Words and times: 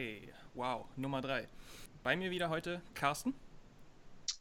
3. 0.00 0.20
Wow, 0.54 0.86
Nummer 0.96 1.20
3. 1.20 1.46
Bei 2.02 2.16
mir 2.16 2.30
wieder 2.30 2.48
heute 2.48 2.80
Carsten. 2.94 3.34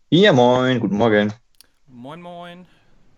Ja, 0.10 0.32
moin, 0.32 0.80
guten 0.80 0.96
Morgen. 0.96 1.34
Moin, 1.86 2.22
moin. 2.22 2.66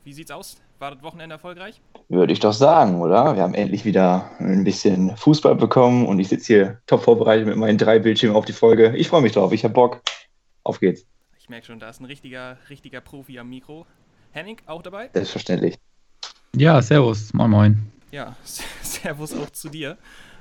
Wie 0.04 0.14
sieht's 0.14 0.32
aus? 0.32 0.58
War 0.80 0.96
das 0.96 1.04
Wochenende 1.04 1.36
erfolgreich? 1.36 1.80
Würde 2.10 2.34
ich 2.34 2.40
doch 2.40 2.54
sagen, 2.54 3.00
oder? 3.00 3.36
Wir 3.36 3.44
haben 3.44 3.54
endlich 3.54 3.86
wieder 3.86 4.32
ein 4.40 4.64
bisschen 4.64 5.16
Fußball 5.18 5.54
bekommen 5.54 6.08
und 6.08 6.18
ich 6.18 6.30
sitze 6.30 6.48
hier 6.48 6.82
top 6.88 7.04
vorbereitet 7.04 7.46
mit 7.46 7.58
meinen 7.58 7.78
drei 7.78 8.00
Bildschirmen 8.00 8.36
auf 8.36 8.46
die 8.46 8.54
Folge. 8.54 8.98
Ich 8.98 9.08
freue 9.08 9.22
mich 9.22 9.34
drauf, 9.34 9.52
ich 9.52 9.64
habe 9.64 9.76
Bock. 9.76 10.02
Auf 10.64 10.80
geht's. 10.80 11.06
Ich 11.38 11.48
merke 11.48 11.68
schon, 11.68 11.80
da 11.80 11.90
ist 11.90 12.02
ein 12.02 12.06
richtiger, 12.06 12.58
richtiger 12.72 13.02
Profi 13.02 13.38
am 13.38 13.50
Mikro. 13.50 13.86
Henning, 14.32 14.58
auch 14.66 14.82
dabei? 14.82 15.12
Selbstverständlich. 15.14 15.78
Ja, 16.56 16.82
servus, 16.82 17.34
moin 17.34 17.52
moin. 17.52 17.92
Ja, 18.10 18.36
servus 18.82 19.32
auch 19.38 19.52
zu 19.52 19.70
dir. 19.70 19.96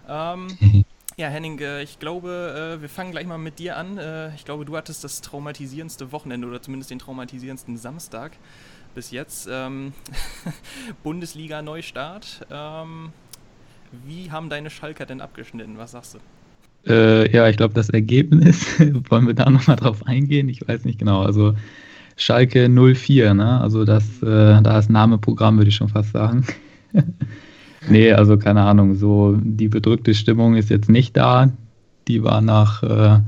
Ähm, 0.09 0.46
ja, 1.20 1.29
Henning, 1.29 1.60
ich 1.83 1.98
glaube, 1.98 2.79
äh, 2.79 2.80
wir 2.80 2.88
fangen 2.88 3.12
gleich 3.12 3.27
mal 3.27 3.37
mit 3.37 3.59
dir 3.59 3.77
an. 3.77 3.98
Äh, 3.98 4.34
ich 4.34 4.47
glaube, 4.47 4.65
du 4.65 4.74
hattest 4.74 5.05
das 5.05 5.20
traumatisierendste 5.20 6.12
Wochenende 6.12 6.48
oder 6.48 6.62
zumindest 6.62 6.91
den 6.91 6.98
traumatisierendsten 6.98 7.77
Samstag 7.77 8.33
bis 8.95 9.10
jetzt. 9.10 9.46
Ähm, 9.52 9.93
Bundesliga-Neustart. 11.02 12.46
Ähm, 12.51 13.10
wie 14.06 14.30
haben 14.30 14.48
deine 14.48 14.70
Schalker 14.70 15.05
denn 15.05 15.20
abgeschnitten? 15.20 15.77
Was 15.77 15.91
sagst 15.91 16.15
du? 16.15 16.91
Äh, 16.91 17.30
ja, 17.30 17.48
ich 17.48 17.59
glaube, 17.59 17.74
das 17.74 17.91
Ergebnis, 17.91 18.80
wollen 19.10 19.27
wir 19.27 19.34
da 19.34 19.51
nochmal 19.51 19.77
drauf 19.77 20.07
eingehen? 20.07 20.48
Ich 20.48 20.66
weiß 20.66 20.87
nicht 20.87 20.98
genau. 20.98 21.21
Also 21.23 21.55
Schalke 22.16 22.71
04, 22.71 23.34
ne? 23.34 23.60
Also 23.60 23.84
das, 23.84 24.23
äh, 24.23 24.62
da 24.62 24.79
ist 24.79 24.88
Nameprogramm, 24.88 25.59
würde 25.59 25.68
ich 25.68 25.76
schon 25.76 25.91
fast 25.91 26.13
sagen. 26.13 26.46
nee, 27.88 28.12
also 28.12 28.36
keine 28.38 28.62
Ahnung, 28.62 28.96
so 28.96 29.36
die 29.40 29.68
bedrückte 29.68 30.14
Stimmung 30.14 30.56
ist 30.56 30.70
jetzt 30.70 30.88
nicht 30.88 31.16
da. 31.16 31.50
Die 32.09 32.23
war 32.23 32.40
nach, 32.40 32.82
äh, 32.82 33.20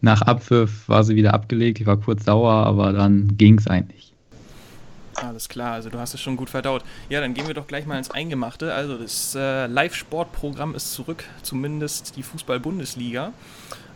nach 0.00 0.22
Abpfiff, 0.22 0.88
war 0.88 1.04
sie 1.04 1.16
wieder 1.16 1.34
abgelegt. 1.34 1.80
Ich 1.80 1.86
war 1.86 1.96
kurz 1.96 2.24
sauer, 2.24 2.52
aber 2.66 2.92
dann 2.92 3.36
ging 3.36 3.58
es 3.58 3.66
eigentlich. 3.66 4.12
Alles 5.22 5.48
klar, 5.48 5.72
also 5.72 5.90
du 5.90 5.98
hast 5.98 6.14
es 6.14 6.20
schon 6.20 6.36
gut 6.36 6.50
verdaut. 6.50 6.84
Ja, 7.08 7.20
dann 7.20 7.34
gehen 7.34 7.48
wir 7.48 7.54
doch 7.54 7.66
gleich 7.66 7.86
mal 7.86 7.98
ins 7.98 8.10
Eingemachte. 8.10 8.72
Also 8.72 8.96
das 8.98 9.34
äh, 9.34 9.66
Live-Sport-Programm 9.66 10.74
ist 10.74 10.92
zurück, 10.92 11.24
zumindest 11.42 12.16
die 12.16 12.22
Fußball-Bundesliga. 12.22 13.32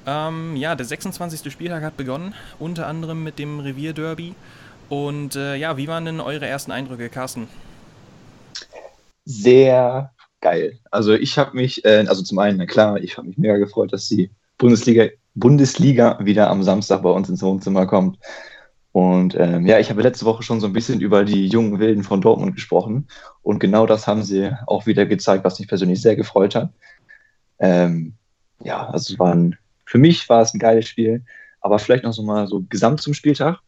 Ähm, 0.04 0.56
ja, 0.56 0.74
der 0.74 0.84
26. 0.84 1.52
Spieltag 1.52 1.84
hat 1.84 1.96
begonnen, 1.96 2.34
unter 2.58 2.88
anderem 2.88 3.22
mit 3.22 3.38
dem 3.38 3.60
Revierderby. 3.60 4.34
Und 4.88 5.36
äh, 5.36 5.54
ja, 5.56 5.76
wie 5.76 5.86
waren 5.86 6.04
denn 6.04 6.20
eure 6.20 6.46
ersten 6.46 6.72
Eindrücke, 6.72 7.08
Carsten? 7.08 7.46
Sehr 9.24 10.12
geil. 10.40 10.78
Also 10.90 11.14
ich 11.14 11.38
habe 11.38 11.56
mich, 11.56 11.84
äh, 11.84 12.04
also 12.08 12.22
zum 12.22 12.38
einen, 12.38 12.58
na 12.58 12.66
klar, 12.66 12.98
ich 12.98 13.16
habe 13.16 13.28
mich 13.28 13.38
mega 13.38 13.56
gefreut, 13.56 13.92
dass 13.92 14.08
die 14.08 14.30
Bundesliga, 14.58 15.06
Bundesliga 15.34 16.18
wieder 16.22 16.50
am 16.50 16.62
Samstag 16.62 17.02
bei 17.02 17.10
uns 17.10 17.28
ins 17.28 17.42
Wohnzimmer 17.42 17.86
kommt. 17.86 18.18
Und 18.92 19.34
ähm, 19.38 19.66
ja, 19.66 19.78
ich 19.78 19.88
habe 19.88 20.02
letzte 20.02 20.26
Woche 20.26 20.42
schon 20.42 20.60
so 20.60 20.66
ein 20.66 20.74
bisschen 20.74 21.00
über 21.00 21.24
die 21.24 21.46
jungen 21.46 21.78
Wilden 21.78 22.02
von 22.02 22.20
Dortmund 22.20 22.54
gesprochen. 22.54 23.08
Und 23.42 23.58
genau 23.58 23.86
das 23.86 24.06
haben 24.06 24.22
sie 24.22 24.50
auch 24.66 24.86
wieder 24.86 25.06
gezeigt, 25.06 25.44
was 25.44 25.58
mich 25.58 25.68
persönlich 25.68 26.02
sehr 26.02 26.16
gefreut 26.16 26.54
hat. 26.54 26.70
Ähm, 27.58 28.14
ja, 28.62 28.86
also 28.88 29.14
es 29.14 29.18
war 29.18 29.34
ein 29.34 29.56
für 29.92 29.98
mich 29.98 30.26
war 30.30 30.40
es 30.40 30.54
ein 30.54 30.58
geiles 30.58 30.88
Spiel, 30.88 31.22
aber 31.60 31.78
vielleicht 31.78 32.04
noch 32.04 32.14
so 32.14 32.22
mal 32.22 32.46
so 32.46 32.62
gesamt 32.68 33.02
zum 33.02 33.12
Spieltag. 33.12 33.58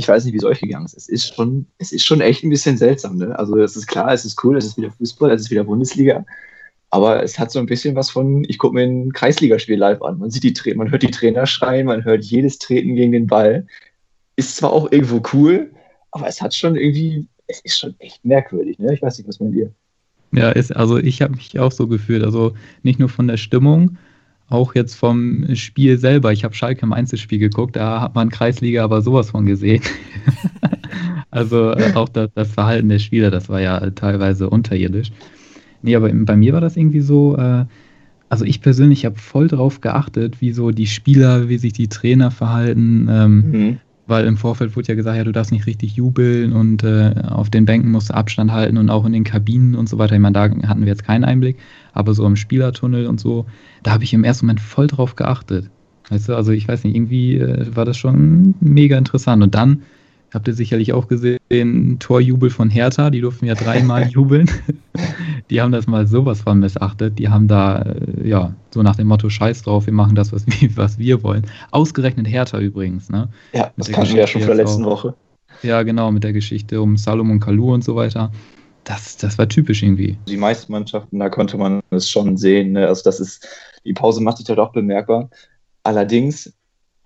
Ich 0.00 0.08
weiß 0.08 0.24
nicht, 0.24 0.32
wie 0.32 0.38
es 0.38 0.44
euch 0.44 0.60
gegangen 0.60 0.86
ist. 0.86 0.96
Es 0.96 1.10
ist 1.10 1.34
schon, 1.34 1.66
es 1.76 1.92
ist 1.92 2.06
schon 2.06 2.22
echt 2.22 2.42
ein 2.42 2.48
bisschen 2.48 2.78
seltsam. 2.78 3.18
Ne? 3.18 3.38
Also 3.38 3.58
es 3.58 3.76
ist 3.76 3.86
klar, 3.86 4.10
es 4.14 4.24
ist 4.24 4.42
cool, 4.42 4.56
es 4.56 4.64
ist 4.64 4.78
wieder 4.78 4.90
Fußball, 4.92 5.30
es 5.30 5.42
ist 5.42 5.50
wieder 5.50 5.64
Bundesliga. 5.64 6.24
Aber 6.88 7.22
es 7.22 7.38
hat 7.38 7.50
so 7.52 7.58
ein 7.58 7.66
bisschen 7.66 7.94
was 7.96 8.08
von, 8.08 8.42
ich 8.48 8.56
gucke 8.56 8.74
mir 8.74 8.84
ein 8.84 9.12
Kreisligaspiel 9.12 9.76
live 9.76 10.00
an. 10.00 10.18
Man 10.18 10.30
sieht 10.30 10.44
die, 10.44 10.74
man 10.74 10.90
hört 10.90 11.02
die 11.02 11.10
Trainer 11.10 11.44
schreien, 11.44 11.84
man 11.84 12.02
hört 12.02 12.24
jedes 12.24 12.58
Treten 12.58 12.94
gegen 12.94 13.12
den 13.12 13.26
Ball. 13.26 13.66
Ist 14.36 14.56
zwar 14.56 14.72
auch 14.72 14.90
irgendwo 14.90 15.20
cool, 15.34 15.70
aber 16.12 16.26
es 16.28 16.40
hat 16.40 16.54
schon 16.54 16.76
irgendwie, 16.76 17.28
es 17.46 17.60
ist 17.60 17.78
schon 17.78 17.94
echt 17.98 18.24
merkwürdig. 18.24 18.78
Ne? 18.78 18.94
Ich 18.94 19.02
weiß 19.02 19.18
nicht, 19.18 19.28
was 19.28 19.38
meint 19.38 19.54
ihr? 19.54 19.70
Ja, 20.32 20.50
ist, 20.50 20.74
also 20.74 20.96
ich 20.96 21.20
habe 21.20 21.34
mich 21.34 21.58
auch 21.58 21.72
so 21.72 21.86
gefühlt. 21.88 22.24
Also 22.24 22.54
nicht 22.82 22.98
nur 22.98 23.10
von 23.10 23.28
der 23.28 23.36
Stimmung, 23.36 23.98
auch 24.50 24.74
jetzt 24.74 24.94
vom 24.94 25.46
Spiel 25.54 25.96
selber. 25.98 26.32
Ich 26.32 26.44
habe 26.44 26.54
Schalke 26.54 26.82
im 26.82 26.92
Einzelspiel 26.92 27.38
geguckt, 27.38 27.76
da 27.76 28.00
hat 28.00 28.14
man 28.14 28.28
Kreisliga 28.28 28.84
aber 28.84 29.00
sowas 29.00 29.30
von 29.30 29.46
gesehen. 29.46 29.82
also 31.30 31.72
äh, 31.72 31.92
auch 31.94 32.08
das, 32.08 32.30
das, 32.34 32.50
Verhalten 32.50 32.88
der 32.88 32.98
Spieler, 32.98 33.30
das 33.30 33.48
war 33.48 33.60
ja 33.60 33.78
teilweise 33.90 34.50
unterirdisch. 34.50 35.12
Nee, 35.82 35.96
aber 35.96 36.10
bei 36.12 36.36
mir 36.36 36.52
war 36.52 36.60
das 36.60 36.76
irgendwie 36.76 37.00
so, 37.00 37.36
äh, 37.36 37.64
also 38.28 38.44
ich 38.44 38.60
persönlich 38.60 39.06
habe 39.06 39.18
voll 39.18 39.48
drauf 39.48 39.80
geachtet, 39.80 40.40
wie 40.40 40.52
so 40.52 40.72
die 40.72 40.86
Spieler, 40.86 41.48
wie 41.48 41.58
sich 41.58 41.72
die 41.72 41.88
Trainer 41.88 42.30
verhalten. 42.30 43.08
Ähm, 43.08 43.50
mhm 43.50 43.78
weil 44.10 44.26
im 44.26 44.36
Vorfeld 44.36 44.76
wurde 44.76 44.88
ja 44.88 44.94
gesagt, 44.94 45.16
ja, 45.16 45.24
du 45.24 45.32
darfst 45.32 45.52
nicht 45.52 45.66
richtig 45.66 45.94
jubeln 45.94 46.52
und 46.52 46.82
äh, 46.82 47.14
auf 47.28 47.48
den 47.48 47.64
Bänken 47.64 47.90
musst 47.90 48.10
du 48.10 48.14
Abstand 48.14 48.52
halten 48.52 48.76
und 48.76 48.90
auch 48.90 49.06
in 49.06 49.12
den 49.12 49.24
Kabinen 49.24 49.74
und 49.74 49.88
so 49.88 49.98
weiter. 49.98 50.14
Ich 50.14 50.20
meine, 50.20 50.34
da 50.34 50.42
hatten 50.68 50.82
wir 50.82 50.88
jetzt 50.88 51.04
keinen 51.04 51.24
Einblick, 51.24 51.56
aber 51.92 52.12
so 52.12 52.26
im 52.26 52.36
Spielertunnel 52.36 53.06
und 53.06 53.20
so, 53.20 53.46
da 53.82 53.92
habe 53.92 54.04
ich 54.04 54.12
im 54.12 54.24
ersten 54.24 54.46
Moment 54.46 54.60
voll 54.60 54.88
drauf 54.88 55.16
geachtet. 55.16 55.70
Weißt 56.10 56.28
du, 56.28 56.34
also 56.34 56.50
ich 56.50 56.66
weiß 56.66 56.84
nicht, 56.84 56.96
irgendwie 56.96 57.38
äh, 57.38 57.74
war 57.74 57.84
das 57.84 57.96
schon 57.96 58.54
mega 58.60 58.98
interessant. 58.98 59.42
Und 59.42 59.54
dann 59.54 59.82
Habt 60.32 60.46
ihr 60.46 60.54
sicherlich 60.54 60.92
auch 60.92 61.08
gesehen, 61.08 61.98
Torjubel 61.98 62.50
von 62.50 62.70
Hertha, 62.70 63.10
die 63.10 63.20
durften 63.20 63.46
ja 63.46 63.54
dreimal 63.54 64.06
jubeln. 64.10 64.48
die 65.50 65.60
haben 65.60 65.72
das 65.72 65.86
mal 65.86 66.06
sowas 66.06 66.42
von 66.42 66.60
missachtet. 66.60 67.18
Die 67.18 67.28
haben 67.28 67.48
da, 67.48 67.82
äh, 67.82 68.28
ja, 68.28 68.54
so 68.72 68.82
nach 68.82 68.96
dem 68.96 69.08
Motto, 69.08 69.28
scheiß 69.28 69.62
drauf, 69.62 69.86
wir 69.86 69.92
machen 69.92 70.14
das, 70.14 70.32
was 70.32 70.46
wir, 70.46 70.70
was 70.76 70.98
wir 70.98 71.22
wollen. 71.22 71.46
Ausgerechnet 71.72 72.28
Hertha 72.28 72.58
übrigens, 72.60 73.10
ne? 73.10 73.28
Ja, 73.52 73.72
das 73.76 73.90
kannten 73.90 74.12
wir 74.12 74.20
ja 74.20 74.26
schon 74.26 74.42
vor 74.42 74.54
der 74.54 74.64
letzten 74.64 74.84
Woche. 74.84 75.14
Ja, 75.62 75.82
genau, 75.82 76.10
mit 76.12 76.24
der 76.24 76.32
Geschichte 76.32 76.80
um 76.80 76.96
Salomon 76.96 77.40
Kalou 77.40 77.74
und 77.74 77.84
so 77.84 77.96
weiter. 77.96 78.30
Das, 78.84 79.16
das 79.16 79.36
war 79.36 79.48
typisch 79.48 79.82
irgendwie. 79.82 80.16
Die 80.26 80.36
meisten 80.36 80.72
Mannschaften, 80.72 81.18
da 81.18 81.28
konnte 81.28 81.58
man 81.58 81.80
es 81.90 82.08
schon 82.08 82.36
sehen. 82.36 82.72
Ne? 82.72 82.86
Also 82.86 83.02
das 83.04 83.20
ist, 83.20 83.46
die 83.84 83.92
Pause 83.92 84.22
macht 84.22 84.38
sich 84.38 84.48
ja 84.48 84.54
doch 84.54 84.72
bemerkbar. 84.72 85.28
Allerdings 85.82 86.52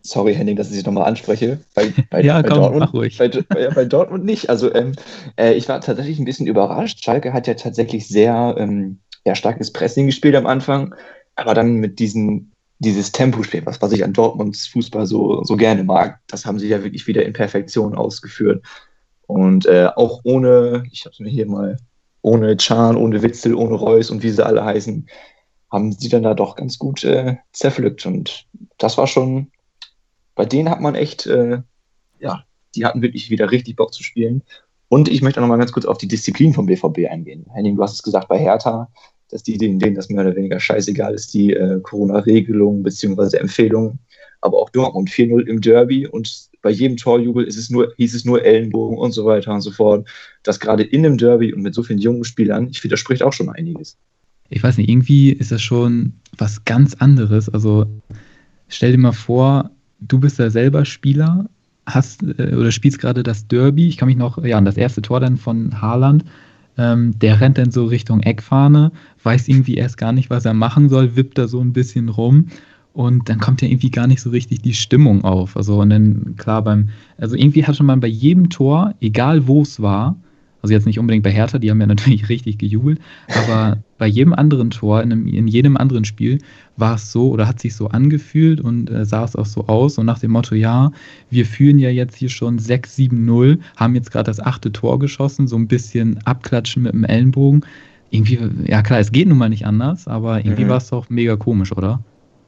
sorry 0.05 0.35
Henning, 0.35 0.57
dass 0.57 0.69
ich 0.71 0.77
dich 0.77 0.87
nochmal 0.87 1.09
anspreche. 1.09 1.59
Bei, 1.75 1.93
bei, 2.11 2.23
ja, 2.23 2.41
bei 2.43 2.49
komm, 2.49 2.59
Dortmund, 2.59 2.93
ruhig. 2.93 3.19
Bei, 3.19 3.29
bei, 3.29 3.85
Dortmund 3.85 4.25
nicht. 4.25 4.51
Also 4.51 4.73
ähm, 4.75 4.93
äh, 5.37 5.55
ich 5.55 5.69
war 5.69 5.81
tatsächlich 5.81 6.19
ein 6.19 6.25
bisschen 6.25 6.47
überrascht. 6.47 7.03
Schalke 7.03 7.33
hat 7.33 7.47
ja 7.47 7.55
tatsächlich 7.55 8.07
sehr 8.07 8.55
ähm, 8.59 8.99
ja, 9.25 9.35
starkes 9.35 9.73
Pressing 9.73 10.07
gespielt 10.07 10.37
am 10.37 10.47
Anfang, 10.47 10.95
aber 11.35 11.55
dann 11.55 11.75
mit 11.75 11.99
diesem 11.99 12.51
dieses 12.79 13.13
Tempospiel, 13.13 13.65
was, 13.65 13.81
was 13.81 13.93
ich 13.93 14.05
an 14.05 14.13
Dortmunds 14.13 14.67
Fußball 14.67 15.07
so, 15.07 15.43
so 15.45 15.57
gerne 15.57 15.85
mag, 15.85 16.19
das 16.27 16.45
haben 16.45 16.59
sie 16.59 16.69
ja 16.69 16.83
wirklich 16.83 17.07
wieder 17.07 17.25
in 17.25 17.33
Perfektion 17.33 17.95
ausgeführt. 17.95 18.65
Und 19.27 19.65
äh, 19.67 19.89
auch 19.95 20.21
ohne, 20.25 20.83
ich 20.91 21.05
habe 21.05 21.13
es 21.13 21.21
mir 21.21 21.31
hier 21.31 21.47
mal, 21.47 21.79
ohne 22.21 22.57
Chan, 22.57 22.97
ohne 22.97 23.23
Witzel, 23.23 23.55
ohne 23.55 23.75
Reus 23.75 24.11
und 24.11 24.23
wie 24.23 24.31
sie 24.31 24.45
alle 24.45 24.65
heißen, 24.65 25.07
haben 25.71 25.93
sie 25.93 26.09
dann 26.09 26.25
da 26.25 26.35
doch 26.35 26.57
ganz 26.57 26.79
gut 26.79 27.05
äh, 27.05 27.37
zerpflückt. 27.53 28.05
Und 28.07 28.47
das 28.77 28.99
war 28.99 29.07
schon, 29.07 29.51
bei 30.35 30.45
denen 30.45 30.71
hat 30.71 30.81
man 30.81 30.95
echt, 30.95 31.27
äh, 31.27 31.61
ja, 32.19 32.45
die 32.75 32.85
hatten 32.85 33.03
wirklich 33.03 33.31
wieder 33.31 33.51
richtig 33.51 33.77
Bock 33.77 33.95
zu 33.95 34.03
spielen. 34.03 34.43
Und 34.89 35.09
ich 35.09 35.23
möchte 35.23 35.41
auch 35.41 35.43
noch 35.43 35.49
mal 35.49 35.59
ganz 35.59 35.73
kurz 35.73 35.87
auf 35.87 35.99
die 35.99 36.09
Disziplin 36.09 36.53
vom 36.53 36.67
BVB 36.67 37.11
eingehen. 37.11 37.47
Henning, 37.53 37.77
du 37.77 37.83
hast 37.83 37.95
es 37.95 38.03
gesagt 38.03 38.29
bei 38.29 38.39
Hertha, 38.39 38.89
dass 39.31 39.43
die 39.43 39.59
denen, 39.59 39.95
das 39.95 40.09
mehr 40.09 40.25
oder 40.25 40.37
weniger 40.37 40.61
scheißegal 40.61 41.15
ist, 41.15 41.35
die 41.35 41.53
äh, 41.53 41.81
Corona-Regelung 41.81 42.83
bzw. 42.83 43.39
Empfehlungen. 43.39 43.99
Aber 44.41 44.59
auch 44.59 44.71
Dortmund 44.71 45.09
4-0 45.09 45.47
im 45.47 45.61
Derby 45.61 46.07
und 46.07 46.49
bei 46.61 46.71
jedem 46.71 46.97
Torjubel 46.97 47.45
ist 47.45 47.57
es 47.57 47.71
nur, 47.71 47.93
hieß 47.97 48.15
es 48.15 48.25
nur 48.25 48.45
Ellenbogen 48.45 48.99
und 48.99 49.13
so 49.13 49.25
weiter 49.25 49.53
und 49.53 49.61
so 49.61 49.71
fort. 49.71 50.09
Das 50.43 50.61
gerade 50.61 50.83
in 50.83 51.05
einem 51.05 51.19
Derby 51.19 51.53
und 51.53 51.63
mit 51.63 51.75
so 51.75 51.83
vielen 51.83 51.99
jungen 51.99 52.25
Spielern, 52.25 52.69
ich 52.71 52.81
finde, 52.81 52.95
das 52.95 53.01
spricht 53.01 53.23
auch 53.23 53.33
schon 53.33 53.49
einiges. 53.49 53.97
Ich 54.51 54.63
weiß 54.63 54.77
nicht, 54.79 54.89
irgendwie 54.89 55.31
ist 55.33 55.51
das 55.51 55.63
schon 55.63 56.15
was 56.37 56.65
ganz 56.65 56.95
anderes. 56.95 57.49
Also 57.49 57.87
stell 58.69 58.93
dir 58.93 58.99
mal 58.99 59.13
vor, 59.13 59.71
du 60.01 60.21
bist 60.21 60.39
ja 60.39 60.51
selber 60.51 60.85
Spieler, 60.85 61.47
hast 61.87 62.23
äh, 62.23 62.55
oder 62.55 62.71
spielst 62.73 62.99
gerade 62.99 63.23
das 63.23 63.47
Derby. 63.47 63.89
Ich 63.89 63.97
kann 63.97 64.09
mich 64.09 64.17
noch, 64.17 64.43
ja, 64.45 64.59
an 64.59 64.65
das 64.65 64.77
erste 64.77 65.03
Tor 65.03 65.21
dann 65.21 65.37
von 65.37 65.81
Haaland. 65.81 66.25
Ähm, 66.77 67.19
der 67.19 67.41
rennt 67.41 67.59
dann 67.59 67.71
so 67.71 67.85
Richtung 67.85 68.21
Eckfahne, 68.21 68.91
weiß 69.23 69.47
irgendwie 69.49 69.77
erst 69.77 69.97
gar 69.97 70.13
nicht, 70.13 70.29
was 70.31 70.45
er 70.45 70.55
machen 70.55 70.89
soll, 70.89 71.15
wippt 71.15 71.39
da 71.39 71.47
so 71.47 71.61
ein 71.61 71.73
bisschen 71.73 72.09
rum 72.09 72.49
und 72.95 73.29
dann 73.29 73.41
kommt 73.41 73.61
ja 73.61 73.69
irgendwie 73.69 73.91
gar 73.91 74.07
nicht 74.07 74.21
so 74.21 74.31
richtig 74.31 74.63
die 74.63 74.75
Stimmung 74.75 75.25
auf. 75.25 75.57
Also 75.57 75.81
und 75.81 75.91
dann 75.91 76.35
klar 76.37 76.63
beim, 76.63 76.89
also 77.19 77.37
irgendwie 77.37 77.65
hatte 77.65 77.83
man 77.83 78.01
bei 78.01 78.09
jedem 78.09 78.51
Tor, 78.51 78.95
egal 79.01 79.47
wo 79.47 79.63
es 79.63 79.83
war, 79.83 80.17
also 80.63 80.73
jetzt 80.73 80.87
nicht 80.87 80.99
unbedingt 80.99 81.25
bei 81.25 81.31
Hertha, 81.31 81.59
die 81.59 81.71
haben 81.71 81.81
ja 81.81 81.87
natürlich 81.89 82.29
richtig 82.29 82.59
gejubelt, 82.59 83.01
aber 83.29 83.79
bei 83.99 84.07
jedem 84.07 84.33
anderen 84.33 84.71
Tor, 84.71 85.03
in, 85.03 85.13
einem, 85.13 85.27
in 85.27 85.47
jedem 85.47 85.77
anderen 85.77 86.05
Spiel, 86.05 86.39
war 86.77 86.97
es 86.97 87.13
so 87.13 87.31
oder 87.31 87.47
hat 87.47 87.61
sich 87.61 87.75
so 87.75 87.89
angefühlt 87.89 88.61
und 88.61 88.91
äh, 88.91 89.05
sah 89.05 89.25
es 89.25 89.37
auch 89.37 89.47
so 89.47 89.67
aus 89.67 89.99
und 89.99 90.07
nach 90.07 90.19
dem 90.19 90.33
Motto, 90.33 90.55
ja, 90.55 90.91
wir 91.31 91.47
führen 91.47 91.79
ja 91.79 91.91
jetzt 91.91 92.17
hier 92.17 92.29
schon 92.29 92.59
6-7-0, 92.59 93.59
haben 93.77 93.95
jetzt 93.95 94.11
gerade 94.11 94.31
das 94.31 94.41
achte 94.41 94.73
Tor 94.73 94.99
geschossen, 94.99 95.47
so 95.47 95.57
ein 95.57 95.69
bisschen 95.69 96.19
abklatschen 96.25 96.83
mit 96.83 96.93
dem 96.93 97.05
Ellenbogen. 97.05 97.65
Irgendwie, 98.11 98.39
ja 98.67 98.83
klar, 98.83 99.01
es 99.01 99.13
geht 99.13 99.29
nun 99.29 99.39
mal 99.39 99.49
nicht 99.49 99.67
anders, 99.67 100.07
aber 100.09 100.39
irgendwie 100.39 100.65
mhm. 100.65 100.69
war 100.71 100.77
es 100.79 100.89
doch 100.89 101.09
mega 101.11 101.37
komisch, 101.37 101.73
oder? 101.73 102.01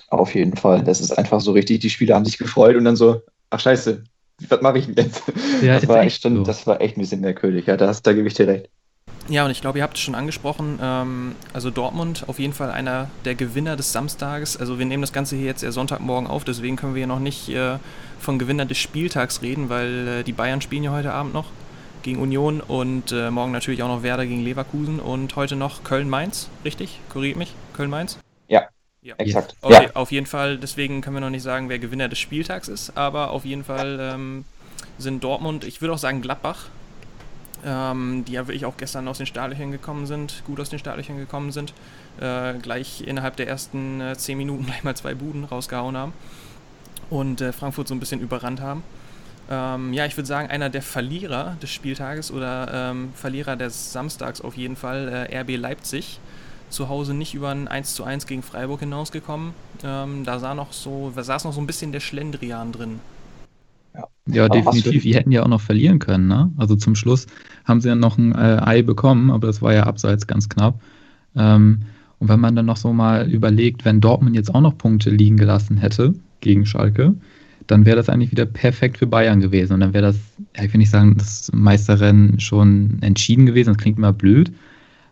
Auf 0.09 0.35
jeden 0.35 0.57
Fall. 0.57 0.83
Das 0.85 1.01
ist 1.01 1.17
einfach 1.17 1.41
so 1.41 1.53
richtig, 1.53 1.81
die 1.81 1.91
Spieler 1.91 2.15
haben 2.15 2.25
sich 2.25 2.39
gefreut 2.39 2.77
und 2.77 2.85
dann 2.85 2.97
so, 2.97 3.23
ach 3.51 3.61
scheiße, 3.61 4.03
was 4.49 4.63
mache 4.63 4.79
ich 4.79 4.87
denn 4.87 4.97
jetzt? 4.97 5.23
Ja, 5.63 5.81
das, 5.81 5.89
war 5.89 6.03
echt, 6.03 6.23
so. 6.23 6.43
das 6.43 6.67
war 6.67 6.81
echt 6.81 6.97
ein 6.97 7.01
bisschen 7.01 7.21
merkwürdig, 7.21 7.67
ja, 7.67 7.77
da, 7.77 7.93
da 8.03 8.13
gebe 8.13 8.29
ich 8.29 8.35
dir 8.35 8.47
recht. 8.47 8.69
Ja, 9.29 9.45
und 9.45 9.51
ich 9.51 9.61
glaube, 9.61 9.79
ihr 9.79 9.83
habt 9.85 9.97
es 9.97 10.03
schon 10.03 10.15
angesprochen, 10.15 10.79
ähm, 10.81 11.35
also 11.53 11.71
Dortmund 11.71 12.25
auf 12.29 12.39
jeden 12.39 12.53
Fall 12.53 12.71
einer 12.71 13.11
der 13.25 13.35
Gewinner 13.35 13.77
des 13.77 13.93
Samstages. 13.93 14.57
Also 14.57 14.79
wir 14.79 14.87
nehmen 14.87 15.03
das 15.03 15.13
Ganze 15.13 15.37
hier 15.37 15.47
jetzt 15.47 15.65
eher 15.65 15.73
Sonntagmorgen 15.73 16.29
auf, 16.29 16.45
deswegen 16.45 16.77
können 16.77 16.95
wir 16.95 17.01
ja 17.01 17.07
noch 17.07 17.19
nicht 17.19 17.49
äh, 17.49 17.79
von 18.21 18.39
Gewinner 18.39 18.67
des 18.67 18.79
Spieltags 18.79 19.43
reden, 19.43 19.69
weil 19.69 20.09
äh, 20.09 20.23
die 20.23 20.33
Bayern 20.33 20.61
spielen 20.61 20.85
ja 20.85 20.93
heute 20.93 21.13
Abend 21.13 21.35
noch 21.35 21.47
gegen 22.03 22.21
Union 22.21 22.61
und 22.61 23.11
äh, 23.11 23.33
morgen 23.33 23.51
natürlich 23.51 23.83
auch 23.83 23.89
noch 23.89 24.05
Werder 24.05 24.27
gegen 24.27 24.45
Leverkusen 24.45 25.01
und 25.01 25.35
heute 25.35 25.57
noch 25.57 25.83
Köln-Mainz, 25.83 26.49
richtig? 26.65 27.01
Korrigiert 27.09 27.37
mich? 27.37 27.53
Köln-Mainz? 27.75 28.19
Ja, 28.47 28.69
ja, 29.03 29.17
exakt. 29.19 29.57
Okay, 29.61 29.87
ja. 29.87 29.91
auf 29.95 30.13
jeden 30.13 30.27
Fall, 30.27 30.57
deswegen 30.57 31.01
können 31.01 31.17
wir 31.17 31.21
noch 31.21 31.31
nicht 31.31 31.43
sagen, 31.43 31.69
wer 31.69 31.81
Gewinner 31.81 32.09
des 32.09 32.21
Spieltags 32.21 32.69
ist, 32.69 32.97
aber 32.97 33.31
auf 33.31 33.45
jeden 33.45 33.65
Fall 33.65 33.99
ähm, 34.01 34.45
sind 34.99 35.25
Dortmund, 35.25 35.65
ich 35.65 35.81
würde 35.81 35.95
auch 35.95 35.99
sagen 35.99 36.23
Gladbach, 36.23 36.67
ähm, 37.67 38.25
die 38.27 38.33
ja 38.33 38.47
wirklich 38.47 38.65
auch 38.65 38.77
gestern 38.77 39.09
aus 39.09 39.19
den 39.19 39.27
Startlöchern 39.27 39.73
gekommen 39.73 40.07
sind, 40.07 40.43
gut 40.47 40.61
aus 40.61 40.71
den 40.71 40.79
Startlöchern 40.79 41.19
gekommen 41.19 41.51
sind, 41.51 41.75
äh, 42.21 42.55
gleich 42.55 43.03
innerhalb 43.03 43.37
der 43.37 43.49
ersten 43.49 44.01
äh, 44.01 44.17
10 44.17 44.39
Minuten 44.39 44.67
gleich 44.67 44.85
mal 44.85 44.97
zwei 44.97 45.15
Buden 45.15 45.45
rausgehauen 45.45 45.97
haben 45.97 46.13
und 47.11 47.41
äh, 47.41 47.53
Frankfurt 47.53 47.89
so 47.89 47.95
ein 47.95 48.01
bisschen 48.01 48.21
überrannt 48.21 48.61
haben. 48.61 48.83
Ähm, 49.51 49.93
ja, 49.93 50.07
ich 50.07 50.17
würde 50.17 50.27
sagen, 50.27 50.49
einer 50.49 50.71
der 50.71 50.83
Verlierer 50.83 51.57
des 51.63 51.71
Spieltages 51.71 52.33
oder 52.33 52.69
ähm, 52.73 53.13
Verlierer 53.15 53.57
des 53.57 53.93
Samstags 53.93 54.41
auf 54.41 54.57
jeden 54.57 54.77
Fall, 54.77 55.29
äh, 55.31 55.41
RB 55.41 55.57
Leipzig. 55.57 56.21
Zu 56.69 56.89
Hause 56.89 57.15
nicht 57.15 57.33
über 57.35 57.51
ein 57.51 57.69
1 57.69 57.95
zu 57.95 58.03
1 58.03 58.27
gegen 58.27 58.43
Freiburg 58.43 58.81
hinausgekommen. 58.81 59.55
Ähm, 59.85 60.25
da 60.25 60.41
sah 60.41 60.55
noch 60.55 60.73
so, 60.73 61.13
da 61.15 61.23
saß 61.23 61.45
noch 61.45 61.53
so 61.53 61.61
ein 61.61 61.67
bisschen 61.67 61.93
der 61.93 62.01
Schlendrian 62.01 62.73
drin. 62.73 63.01
Ja, 63.97 64.09
ja 64.27 64.49
definitiv. 64.49 65.03
Die 65.03 65.15
hätten 65.15 65.33
ja 65.33 65.43
auch 65.43 65.49
noch 65.49 65.61
verlieren 65.61 65.99
können. 65.99 66.29
Ne? 66.29 66.53
Also 66.57 66.77
zum 66.77 66.95
Schluss 66.95 67.27
haben 67.65 67.81
sie 67.81 67.89
ja 67.89 67.95
noch 67.95 68.19
ein 68.19 68.33
äh, 68.33 68.61
Ei 68.63 68.83
bekommen, 68.83 69.31
aber 69.31 69.47
das 69.47 69.63
war 69.63 69.73
ja 69.73 69.85
abseits 69.85 70.27
ganz 70.27 70.49
knapp. 70.49 70.81
Ähm, 71.35 71.81
und 72.19 72.29
wenn 72.29 72.41
man 72.41 72.57
dann 72.57 72.67
noch 72.67 72.77
so 72.77 72.93
mal 72.93 73.31
überlegt, 73.31 73.85
wenn 73.85 74.01
Dortmund 74.01 74.37
jetzt 74.37 74.55
auch 74.55 74.61
noch 74.61 74.79
Punkte 74.79 75.11
liegen 75.11 75.37
gelassen 75.37 75.77
hätte 75.77 76.15
gegen 76.41 76.65
Schalke, 76.65 77.15
dann 77.67 77.85
wäre 77.85 77.97
das 77.97 78.09
eigentlich 78.09 78.31
wieder 78.31 78.47
perfekt 78.47 78.99
für 78.99 79.07
Bayern 79.07 79.41
gewesen. 79.41 79.75
Und 79.75 79.81
dann 79.81 79.93
wäre 79.93 80.07
das, 80.07 80.17
ja, 80.57 80.65
ich 80.65 80.73
will 80.73 80.79
nicht 80.79 80.91
sagen, 80.91 81.17
das 81.17 81.51
Meisterrennen 81.53 82.41
schon 82.41 82.99
entschieden 83.01 83.47
gewesen, 83.47 83.71
das 83.71 83.79
klingt 83.79 83.99
immer 83.99 84.13
blöd, 84.13 84.53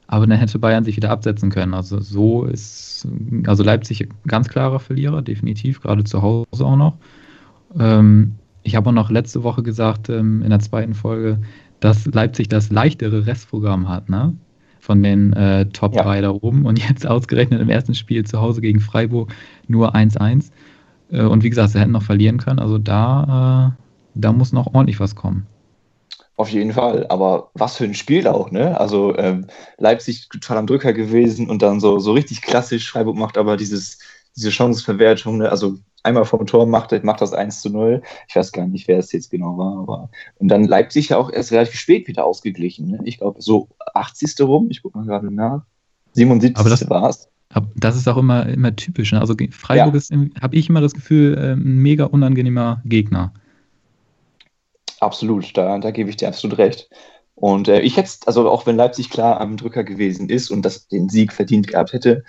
aber 0.06 0.26
dann 0.26 0.38
hätte 0.38 0.58
Bayern 0.58 0.84
sich 0.84 0.96
wieder 0.96 1.10
absetzen 1.10 1.50
können. 1.50 1.74
Also 1.74 2.00
so 2.00 2.44
ist, 2.44 3.08
also 3.46 3.62
Leipzig 3.64 4.08
ganz 4.26 4.48
klarer 4.48 4.80
Verlierer, 4.80 5.22
definitiv, 5.22 5.80
gerade 5.80 6.04
zu 6.04 6.22
Hause 6.22 6.64
auch 6.64 6.76
noch. 6.76 6.96
Ähm, 7.78 8.36
ich 8.64 8.74
habe 8.74 8.88
auch 8.88 8.94
noch 8.94 9.10
letzte 9.10 9.44
Woche 9.44 9.62
gesagt, 9.62 10.08
ähm, 10.08 10.42
in 10.42 10.50
der 10.50 10.58
zweiten 10.58 10.94
Folge, 10.94 11.38
dass 11.80 12.06
Leipzig 12.06 12.48
das 12.48 12.70
leichtere 12.70 13.26
Restprogramm 13.26 13.88
hat, 13.88 14.08
ne? 14.08 14.34
Von 14.80 15.02
den 15.02 15.32
äh, 15.34 15.66
Top 15.66 15.94
ja. 15.94 16.02
3 16.02 16.22
da 16.22 16.30
oben. 16.30 16.66
Und 16.66 16.78
jetzt 16.88 17.06
ausgerechnet 17.06 17.60
im 17.60 17.68
ersten 17.68 17.94
Spiel 17.94 18.24
zu 18.24 18.40
Hause 18.40 18.60
gegen 18.60 18.80
Freiburg 18.80 19.32
nur 19.68 19.94
1-1. 19.94 20.50
Äh, 21.10 21.22
und 21.22 21.42
wie 21.42 21.50
gesagt, 21.50 21.70
sie 21.70 21.80
hätten 21.80 21.92
noch 21.92 22.02
verlieren 22.02 22.38
können. 22.38 22.58
Also 22.58 22.78
da, 22.78 23.74
äh, 23.76 23.82
da 24.14 24.32
muss 24.32 24.52
noch 24.52 24.74
ordentlich 24.74 24.98
was 24.98 25.14
kommen. 25.14 25.46
Auf 26.36 26.48
jeden 26.48 26.72
Fall, 26.72 27.06
aber 27.10 27.50
was 27.54 27.76
für 27.76 27.84
ein 27.84 27.94
Spiel 27.94 28.26
auch, 28.26 28.50
ne? 28.50 28.78
Also 28.80 29.16
ähm, 29.16 29.46
Leipzig 29.78 30.28
total 30.30 30.58
am 30.58 30.66
Drücker 30.66 30.92
gewesen 30.92 31.48
und 31.48 31.62
dann 31.62 31.78
so, 31.78 32.00
so 32.00 32.12
richtig 32.12 32.42
klassisch. 32.42 32.90
Freiburg 32.90 33.16
macht 33.16 33.38
aber 33.38 33.56
dieses, 33.56 34.00
diese 34.36 34.50
Chancenverwertung, 34.50 35.38
ne? 35.38 35.50
also 35.50 35.78
einmal 36.02 36.24
vom 36.24 36.46
Tor 36.46 36.66
macht, 36.66 36.92
macht 37.04 37.20
das 37.20 37.32
1 37.32 37.62
zu 37.62 37.70
0. 37.70 38.02
Ich 38.28 38.36
weiß 38.36 38.52
gar 38.52 38.66
nicht, 38.66 38.88
wer 38.88 38.98
es 38.98 39.12
jetzt 39.12 39.30
genau 39.30 39.56
war, 39.56 39.78
aber 39.78 40.10
und 40.38 40.48
dann 40.48 40.64
Leipzig 40.64 41.10
ja 41.10 41.16
auch 41.16 41.30
erst 41.30 41.52
relativ 41.52 41.78
spät 41.78 42.06
wieder 42.08 42.24
ausgeglichen. 42.24 42.88
Ne? 42.90 43.00
Ich 43.04 43.18
glaube, 43.18 43.40
so 43.40 43.68
80. 43.94 44.40
rum, 44.40 44.68
ich 44.70 44.82
gucke 44.82 44.98
mal 44.98 45.06
gerade 45.06 45.32
nach. 45.32 45.64
77. 46.12 46.88
war 46.88 47.08
es. 47.08 47.28
Das 47.76 47.96
ist 47.96 48.08
auch 48.08 48.16
immer, 48.16 48.46
immer 48.46 48.74
typisch. 48.74 49.12
Ne? 49.12 49.20
Also 49.20 49.34
Freiburg 49.50 49.94
ja. 49.94 49.98
ist, 49.98 50.12
habe 50.40 50.56
ich 50.56 50.68
immer 50.68 50.80
das 50.80 50.92
Gefühl, 50.92 51.36
äh, 51.38 51.52
ein 51.52 51.78
mega 51.78 52.04
unangenehmer 52.04 52.82
Gegner. 52.84 53.32
Absolut, 55.00 55.56
da, 55.56 55.78
da 55.78 55.90
gebe 55.90 56.10
ich 56.10 56.16
dir 56.16 56.28
absolut 56.28 56.58
recht. 56.58 56.88
Und 57.34 57.68
äh, 57.68 57.80
ich 57.80 57.96
hätte, 57.96 58.10
also 58.26 58.48
auch 58.48 58.66
wenn 58.66 58.76
Leipzig 58.76 59.10
klar 59.10 59.40
am 59.40 59.56
Drücker 59.56 59.84
gewesen 59.84 60.28
ist 60.28 60.50
und 60.50 60.62
das 60.62 60.88
den 60.88 61.08
Sieg 61.08 61.32
verdient 61.32 61.68
gehabt 61.68 61.92
hätte, 61.92 62.24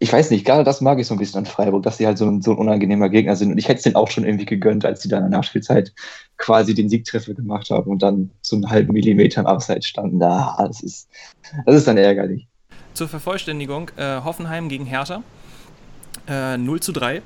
ich 0.00 0.12
weiß 0.12 0.30
nicht, 0.30 0.44
gerade 0.44 0.62
das 0.62 0.80
mag 0.80 0.98
ich 1.00 1.06
so 1.08 1.14
ein 1.14 1.18
bisschen 1.18 1.40
an 1.40 1.46
Freiburg, 1.46 1.82
dass 1.82 1.96
sie 1.98 2.06
halt 2.06 2.18
so 2.18 2.26
ein, 2.26 2.40
so 2.40 2.52
ein 2.52 2.58
unangenehmer 2.58 3.08
Gegner 3.08 3.34
sind. 3.34 3.50
Und 3.50 3.58
ich 3.58 3.66
hätte 3.66 3.78
es 3.78 3.82
denen 3.82 3.96
auch 3.96 4.10
schon 4.10 4.24
irgendwie 4.24 4.44
gegönnt, 4.44 4.84
als 4.84 5.02
sie 5.02 5.08
dann 5.08 5.24
in 5.24 5.30
der 5.30 5.38
Nachspielzeit 5.38 5.92
quasi 6.36 6.72
den 6.74 6.88
Siegtreffer 6.88 7.34
gemacht 7.34 7.70
haben 7.70 7.90
und 7.90 8.02
dann 8.02 8.30
so 8.40 8.54
einen 8.54 8.70
halben 8.70 8.92
Millimeter 8.92 9.40
im 9.40 9.46
Abseits 9.46 9.88
standen. 9.88 10.20
Da, 10.20 10.56
das 10.58 10.82
ist, 10.82 11.08
das 11.66 11.74
ist 11.74 11.88
dann 11.88 11.96
ärgerlich. 11.96 12.46
Zur 12.94 13.08
Vervollständigung, 13.08 13.90
äh, 13.96 14.20
Hoffenheim 14.22 14.68
gegen 14.68 14.86
Hertha, 14.86 15.22
äh, 16.28 16.56
0 16.56 16.80
zu 16.80 16.92
3. 16.92 17.22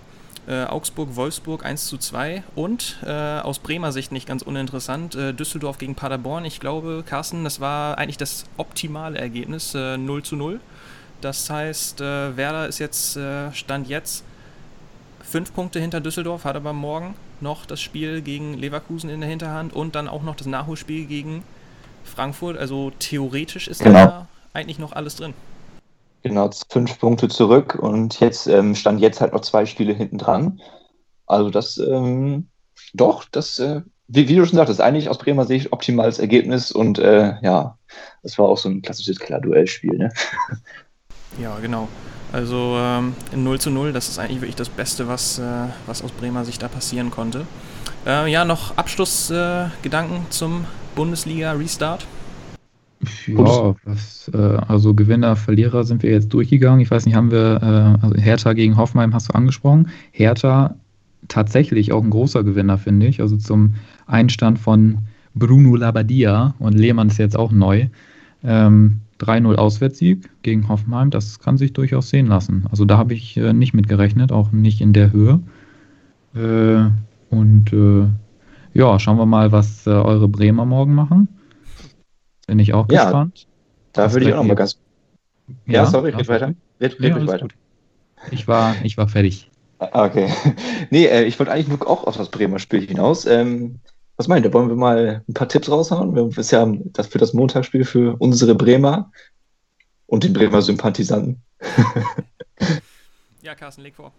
Äh, 0.48 0.64
Augsburg-Wolfsburg 0.64 1.64
1 1.64 1.86
zu 1.86 1.98
2 1.98 2.42
und 2.56 2.98
äh, 3.06 3.10
aus 3.10 3.60
Bremer 3.60 3.92
Sicht 3.92 4.10
nicht 4.10 4.26
ganz 4.26 4.42
uninteressant, 4.42 5.14
äh, 5.14 5.32
Düsseldorf 5.32 5.78
gegen 5.78 5.94
Paderborn. 5.94 6.44
Ich 6.44 6.58
glaube, 6.58 7.04
Carsten, 7.06 7.44
das 7.44 7.60
war 7.60 7.96
eigentlich 7.96 8.16
das 8.16 8.44
optimale 8.56 9.19
Ergebnis, 9.19 9.72
0 9.74 10.19
äh, 10.19 10.22
zu 10.24 10.34
0. 10.34 10.58
Das 11.22 11.48
heißt, 11.48 12.00
äh, 12.00 12.36
Werder 12.36 12.66
ist 12.66 12.80
jetzt, 12.80 13.16
äh, 13.16 13.52
Stand 13.52 13.88
jetzt, 13.88 14.24
fünf 15.22 15.54
Punkte 15.54 15.78
hinter 15.78 16.00
Düsseldorf, 16.00 16.44
hat 16.44 16.56
aber 16.56 16.72
morgen 16.72 17.14
noch 17.40 17.64
das 17.64 17.80
Spiel 17.80 18.22
gegen 18.22 18.54
Leverkusen 18.54 19.08
in 19.08 19.20
der 19.20 19.30
Hinterhand 19.30 19.72
und 19.72 19.94
dann 19.94 20.08
auch 20.08 20.22
noch 20.22 20.34
das 20.34 20.48
Nachholspiel 20.48 21.06
gegen 21.06 21.44
Frankfurt. 22.02 22.58
Also 22.58 22.90
theoretisch 22.98 23.69
ist 23.69 23.84
genau. 23.84 24.04
da 24.04 24.28
eigentlich 24.52 24.80
noch 24.80 24.92
alles 24.92 25.14
drin. 25.14 25.32
Genau, 26.24 26.50
fünf 26.69 26.98
Punkte 26.98 27.28
zurück 27.28 27.76
und 27.80 28.19
jetzt 28.19 28.48
ähm, 28.48 28.74
stand 28.74 29.00
jetzt 29.00 29.20
halt 29.20 29.32
noch 29.32 29.40
zwei 29.42 29.64
Spiele 29.64 29.92
hinten 29.92 30.19
dran. 30.19 30.60
Also 31.26 31.50
das, 31.50 31.78
ähm, 31.78 32.48
doch, 32.94 33.24
das, 33.30 33.60
äh, 33.60 33.82
wie, 34.08 34.28
wie, 34.28 34.34
du 34.34 34.44
schon 34.44 34.56
sagtest, 34.56 34.80
eigentlich 34.80 35.08
aus 35.08 35.19
Bremer 35.19 35.46
Sicht 35.46 35.72
optimales 35.72 36.19
Ergebnis 36.19 36.72
und 36.72 36.98
äh, 36.98 37.36
ja, 37.43 37.79
das 38.24 38.38
war 38.38 38.46
auch 38.46 38.58
so 38.58 38.69
ein 38.69 38.82
klassisches 38.82 39.20
Klar-Duellspiel. 39.20 39.96
Ne? 39.98 40.12
Ja, 41.41 41.58
genau. 41.60 41.89
Also 42.32 42.77
ähm, 42.79 43.15
0 43.34 43.60
zu 43.60 43.70
0, 43.70 43.93
das 43.93 44.08
ist 44.08 44.19
eigentlich 44.19 44.41
wirklich 44.41 44.56
das 44.56 44.70
Beste, 44.70 45.06
was, 45.06 45.39
äh, 45.39 45.43
was 45.86 46.03
aus 46.03 46.12
Bremer 46.12 46.44
Sicht 46.44 46.62
da 46.62 46.69
passieren 46.69 47.10
konnte. 47.10 47.46
Äh, 48.06 48.32
ja, 48.32 48.44
noch 48.44 48.77
Abschlussgedanken 48.77 50.17
äh, 50.17 50.31
zum 50.31 50.65
Bundesliga-Restart? 50.94 52.06
Ja, 53.27 53.74
was, 53.84 54.31
äh, 54.32 54.39
also 54.39 54.94
Gewinner, 54.94 55.36
Verlierer 55.36 55.84
sind 55.84 56.03
wir 56.03 56.10
jetzt 56.10 56.32
durchgegangen. 56.32 56.81
Ich 56.81 56.91
weiß 56.91 57.05
nicht, 57.05 57.15
haben 57.15 57.31
wir 57.31 57.60
äh, 57.62 58.05
also 58.05 58.17
Hertha 58.17 58.53
gegen 58.53 58.77
Hoffenheim 58.77 59.12
hast 59.12 59.29
du 59.29 59.34
angesprochen. 59.34 59.89
Hertha 60.12 60.77
tatsächlich 61.29 61.93
auch 61.93 62.03
ein 62.03 62.10
großer 62.10 62.44
Gewinner, 62.44 62.79
finde 62.79 63.06
ich. 63.06 63.20
Also 63.20 63.36
zum 63.36 63.74
Einstand 64.06 64.58
von 64.58 64.98
Bruno 65.34 65.77
Labbadia 65.77 66.55
und 66.58 66.74
Lehmann 66.74 67.08
ist 67.08 67.19
jetzt 67.19 67.36
auch 67.36 67.53
neu. 67.53 67.89
Ähm, 68.44 69.01
3-0 69.22 69.55
Auswärtssieg 69.56 70.31
gegen 70.43 70.69
Hoffenheim, 70.69 71.10
das 71.10 71.38
kann 71.38 71.56
sich 71.56 71.72
durchaus 71.72 72.10
sehen 72.10 72.26
lassen. 72.26 72.67
Also 72.70 72.84
da 72.84 72.98
habe 72.98 73.14
ich 73.14 73.36
äh, 73.36 73.52
nicht 73.52 73.74
mit 73.74 73.88
gerechnet, 73.88 74.32
auch 74.32 74.52
nicht 74.52 74.81
in 74.81 74.93
der 74.93 75.12
Höhe. 75.12 75.41
Äh, 76.34 76.91
und 77.31 77.72
äh, 77.72 78.08
ja, 78.74 78.98
schauen 78.98 79.19
wir 79.19 79.26
mal, 79.26 79.52
was 79.52 79.86
äh, 79.86 79.91
eure 79.91 80.29
Bremer 80.29 80.64
morgen 80.64 80.94
machen. 80.94 81.29
Bin 82.46 82.58
ich 82.58 82.74
auch 82.74 82.91
ja, 82.91 83.05
gespannt. 83.05 83.46
Da 83.93 84.12
würde 84.12 84.26
ich 84.26 84.32
auch 84.32 84.38
noch 84.38 84.44
mal 84.44 84.55
ganz. 84.55 84.79
Ja, 85.67 85.72
ja 85.82 85.86
sorry, 85.86 86.10
red 86.10 86.29
weiter. 86.29 86.55
Red, 86.81 87.00
red 87.00 87.17
ja, 87.17 87.26
weiter. 87.26 87.43
Gut. 87.43 87.55
Ich 88.31 88.48
war, 88.48 88.74
ich 88.82 88.96
war 88.96 89.08
fertig. 89.08 89.50
Ah, 89.79 90.06
okay. 90.06 90.29
nee, 90.91 91.06
äh, 91.06 91.24
ich 91.24 91.38
wollte 91.38 91.52
eigentlich 91.52 91.69
nur 91.69 91.88
auch 91.88 92.05
auf 92.05 92.17
das 92.17 92.29
Bremer 92.29 92.58
Spiel 92.58 92.86
hinaus. 92.86 93.26
Ähm, 93.26 93.81
was 94.22 94.29
meint 94.29 94.46
ihr? 94.46 94.52
Wollen 94.52 94.69
wir 94.69 94.76
mal 94.76 95.24
ein 95.29 95.34
paar 95.34 95.48
Tipps 95.48 95.69
raushauen? 95.69 96.14
Wir 96.14 96.22
haben 96.22 96.32
ja 96.76 96.84
das 96.93 97.08
für 97.08 97.19
das 97.19 97.32
Montagsspiel 97.32 97.84
für 97.84 98.14
unsere 98.20 98.55
Bremer 98.55 99.10
und 100.06 100.22
den 100.22 100.32
Bremer 100.32 100.62
Sympathisanten. 100.62 101.43
ja, 103.43 103.56
Carsten, 103.56 103.82
leg 103.82 103.96
vor. 103.96 104.12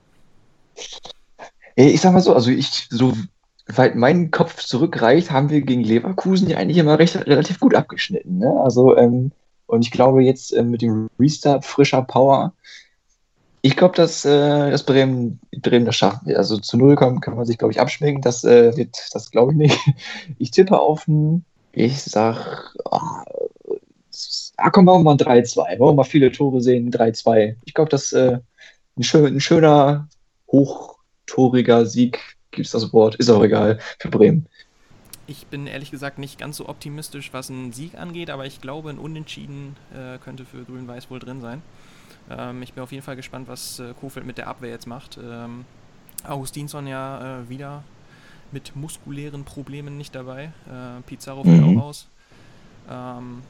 Ich 1.77 2.01
sag 2.01 2.11
mal 2.11 2.19
so, 2.19 2.35
also 2.35 2.51
ich, 2.51 2.87
so 2.89 3.13
weit 3.67 3.95
mein 3.95 4.29
Kopf 4.29 4.61
zurückreicht, 4.61 5.31
haben 5.31 5.49
wir 5.49 5.61
gegen 5.61 5.85
Leverkusen 5.85 6.49
ja 6.49 6.57
eigentlich 6.57 6.79
immer 6.79 6.99
recht, 6.99 7.15
relativ 7.15 7.61
gut 7.61 7.73
abgeschnitten. 7.73 8.39
Ne? 8.39 8.53
Also, 8.61 8.97
ähm, 8.97 9.31
und 9.67 9.85
ich 9.85 9.91
glaube 9.91 10.21
jetzt 10.21 10.51
äh, 10.51 10.63
mit 10.63 10.81
dem 10.81 11.07
Restart 11.17 11.63
frischer 11.63 12.01
Power 12.01 12.53
ich 13.65 13.77
glaube, 13.77 13.95
dass, 13.95 14.25
äh, 14.25 14.71
dass 14.71 14.83
Bremen, 14.83 15.39
Bremen 15.61 15.85
das 15.85 15.95
schaffen 15.95 16.27
wird. 16.27 16.37
Also 16.37 16.57
zu 16.57 16.75
Null 16.75 16.97
kann, 16.97 17.21
kann 17.21 17.35
man 17.35 17.45
sich, 17.45 17.57
glaube 17.57 17.71
ich, 17.71 17.79
abschminken. 17.79 18.21
Das 18.21 18.43
äh, 18.43 18.75
wird, 18.75 18.97
das 19.13 19.31
glaube 19.31 19.53
ich 19.53 19.57
nicht. 19.57 19.79
Ich 20.37 20.51
tippe 20.51 20.77
auf 20.77 21.07
ein, 21.07 21.45
ich 21.71 22.03
sag, 22.03 22.75
ah, 22.91 23.23
ah 24.57 24.69
komm, 24.69 24.85
machen 24.85 24.99
wir 24.99 25.03
mal 25.03 25.11
ein 25.13 25.43
3-2. 25.43 25.79
Wollen 25.79 25.79
wir 25.79 25.93
mal 25.93 26.03
viele 26.03 26.31
Tore 26.33 26.59
sehen, 26.59 26.91
3-2. 26.91 27.55
Ich 27.63 27.73
glaube, 27.73 27.89
das 27.89 28.11
äh, 28.11 28.39
ein, 28.97 29.03
schön, 29.03 29.33
ein 29.33 29.39
schöner, 29.39 30.09
hochtoriger 30.51 31.85
Sieg, 31.85 32.19
gibt 32.51 32.65
es 32.65 32.73
das 32.73 32.91
Wort, 32.91 33.15
ist 33.15 33.29
auch 33.29 33.43
egal, 33.43 33.79
für 33.97 34.09
Bremen. 34.09 34.45
Ich 35.25 35.47
bin 35.47 35.67
ehrlich 35.67 35.89
gesagt 35.89 36.19
nicht 36.19 36.37
ganz 36.37 36.57
so 36.57 36.67
optimistisch, 36.67 37.31
was 37.31 37.49
einen 37.49 37.71
Sieg 37.71 37.97
angeht, 37.97 38.29
aber 38.29 38.45
ich 38.45 38.59
glaube, 38.59 38.89
ein 38.89 38.99
Unentschieden 38.99 39.77
äh, 39.93 40.17
könnte 40.17 40.43
für 40.43 40.65
Grün-Weiß 40.65 41.09
wohl 41.09 41.19
drin 41.19 41.39
sein. 41.39 41.61
Ähm, 42.29 42.61
ich 42.61 42.73
bin 42.73 42.83
auf 42.83 42.91
jeden 42.91 43.03
Fall 43.03 43.15
gespannt, 43.15 43.47
was 43.47 43.79
äh, 43.79 43.93
Kofeld 43.99 44.25
mit 44.25 44.37
der 44.37 44.47
Abwehr 44.47 44.69
jetzt 44.69 44.87
macht. 44.87 45.19
Ähm, 45.23 45.65
Augustinsson 46.27 46.87
ja 46.87 47.41
äh, 47.41 47.49
wieder 47.49 47.83
mit 48.51 48.75
muskulären 48.75 49.43
Problemen 49.43 49.97
nicht 49.97 50.15
dabei. 50.15 50.45
Äh, 50.67 51.01
Pizarro 51.05 51.43
fällt 51.43 51.61
mhm. 51.61 51.79
auch 51.79 51.83
aus. 51.83 52.07
Ähm, 52.89 53.41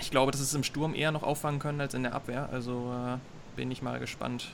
ich 0.00 0.10
glaube, 0.10 0.32
dass 0.32 0.40
es 0.40 0.54
im 0.54 0.62
Sturm 0.62 0.94
eher 0.94 1.12
noch 1.12 1.22
auffangen 1.22 1.58
können 1.58 1.80
als 1.80 1.94
in 1.94 2.02
der 2.02 2.14
Abwehr. 2.14 2.48
Also 2.52 2.92
äh, 2.92 3.18
bin 3.56 3.70
ich 3.70 3.82
mal 3.82 3.98
gespannt. 3.98 4.48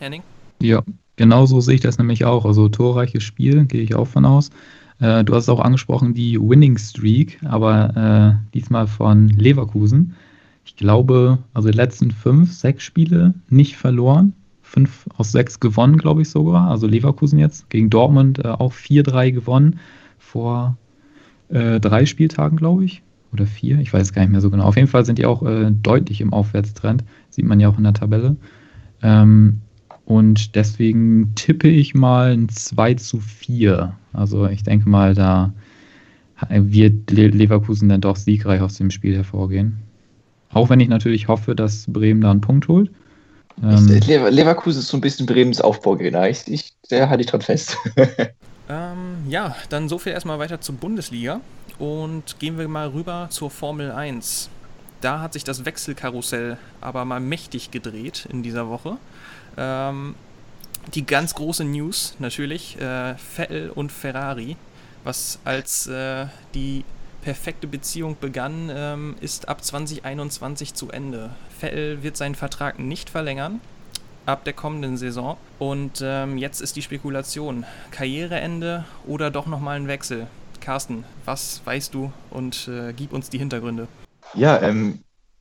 Henning? 0.00 0.22
Ja, 0.60 0.82
genau 1.16 1.46
so 1.46 1.60
sehe 1.60 1.76
ich 1.76 1.80
das 1.80 1.98
nämlich 1.98 2.24
auch. 2.24 2.44
Also 2.44 2.68
torreiches 2.68 3.22
Spiel, 3.22 3.64
gehe 3.66 3.82
ich 3.82 3.94
auch 3.94 4.06
von 4.06 4.24
aus. 4.24 4.50
Äh, 4.98 5.24
du 5.24 5.34
hast 5.34 5.48
auch 5.48 5.60
angesprochen, 5.60 6.14
die 6.14 6.38
Winning 6.40 6.76
Streak, 6.78 7.38
aber 7.44 8.38
äh, 8.42 8.52
diesmal 8.54 8.86
von 8.86 9.28
Leverkusen. 9.28 10.14
Ich 10.70 10.76
glaube, 10.76 11.38
also 11.52 11.68
die 11.68 11.76
letzten 11.76 12.12
fünf, 12.12 12.52
sechs 12.52 12.84
Spiele 12.84 13.34
nicht 13.48 13.76
verloren. 13.76 14.34
Fünf 14.62 15.08
aus 15.16 15.32
sechs 15.32 15.58
gewonnen, 15.58 15.98
glaube 15.98 16.22
ich 16.22 16.30
sogar. 16.30 16.70
Also 16.70 16.86
Leverkusen 16.86 17.40
jetzt 17.40 17.68
gegen 17.70 17.90
Dortmund 17.90 18.38
äh, 18.38 18.48
auch 18.48 18.72
4-3 18.72 19.32
gewonnen 19.32 19.80
vor 20.16 20.76
äh, 21.48 21.80
drei 21.80 22.06
Spieltagen, 22.06 22.56
glaube 22.56 22.84
ich. 22.84 23.02
Oder 23.32 23.46
vier, 23.46 23.80
ich 23.80 23.92
weiß 23.92 24.12
gar 24.12 24.22
nicht 24.22 24.30
mehr 24.30 24.40
so 24.40 24.48
genau. 24.48 24.62
Auf 24.62 24.76
jeden 24.76 24.86
Fall 24.86 25.04
sind 25.04 25.18
die 25.18 25.26
auch 25.26 25.42
äh, 25.42 25.72
deutlich 25.72 26.20
im 26.20 26.32
Aufwärtstrend. 26.32 27.02
Sieht 27.30 27.46
man 27.46 27.58
ja 27.58 27.68
auch 27.68 27.76
in 27.76 27.84
der 27.84 27.94
Tabelle. 27.94 28.36
Ähm, 29.02 29.62
und 30.04 30.54
deswegen 30.54 31.34
tippe 31.34 31.66
ich 31.66 31.94
mal 31.94 32.30
ein 32.30 32.48
2 32.48 32.94
zu 32.94 33.18
4. 33.18 33.92
Also 34.12 34.46
ich 34.46 34.62
denke 34.62 34.88
mal, 34.88 35.14
da 35.14 35.52
wird 36.48 37.10
Leverkusen 37.10 37.88
dann 37.88 38.00
doch 38.00 38.14
siegreich 38.14 38.60
aus 38.60 38.76
dem 38.76 38.92
Spiel 38.92 39.16
hervorgehen. 39.16 39.89
Auch 40.52 40.68
wenn 40.68 40.80
ich 40.80 40.88
natürlich 40.88 41.28
hoffe, 41.28 41.54
dass 41.54 41.84
Bremen 41.86 42.20
da 42.20 42.30
einen 42.30 42.40
Punkt 42.40 42.68
holt. 42.68 42.90
Ähm, 43.62 43.86
Leverkusen 43.86 44.80
ist 44.80 44.88
so 44.88 44.96
ein 44.96 45.00
bisschen 45.00 45.26
Bremens 45.26 45.60
Aufbaugegner. 45.60 46.28
Ich, 46.28 46.48
ich, 46.48 46.72
der 46.90 47.08
halte 47.08 47.22
ich 47.22 47.28
dran 47.28 47.42
fest. 47.42 47.76
ähm, 48.68 49.28
ja, 49.28 49.54
dann 49.68 49.88
so 49.88 49.98
viel 49.98 50.12
erstmal 50.12 50.38
weiter 50.38 50.60
zur 50.60 50.76
Bundesliga. 50.76 51.40
Und 51.78 52.38
gehen 52.38 52.58
wir 52.58 52.68
mal 52.68 52.88
rüber 52.88 53.28
zur 53.30 53.50
Formel 53.50 53.90
1. 53.90 54.50
Da 55.00 55.20
hat 55.20 55.32
sich 55.32 55.44
das 55.44 55.64
Wechselkarussell 55.64 56.58
aber 56.80 57.04
mal 57.04 57.20
mächtig 57.20 57.70
gedreht 57.70 58.26
in 58.30 58.42
dieser 58.42 58.68
Woche. 58.68 58.96
Ähm, 59.56 60.14
die 60.94 61.06
ganz 61.06 61.34
große 61.34 61.64
News 61.64 62.14
natürlich, 62.18 62.78
äh, 62.80 63.14
Vettel 63.16 63.70
und 63.70 63.92
Ferrari, 63.92 64.56
was 65.04 65.38
als 65.44 65.86
äh, 65.86 66.26
die 66.54 66.84
perfekte 67.22 67.66
Beziehung 67.66 68.16
begann, 68.20 68.70
ähm, 68.74 69.16
ist 69.20 69.48
ab 69.48 69.62
2021 69.64 70.74
zu 70.74 70.90
Ende. 70.90 71.30
Vettel 71.58 72.02
wird 72.02 72.16
seinen 72.16 72.34
Vertrag 72.34 72.78
nicht 72.78 73.10
verlängern 73.10 73.60
ab 74.26 74.44
der 74.44 74.52
kommenden 74.52 74.96
Saison 74.96 75.36
und 75.58 76.00
ähm, 76.02 76.38
jetzt 76.38 76.60
ist 76.60 76.76
die 76.76 76.82
Spekulation, 76.82 77.64
Karriereende 77.90 78.84
oder 79.06 79.30
doch 79.30 79.46
nochmal 79.46 79.76
ein 79.76 79.88
Wechsel. 79.88 80.26
Carsten, 80.60 81.04
was 81.24 81.62
weißt 81.64 81.94
du 81.94 82.12
und 82.30 82.68
äh, 82.68 82.92
gib 82.92 83.12
uns 83.12 83.30
die 83.30 83.38
Hintergründe. 83.38 83.88
Ja, 84.34 84.60
ähm, 84.62 85.00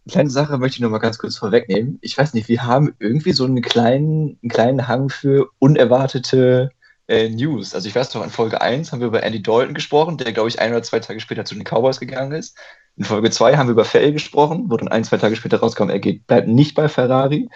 kleine 0.10 0.30
Sache 0.30 0.58
möchte 0.58 0.78
ich 0.78 0.82
noch 0.82 0.90
mal 0.90 1.00
ganz 1.00 1.18
kurz 1.18 1.38
vorwegnehmen. 1.38 2.00
Ich 2.02 2.18
weiß 2.18 2.34
nicht, 2.34 2.48
wir 2.48 2.64
haben 2.64 2.96
irgendwie 3.00 3.34
so 3.34 3.46
einen 3.46 3.62
kleinen, 3.62 4.40
einen 4.42 4.50
kleinen 4.50 4.88
Hang 4.88 5.10
für 5.10 5.50
unerwartete 5.60 6.72
äh, 7.10 7.28
News. 7.30 7.74
Also 7.74 7.88
ich 7.90 7.96
weiß 7.96 8.14
noch, 8.14 8.24
in 8.24 8.30
Folge 8.30 8.62
1 8.62 8.92
haben 8.92 9.00
wir 9.00 9.08
über 9.08 9.24
Andy 9.24 9.42
Dalton 9.42 9.74
gesprochen, 9.74 10.18
der, 10.18 10.32
glaube 10.32 10.50
ich, 10.50 10.60
ein 10.60 10.72
oder 10.72 10.84
zwei 10.84 11.00
Tage 11.00 11.20
später 11.20 11.44
zu 11.44 11.56
den 11.56 11.64
Cowboys 11.64 12.00
gegangen 12.00 12.34
ist. 12.34 12.56
In 12.96 13.04
Folge 13.04 13.32
2 13.32 13.58
haben 13.58 13.68
wir 13.68 13.74
über 13.74 13.86
Fell 13.86 14.14
gesprochen, 14.14 14.66
wo 14.68 14.78
dann 14.78 14.88
ein, 14.88 15.04
zwei 15.04 15.18
Tage 15.18 15.36
später 15.36 15.60
rauskam, 15.60 15.90
er 15.90 16.00
geht, 16.00 16.28
bleibt 16.28 16.48
nicht 16.48 16.76
bei 16.76 16.88
Ferrari. 16.88 17.50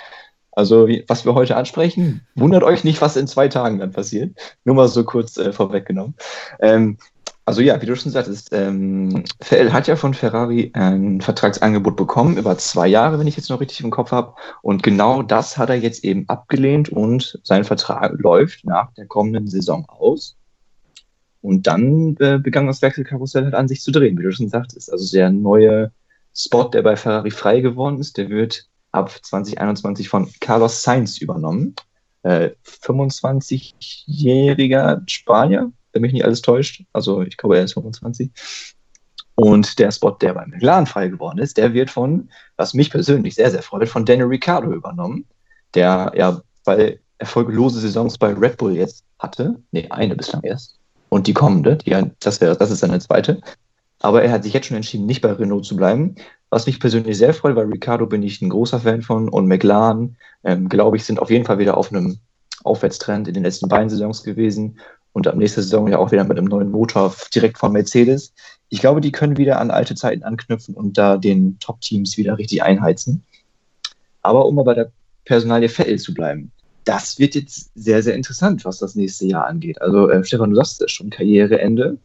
Also, 0.51 0.88
wie, 0.88 1.03
was 1.07 1.25
wir 1.25 1.33
heute 1.33 1.55
ansprechen, 1.55 2.27
wundert 2.36 2.63
euch 2.63 2.83
nicht, 2.83 3.01
was 3.01 3.15
in 3.15 3.27
zwei 3.27 3.48
Tagen 3.48 3.79
dann 3.79 3.91
passiert. 3.91 4.36
Nur 4.65 4.75
mal 4.75 4.88
so 4.88 5.03
kurz 5.03 5.38
äh, 5.38 5.51
vorweggenommen. 5.51 6.15
Ähm, 6.60 6.98
also 7.46 7.62
ja, 7.62 7.82
wie 7.82 7.86
du 7.86 7.96
schon 7.96 8.12
sagtest, 8.12 8.50
ähm, 8.54 9.24
Vettel 9.42 9.74
hat 9.74 9.88
ja 9.88 9.96
von 9.96 10.14
Ferrari 10.14 10.72
ein 10.74 11.20
Vertragsangebot 11.20 11.98
bekommen 11.98 12.38
über 12.38 12.58
zwei 12.58 12.88
Jahre, 12.88 13.20
wenn 13.20 13.28
ich 13.28 13.36
jetzt 13.36 13.50
noch 13.50 13.60
richtig 13.60 13.82
im 13.82 13.92
Kopf 13.92 14.12
habe. 14.12 14.34
Und 14.62 14.82
genau 14.82 15.24
das 15.24 15.58
hat 15.58 15.70
er 15.70 15.76
jetzt 15.76 16.06
eben 16.06 16.28
abgelehnt 16.30 16.90
und 16.90 17.40
sein 17.44 17.66
Vertrag 17.66 18.14
läuft 18.18 18.66
nach 18.66 18.94
der 18.94 19.08
kommenden 19.08 19.48
Saison 19.48 19.86
aus. 19.90 20.38
Und 21.42 21.68
dann 21.68 22.16
äh, 22.20 22.40
begann 22.40 22.68
das 22.68 22.82
Wechselkarussell 22.82 23.44
halt 23.44 23.56
an 23.56 23.68
sich 23.68 23.82
zu 23.82 23.92
drehen, 23.92 24.18
wie 24.18 24.24
du 24.24 24.32
schon 24.32 24.48
sagtest. 24.48 24.90
Also 24.90 25.14
der 25.14 25.30
neue 25.30 25.92
Spot, 26.34 26.70
der 26.70 26.82
bei 26.82 26.96
Ferrari 26.96 27.32
frei 27.32 27.60
geworden 27.60 28.00
ist, 28.00 28.18
der 28.18 28.30
wird 28.30 28.70
ab 28.94 29.12
2021 29.22 30.08
von 30.08 30.30
Carlos 30.40 30.82
Sainz 30.82 31.18
übernommen. 31.18 31.76
Äh, 32.22 32.52
25-jähriger 32.66 35.02
Spanier, 35.08 35.74
wenn 35.94 36.02
mich 36.02 36.14
nicht 36.14 36.26
alles 36.26 36.42
täuscht. 36.42 36.84
Also 36.92 37.22
ich 37.22 37.38
glaube, 37.38 37.58
er 37.58 37.64
ist 37.64 37.74
25. 37.74 38.32
Und 39.36 39.80
der 39.80 39.92
Spot, 39.92 40.12
der 40.12 40.34
beim 40.34 40.50
McLaren 40.50 40.86
frei 40.86 41.08
geworden 41.08 41.40
ist, 41.40 41.58
der 41.58 41.74
wird 41.74 41.90
von, 41.90 42.30
was 42.56 42.74
mich 42.74 42.92
persönlich 42.92 43.36
sehr, 43.36 43.50
sehr 43.50 43.64
freut, 43.64 43.90
von 43.90 44.06
Daniel 44.06 44.28
Ricciardo 44.28 44.72
übernommen, 44.72 45.26
der 45.74 46.12
ja 46.16 46.42
bei 46.66 47.00
erfolglose 47.18 47.80
Saisons 47.80 48.18
bei 48.18 48.34
Red 48.34 48.58
Bull 48.58 48.76
jetzt 48.76 49.04
hatte. 49.20 49.56
Nee, 49.72 49.88
eine 49.90 50.16
bislang 50.16 50.44
erst. 50.44 50.78
Und 51.10 51.28
die 51.28 51.34
kommende, 51.34 51.78
die, 51.78 51.96
das, 52.20 52.42
wär, 52.42 52.56
das 52.56 52.72
ist 52.72 52.80
seine 52.80 53.00
zweite. 53.00 53.42
Aber 54.00 54.24
er 54.24 54.32
hat 54.32 54.44
sich 54.44 54.54
jetzt 54.54 54.68
schon 54.68 54.76
entschieden, 54.76 55.06
nicht 55.06 55.22
bei 55.22 55.32
Renault 55.32 55.66
zu 55.66 55.76
bleiben. 55.76 56.16
Was 56.50 56.66
mich 56.68 56.80
persönlich 56.80 57.18
sehr 57.18 57.34
freut, 57.34 57.56
weil 57.56 57.68
Ricciardo 57.68 58.06
bin 58.06 58.22
ich 58.22 58.42
ein 58.42 58.50
großer 58.50 58.82
Fan 58.82 59.02
von 59.02 59.30
und 59.30 59.48
McLaren, 59.48 60.18
ähm, 60.44 60.70
glaube 60.70 60.98
ich, 60.98 61.06
sind 61.06 61.20
auf 61.20 61.32
jeden 61.32 61.46
Fall 61.46 61.58
wieder 61.58 61.78
auf 61.78 61.92
einem 61.92 62.20
Aufwärtstrend 62.64 63.28
in 63.28 63.34
den 63.34 63.44
letzten 63.44 63.68
beiden 63.68 63.90
Saisons 63.90 64.24
gewesen 64.24 64.78
und 65.13 65.27
ab 65.27 65.36
nächster 65.36 65.62
Saison 65.62 65.88
ja 65.88 66.00
auch 66.00 66.12
wieder 66.12 66.24
mit 66.24 66.38
einem 66.38 66.48
neuen 66.48 66.72
Motor 66.72 67.15
direkt 67.34 67.58
von 67.58 67.72
Mercedes. 67.72 68.34
Ich 68.70 68.82
glaube, 68.82 69.01
die 69.01 69.12
können 69.12 69.38
wieder 69.38 69.60
an 69.60 69.72
alte 69.72 69.96
Zeiten 69.96 70.24
anknüpfen 70.24 70.75
und 70.75 70.98
da 70.98 71.17
den 71.17 71.58
Top-Teams 71.60 72.17
wieder 72.17 72.38
richtig 72.38 72.63
einheizen. 72.63 73.24
Aber 74.24 74.46
um 74.46 74.55
mal 74.55 74.63
bei 74.63 74.74
der 74.74 74.91
Personalie 75.25 75.70
Vettel 75.70 76.00
zu 76.00 76.13
bleiben, 76.13 76.51
das 76.84 77.20
wird 77.20 77.36
jetzt 77.36 77.72
sehr, 77.75 78.03
sehr 78.03 78.15
interessant, 78.15 78.65
was 78.65 78.79
das 78.79 78.96
nächste 78.96 79.25
Jahr 79.25 79.46
angeht. 79.46 79.82
Also, 79.82 80.10
äh, 80.10 80.24
Stefan, 80.24 80.50
du 80.50 80.55
sagst 80.55 80.82
es 80.82 80.91
schon, 80.91 81.10
Karriereende 81.10 81.98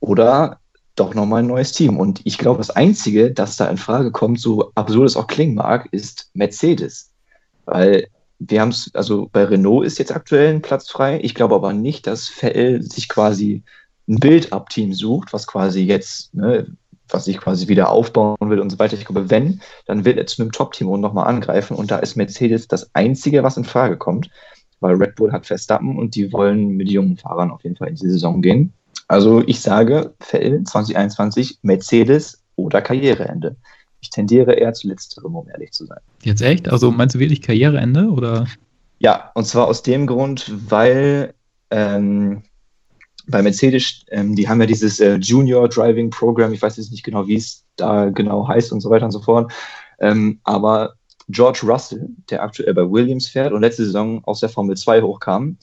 oder 0.00 0.58
doch 0.94 1.14
nochmal 1.14 1.42
ein 1.42 1.46
neues 1.46 1.72
Team. 1.72 1.98
Und 1.98 2.20
ich 2.24 2.38
glaube, 2.38 2.58
das 2.58 2.70
Einzige, 2.70 3.30
das 3.30 3.56
da 3.56 3.68
in 3.68 3.76
Frage 3.76 4.10
kommt, 4.10 4.40
so 4.40 4.72
absurd 4.74 5.08
es 5.08 5.16
auch 5.16 5.26
klingen 5.26 5.54
mag, 5.54 5.88
ist 5.92 6.30
Mercedes. 6.34 7.12
Weil 7.66 8.08
wir 8.38 8.60
haben 8.60 8.70
es, 8.70 8.90
also 8.94 9.28
bei 9.32 9.44
Renault 9.44 9.86
ist 9.86 9.98
jetzt 9.98 10.14
aktuell 10.14 10.54
ein 10.54 10.62
Platz 10.62 10.90
frei. 10.90 11.20
Ich 11.22 11.34
glaube 11.34 11.54
aber 11.54 11.72
nicht, 11.72 12.06
dass 12.06 12.28
Vettel 12.28 12.82
sich 12.82 13.08
quasi 13.08 13.62
ein 14.08 14.20
Bild-Up-Team 14.20 14.92
sucht, 14.94 15.32
was 15.32 15.46
quasi 15.46 15.82
jetzt, 15.82 16.34
ne, 16.34 16.66
was 17.08 17.24
sich 17.24 17.38
quasi 17.38 17.68
wieder 17.68 17.90
aufbauen 17.90 18.36
will 18.40 18.60
und 18.60 18.70
so 18.70 18.78
weiter. 18.78 18.96
Ich 18.96 19.04
glaube, 19.04 19.30
wenn, 19.30 19.60
dann 19.86 20.04
wird 20.04 20.18
er 20.18 20.26
zu 20.26 20.42
einem 20.42 20.52
Top-Team 20.52 20.88
und 20.88 21.00
nochmal 21.00 21.26
angreifen. 21.26 21.76
Und 21.76 21.90
da 21.90 21.98
ist 21.98 22.16
Mercedes 22.16 22.68
das 22.68 22.94
Einzige, 22.94 23.42
was 23.42 23.56
in 23.56 23.64
Frage 23.64 23.96
kommt, 23.96 24.30
weil 24.80 24.96
Red 24.96 25.14
Bull 25.14 25.32
hat 25.32 25.46
Verstappen 25.46 25.98
und 25.98 26.14
die 26.14 26.32
wollen 26.32 26.68
mit 26.70 26.88
jungen 26.88 27.16
Fahrern 27.16 27.50
auf 27.50 27.64
jeden 27.64 27.76
Fall 27.76 27.88
in 27.88 27.94
die 27.94 28.10
Saison 28.10 28.42
gehen. 28.42 28.72
Also 29.08 29.42
ich 29.46 29.60
sage, 29.60 30.14
Vettel 30.20 30.64
2021, 30.64 31.60
Mercedes 31.62 32.42
oder 32.56 32.82
Karriereende. 32.82 33.56
Ich 34.06 34.10
tendiere 34.10 34.54
eher 34.54 34.72
zu 34.72 34.86
letzterem, 34.86 35.34
um 35.34 35.48
ehrlich 35.48 35.72
zu 35.72 35.84
sein. 35.84 35.98
Jetzt 36.22 36.40
echt? 36.40 36.68
Also 36.68 36.92
meinst 36.92 37.16
du 37.16 37.18
wirklich 37.18 37.42
Karriereende 37.42 38.08
oder? 38.08 38.46
Ja, 39.00 39.32
und 39.34 39.46
zwar 39.46 39.66
aus 39.66 39.82
dem 39.82 40.06
Grund, 40.06 40.50
weil 40.70 41.34
ähm, 41.70 42.42
bei 43.26 43.42
Mercedes, 43.42 44.04
ähm, 44.10 44.36
die 44.36 44.48
haben 44.48 44.60
ja 44.60 44.66
dieses 44.66 45.00
äh, 45.00 45.16
Junior 45.16 45.68
Driving 45.68 46.10
Program, 46.10 46.52
ich 46.52 46.62
weiß 46.62 46.76
jetzt 46.76 46.92
nicht 46.92 47.02
genau, 47.02 47.26
wie 47.26 47.36
es 47.36 47.64
da 47.74 48.10
genau 48.10 48.46
heißt 48.46 48.72
und 48.72 48.80
so 48.80 48.90
weiter 48.90 49.06
und 49.06 49.10
so 49.10 49.20
fort. 49.20 49.52
Ähm, 49.98 50.38
aber 50.44 50.94
George 51.28 51.62
Russell, 51.64 52.08
der 52.30 52.44
aktuell 52.44 52.72
bei 52.74 52.88
Williams 52.88 53.26
fährt 53.26 53.52
und 53.52 53.62
letzte 53.62 53.84
Saison 53.84 54.22
aus 54.24 54.38
der 54.38 54.48
Formel 54.48 54.76
2 54.76 55.02
hochkam, 55.02 55.58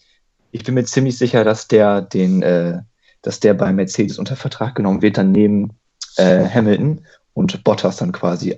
ich 0.52 0.66
bin 0.66 0.76
mir 0.76 0.84
ziemlich 0.84 1.18
sicher, 1.18 1.46
dass 1.46 1.70
der 1.70 2.02
den, 2.02 2.44
äh, 2.44 2.82
dass 3.22 3.40
der 3.40 3.54
bei 3.54 3.72
Mercedes 3.72 4.20
unter 4.20 4.36
Vertrag 4.36 4.76
genommen 4.76 5.02
wird, 5.02 5.18
dann 5.18 5.32
neben 5.32 5.72
äh, 6.18 6.46
Hamilton 6.48 7.06
und 7.34 7.64
Bottas 7.64 7.98
dann 7.98 8.12
quasi 8.12 8.56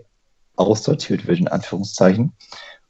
aussortiert 0.55 1.27
wird, 1.27 1.39
in 1.39 1.47
Anführungszeichen. 1.47 2.33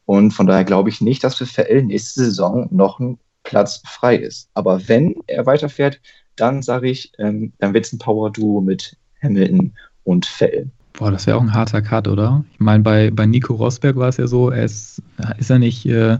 Und 0.05 0.31
von 0.31 0.47
daher 0.47 0.63
glaube 0.63 0.89
ich 0.89 1.01
nicht, 1.01 1.23
dass 1.23 1.35
für 1.35 1.45
VL 1.45 1.83
nächste 1.83 2.25
Saison 2.25 2.67
noch 2.71 2.99
ein 2.99 3.17
Platz 3.43 3.81
frei 3.85 4.15
ist. 4.17 4.49
Aber 4.53 4.87
wenn 4.87 5.15
er 5.27 5.45
weiterfährt, 5.45 5.99
dann 6.35 6.61
sage 6.61 6.89
ich, 6.89 7.11
ähm, 7.17 7.53
dann 7.59 7.73
wird 7.73 7.85
es 7.85 7.93
ein 7.93 7.99
Power-Duo 7.99 8.61
mit 8.61 8.97
Hamilton 9.23 9.73
und 10.03 10.25
Vettel. 10.25 10.69
Boah, 10.93 11.11
das 11.11 11.27
wäre 11.27 11.37
auch 11.37 11.41
ein 11.41 11.53
harter 11.53 11.81
Cut, 11.81 12.07
oder? 12.07 12.43
Ich 12.53 12.59
meine, 12.59 12.83
bei, 12.83 13.11
bei 13.11 13.25
Nico 13.25 13.53
Rosberg 13.53 13.95
war 13.97 14.09
es 14.09 14.17
ja 14.17 14.27
so, 14.27 14.49
er 14.49 14.63
ist, 14.63 15.01
ist 15.37 15.49
er 15.49 15.59
nicht 15.59 15.85
äh, 15.85 16.17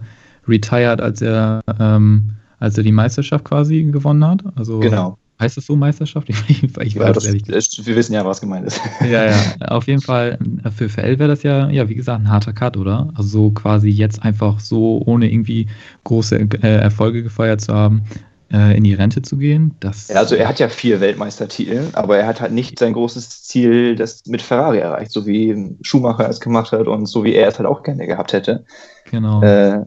retired, 0.47 0.99
als 0.99 1.21
er, 1.21 1.61
ähm, 1.79 2.31
als 2.59 2.77
er 2.77 2.83
die 2.83 2.91
Meisterschaft 2.91 3.45
quasi 3.45 3.83
gewonnen 3.83 4.25
hat. 4.25 4.43
Also, 4.55 4.79
genau. 4.79 5.17
Heißt 5.39 5.57
das 5.57 5.65
so 5.65 5.75
Meisterschaft? 5.75 6.29
Ich, 6.47 6.63
ich 6.63 6.93
ja, 6.93 7.11
das, 7.11 7.25
das, 7.47 7.85
wir 7.85 7.95
wissen 7.95 8.13
ja, 8.13 8.25
was 8.25 8.39
gemeint 8.39 8.67
ist. 8.67 8.79
Ja, 9.01 9.25
ja. 9.25 9.37
Auf 9.67 9.87
jeden 9.87 10.01
Fall, 10.01 10.37
für 10.75 10.89
FL 10.89 11.19
wäre 11.19 11.27
das 11.27 11.43
ja, 11.43 11.69
ja, 11.69 11.89
wie 11.89 11.95
gesagt, 11.95 12.21
ein 12.21 12.29
harter 12.29 12.53
Cut, 12.53 12.77
oder? 12.77 13.09
Also 13.15 13.29
so 13.29 13.51
quasi 13.51 13.89
jetzt 13.89 14.23
einfach 14.23 14.59
so, 14.59 15.01
ohne 15.05 15.31
irgendwie 15.31 15.67
große 16.03 16.35
äh, 16.37 16.77
Erfolge 16.77 17.23
gefeiert 17.23 17.61
zu 17.61 17.73
haben, 17.73 18.03
äh, 18.51 18.77
in 18.77 18.83
die 18.83 18.93
Rente 18.93 19.21
zu 19.21 19.37
gehen. 19.37 19.75
Das 19.79 20.07
ja, 20.07 20.15
also 20.15 20.35
er 20.35 20.47
hat 20.47 20.59
ja 20.59 20.69
vier 20.69 21.01
Weltmeistertitel, 21.01 21.89
aber 21.93 22.17
er 22.17 22.27
hat 22.27 22.41
halt 22.41 22.51
nicht 22.51 22.79
sein 22.79 22.93
großes 22.93 23.43
Ziel, 23.43 23.95
das 23.95 24.25
mit 24.25 24.41
Ferrari 24.41 24.77
erreicht, 24.77 25.11
so 25.11 25.25
wie 25.25 25.75
Schumacher 25.81 26.29
es 26.29 26.39
gemacht 26.39 26.71
hat 26.71 26.87
und 26.87 27.07
so 27.07 27.23
wie 27.23 27.33
er 27.33 27.49
es 27.49 27.57
halt 27.57 27.67
auch 27.67 27.83
gerne 27.83 28.07
gehabt 28.07 28.33
hätte. 28.33 28.65
Genau. 29.11 29.41
Äh, 29.41 29.85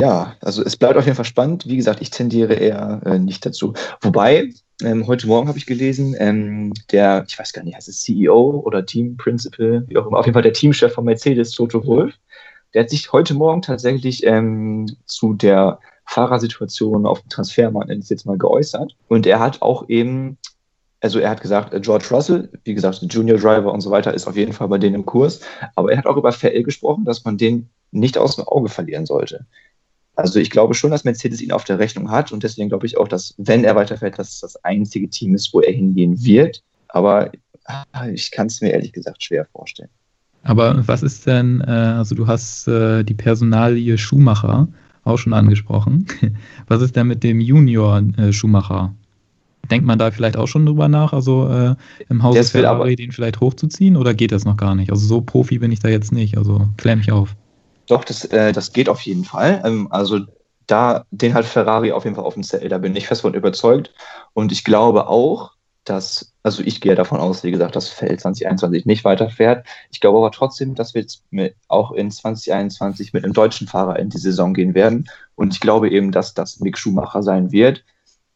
ja, 0.00 0.36
also 0.40 0.62
es 0.62 0.76
bleibt 0.76 0.96
auf 0.96 1.04
jeden 1.04 1.16
Fall 1.16 1.24
spannend. 1.24 1.66
Wie 1.66 1.76
gesagt, 1.76 2.00
ich 2.00 2.10
tendiere 2.10 2.54
eher 2.54 3.00
äh, 3.04 3.18
nicht 3.18 3.44
dazu. 3.44 3.74
Wobei, 4.00 4.52
ähm, 4.82 5.06
heute 5.08 5.26
Morgen 5.26 5.48
habe 5.48 5.58
ich 5.58 5.66
gelesen, 5.66 6.14
ähm, 6.18 6.72
der, 6.92 7.24
ich 7.26 7.38
weiß 7.38 7.52
gar 7.52 7.64
nicht, 7.64 7.74
heißt 7.74 7.88
es 7.88 8.02
CEO 8.02 8.62
oder 8.64 8.86
Team 8.86 9.16
Principal, 9.16 9.84
wie 9.88 9.96
auch 9.98 10.06
immer, 10.06 10.18
auf 10.18 10.26
jeden 10.26 10.34
Fall 10.34 10.42
der 10.42 10.52
Teamchef 10.52 10.92
von 10.92 11.04
Mercedes, 11.04 11.50
Toto 11.50 11.84
Wolf, 11.84 12.14
der 12.74 12.82
hat 12.82 12.90
sich 12.90 13.12
heute 13.12 13.34
Morgen 13.34 13.62
tatsächlich 13.62 14.24
ähm, 14.24 14.86
zu 15.06 15.34
der 15.34 15.80
Fahrersituation 16.04 17.04
auf 17.04 17.20
dem 17.20 17.28
Transfermarkt 17.28 17.90
jetzt 17.90 18.24
mal 18.24 18.38
geäußert. 18.38 18.96
Und 19.08 19.26
er 19.26 19.40
hat 19.40 19.62
auch 19.62 19.88
eben, 19.88 20.38
also 21.00 21.18
er 21.18 21.30
hat 21.30 21.40
gesagt, 21.40 21.74
äh, 21.74 21.80
George 21.80 22.06
Russell, 22.10 22.50
wie 22.62 22.74
gesagt, 22.74 23.00
Junior 23.02 23.38
Driver 23.38 23.72
und 23.72 23.80
so 23.80 23.90
weiter, 23.90 24.14
ist 24.14 24.28
auf 24.28 24.36
jeden 24.36 24.52
Fall 24.52 24.68
bei 24.68 24.78
denen 24.78 24.94
im 24.94 25.06
Kurs. 25.06 25.40
Aber 25.74 25.90
er 25.90 25.98
hat 25.98 26.06
auch 26.06 26.16
über 26.16 26.30
Vettel 26.30 26.62
gesprochen, 26.62 27.04
dass 27.04 27.24
man 27.24 27.36
den 27.36 27.68
nicht 27.90 28.16
aus 28.16 28.36
dem 28.36 28.46
Auge 28.46 28.68
verlieren 28.68 29.06
sollte. 29.06 29.46
Also 30.18 30.40
ich 30.40 30.50
glaube 30.50 30.74
schon, 30.74 30.90
dass 30.90 31.04
Mercedes 31.04 31.40
ihn 31.40 31.52
auf 31.52 31.62
der 31.62 31.78
Rechnung 31.78 32.10
hat 32.10 32.32
und 32.32 32.42
deswegen 32.42 32.68
glaube 32.68 32.86
ich 32.86 32.98
auch, 32.98 33.06
dass 33.06 33.34
wenn 33.38 33.62
er 33.62 33.76
weiterfährt, 33.76 34.18
dass 34.18 34.40
das 34.40 34.56
einzige 34.64 35.08
Team 35.08 35.36
ist, 35.36 35.54
wo 35.54 35.60
er 35.60 35.72
hingehen 35.72 36.20
wird. 36.24 36.60
Aber 36.88 37.30
ah, 37.66 38.08
ich 38.12 38.32
kann 38.32 38.48
es 38.48 38.60
mir 38.60 38.70
ehrlich 38.70 38.92
gesagt 38.92 39.22
schwer 39.22 39.46
vorstellen. 39.52 39.90
Aber 40.42 40.82
was 40.88 41.04
ist 41.04 41.24
denn, 41.24 41.60
äh, 41.60 41.70
also 41.70 42.16
du 42.16 42.26
hast 42.26 42.66
äh, 42.66 43.04
die 43.04 43.14
Personalie 43.14 43.96
Schumacher 43.96 44.66
auch 45.04 45.18
schon 45.18 45.32
angesprochen. 45.32 46.06
Was 46.66 46.82
ist 46.82 46.94
denn 46.94 47.06
mit 47.06 47.24
dem 47.24 47.40
Junior 47.40 48.02
äh, 48.18 48.32
Schumacher? 48.32 48.94
Denkt 49.70 49.86
man 49.86 49.98
da 49.98 50.10
vielleicht 50.10 50.36
auch 50.36 50.48
schon 50.48 50.66
drüber 50.66 50.88
nach, 50.88 51.12
also 51.12 51.48
äh, 51.48 51.74
im 52.08 52.22
Hause 52.22 52.44
Ferrari 52.44 52.96
den 52.96 53.12
vielleicht 53.12 53.40
hochzuziehen 53.40 53.96
oder 53.96 54.14
geht 54.14 54.32
das 54.32 54.44
noch 54.44 54.56
gar 54.56 54.74
nicht? 54.74 54.90
Also 54.90 55.06
so 55.06 55.20
Profi 55.20 55.58
bin 55.58 55.72
ich 55.72 55.80
da 55.80 55.88
jetzt 55.88 56.12
nicht, 56.12 56.36
also 56.36 56.68
klär 56.76 56.96
mich 56.96 57.12
auf. 57.12 57.36
Doch, 57.88 58.04
das, 58.04 58.24
äh, 58.26 58.52
das 58.52 58.72
geht 58.72 58.88
auf 58.88 59.00
jeden 59.02 59.24
Fall. 59.24 59.62
Ähm, 59.64 59.88
also 59.90 60.20
da, 60.66 61.04
den 61.10 61.34
hat 61.34 61.46
Ferrari 61.46 61.92
auf 61.92 62.04
jeden 62.04 62.16
Fall 62.16 62.24
auf 62.24 62.34
dem 62.34 62.42
Zettel, 62.42 62.68
da 62.68 62.78
bin 62.78 62.94
ich 62.94 63.06
fest 63.06 63.22
von 63.22 63.34
überzeugt. 63.34 63.92
Und 64.34 64.52
ich 64.52 64.64
glaube 64.64 65.08
auch, 65.08 65.52
dass, 65.84 66.34
also 66.42 66.62
ich 66.62 66.80
gehe 66.80 66.94
davon 66.94 67.18
aus, 67.18 67.42
wie 67.44 67.50
gesagt, 67.50 67.74
dass 67.74 67.88
Feld 67.88 68.20
2021 68.20 68.84
nicht 68.84 69.04
weiterfährt. 69.04 69.66
Ich 69.90 70.00
glaube 70.00 70.18
aber 70.18 70.30
trotzdem, 70.30 70.74
dass 70.74 70.94
wir 70.94 71.00
jetzt 71.00 71.22
mit, 71.30 71.56
auch 71.68 71.92
in 71.92 72.10
2021 72.10 73.14
mit 73.14 73.24
einem 73.24 73.32
deutschen 73.32 73.66
Fahrer 73.66 73.98
in 73.98 74.10
die 74.10 74.18
Saison 74.18 74.52
gehen 74.52 74.74
werden. 74.74 75.08
Und 75.34 75.54
ich 75.54 75.60
glaube 75.60 75.90
eben, 75.90 76.12
dass 76.12 76.34
das 76.34 76.60
Mick 76.60 76.76
Schumacher 76.76 77.22
sein 77.22 77.52
wird, 77.52 77.84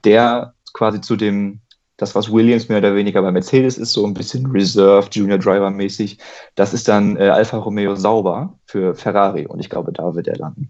der 0.04 0.54
quasi 0.72 1.00
zu 1.02 1.16
dem 1.16 1.60
das, 2.02 2.14
was 2.14 2.30
Williams 2.30 2.68
mehr 2.68 2.78
oder 2.78 2.94
weniger 2.94 3.22
bei 3.22 3.30
Mercedes 3.30 3.78
ist, 3.78 3.92
so 3.92 4.04
ein 4.04 4.12
bisschen 4.12 4.46
Reserve, 4.46 5.08
Junior 5.10 5.38
Driver 5.38 5.70
mäßig, 5.70 6.18
das 6.56 6.74
ist 6.74 6.88
dann 6.88 7.16
äh, 7.16 7.28
Alfa 7.28 7.56
Romeo 7.56 7.94
sauber 7.94 8.54
für 8.66 8.94
Ferrari 8.94 9.46
und 9.46 9.60
ich 9.60 9.70
glaube, 9.70 9.92
da 9.92 10.14
wird 10.14 10.26
er 10.26 10.36
landen. 10.36 10.68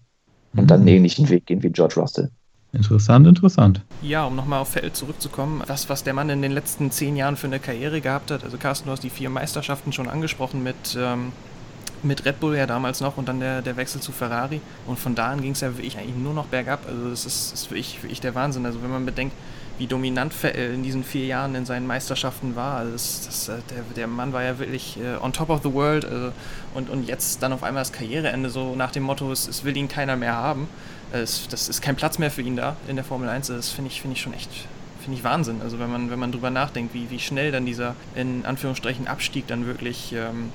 Und 0.55 0.71
dann 0.71 0.81
einen 0.81 0.91
mhm. 0.91 0.97
ähnlichen 0.97 1.31
Weg 1.31 1.47
gehen 1.47 1.63
wie 1.63 1.71
George 1.71 1.95
Russell. 1.97 2.31
Interessant, 2.75 3.27
interessant. 3.27 3.83
Ja, 4.03 4.25
um 4.25 4.37
nochmal 4.37 4.61
auf 4.61 4.69
Feld 4.69 4.95
zurückzukommen, 4.95 5.63
was, 5.67 5.89
was 5.89 6.05
der 6.05 6.15
Mann 6.15 6.29
in 6.29 6.43
den 6.43 6.53
letzten 6.53 6.91
zehn 6.91 7.17
Jahren 7.17 7.37
für 7.37 7.47
eine 7.47 7.59
Karriere 7.59 8.01
gehabt 8.01 8.31
hat. 8.31 8.45
Also 8.45 8.59
Carsten, 8.59 8.87
du 8.87 8.93
hast 8.93 9.03
die 9.03 9.11
vier 9.11 9.31
Meisterschaften 9.31 9.93
schon 9.93 10.09
angesprochen 10.09 10.63
mit, 10.63 10.97
ähm, 10.99 11.33
mit 12.03 12.25
Red 12.25 12.41
Bull 12.41 12.57
ja 12.57 12.67
damals 12.67 13.01
noch 13.01 13.17
und 13.17 13.29
dann 13.29 13.41
der, 13.41 13.63
der 13.63 13.77
Wechsel 13.77 14.01
zu 14.01 14.13
Ferrari. 14.13 14.61
Und 14.87 14.99
von 14.99 15.15
da 15.15 15.31
an 15.31 15.43
ging 15.43 15.53
es 15.53 15.61
ja 15.61 15.77
wirklich 15.77 15.99
eigentlich 15.99 16.17
nur 16.17 16.35
noch 16.35 16.47
bergab. 16.47 16.81
Also 16.87 17.11
das 17.11 17.27
ist, 17.27 17.53
ist 17.53 17.71
wirklich, 17.71 18.03
wirklich 18.03 18.21
der 18.21 18.35
Wahnsinn. 18.35 18.65
Also 18.65 18.83
wenn 18.83 18.91
man 18.91 19.05
bedenkt, 19.05 19.35
wie 19.83 19.89
dominant 19.89 20.33
Vettel 20.33 20.75
in 20.75 20.85
diesen 20.85 21.03
vier 21.03 21.27
Jahren 21.27 21.57
in 21.57 21.67
seinen 21.67 21.89
Meisterschaften 21.89 22.55
war. 22.55 22.77
Also 22.77 22.93
das, 22.93 23.23
das, 23.27 23.49
äh, 23.49 23.59
der, 23.69 23.83
der 23.97 24.07
Mann 24.07 24.33
war 24.33 24.45
ja 24.45 24.61
wirklich 24.61 24.97
äh, 24.97 25.17
on 25.21 25.33
top 25.33 25.51
of 25.51 25.61
the 25.65 25.73
world 25.73 26.05
äh, 26.05 26.31
und, 26.75 26.89
und 26.89 27.09
jetzt 27.09 27.43
dann 27.43 27.53
auf 27.53 27.65
einmal 27.65 27.81
das 27.81 27.93
Karriereende 27.93 28.49
so 28.49 28.77
nach 28.77 28.93
dem 28.93 29.03
Motto, 29.03 29.33
es, 29.33 29.49
es 29.49 29.65
will 29.65 29.77
ihn 29.77 29.89
keiner 29.89 30.15
mehr 30.15 30.35
haben. 30.35 30.69
Äh, 31.13 31.19
es, 31.19 31.49
das 31.49 31.69
ist 31.69 31.83
kein 31.83 31.97
Platz 31.97 32.19
mehr 32.19 32.31
für 32.31 32.43
ihn 32.43 32.55
da 32.55 32.77
in 32.87 32.95
der 32.95 33.05
Formel 33.05 33.29
1. 33.29 33.49
Das 33.49 33.71
finde 33.71 33.91
ich, 33.91 34.01
find 34.01 34.15
ich 34.15 34.23
schon 34.23 34.35
echt 34.35 34.51
finde 35.01 35.19
ich 35.19 35.25
Wahnsinn. 35.25 35.61
Also 35.63 35.81
wenn 35.81 35.91
man, 35.91 36.13
wenn 36.13 36.19
man 36.21 36.31
drüber 36.31 36.51
nachdenkt, 36.51 36.95
wie, 36.95 37.11
wie 37.11 37.19
schnell 37.19 37.51
dann 37.51 37.67
dieser 37.67 37.97
in 38.15 38.47
Anführungsstrichen 38.47 39.09
Abstieg 39.09 39.49
dann 39.49 39.67
wirklich, 39.67 40.13
ähm, 40.13 40.51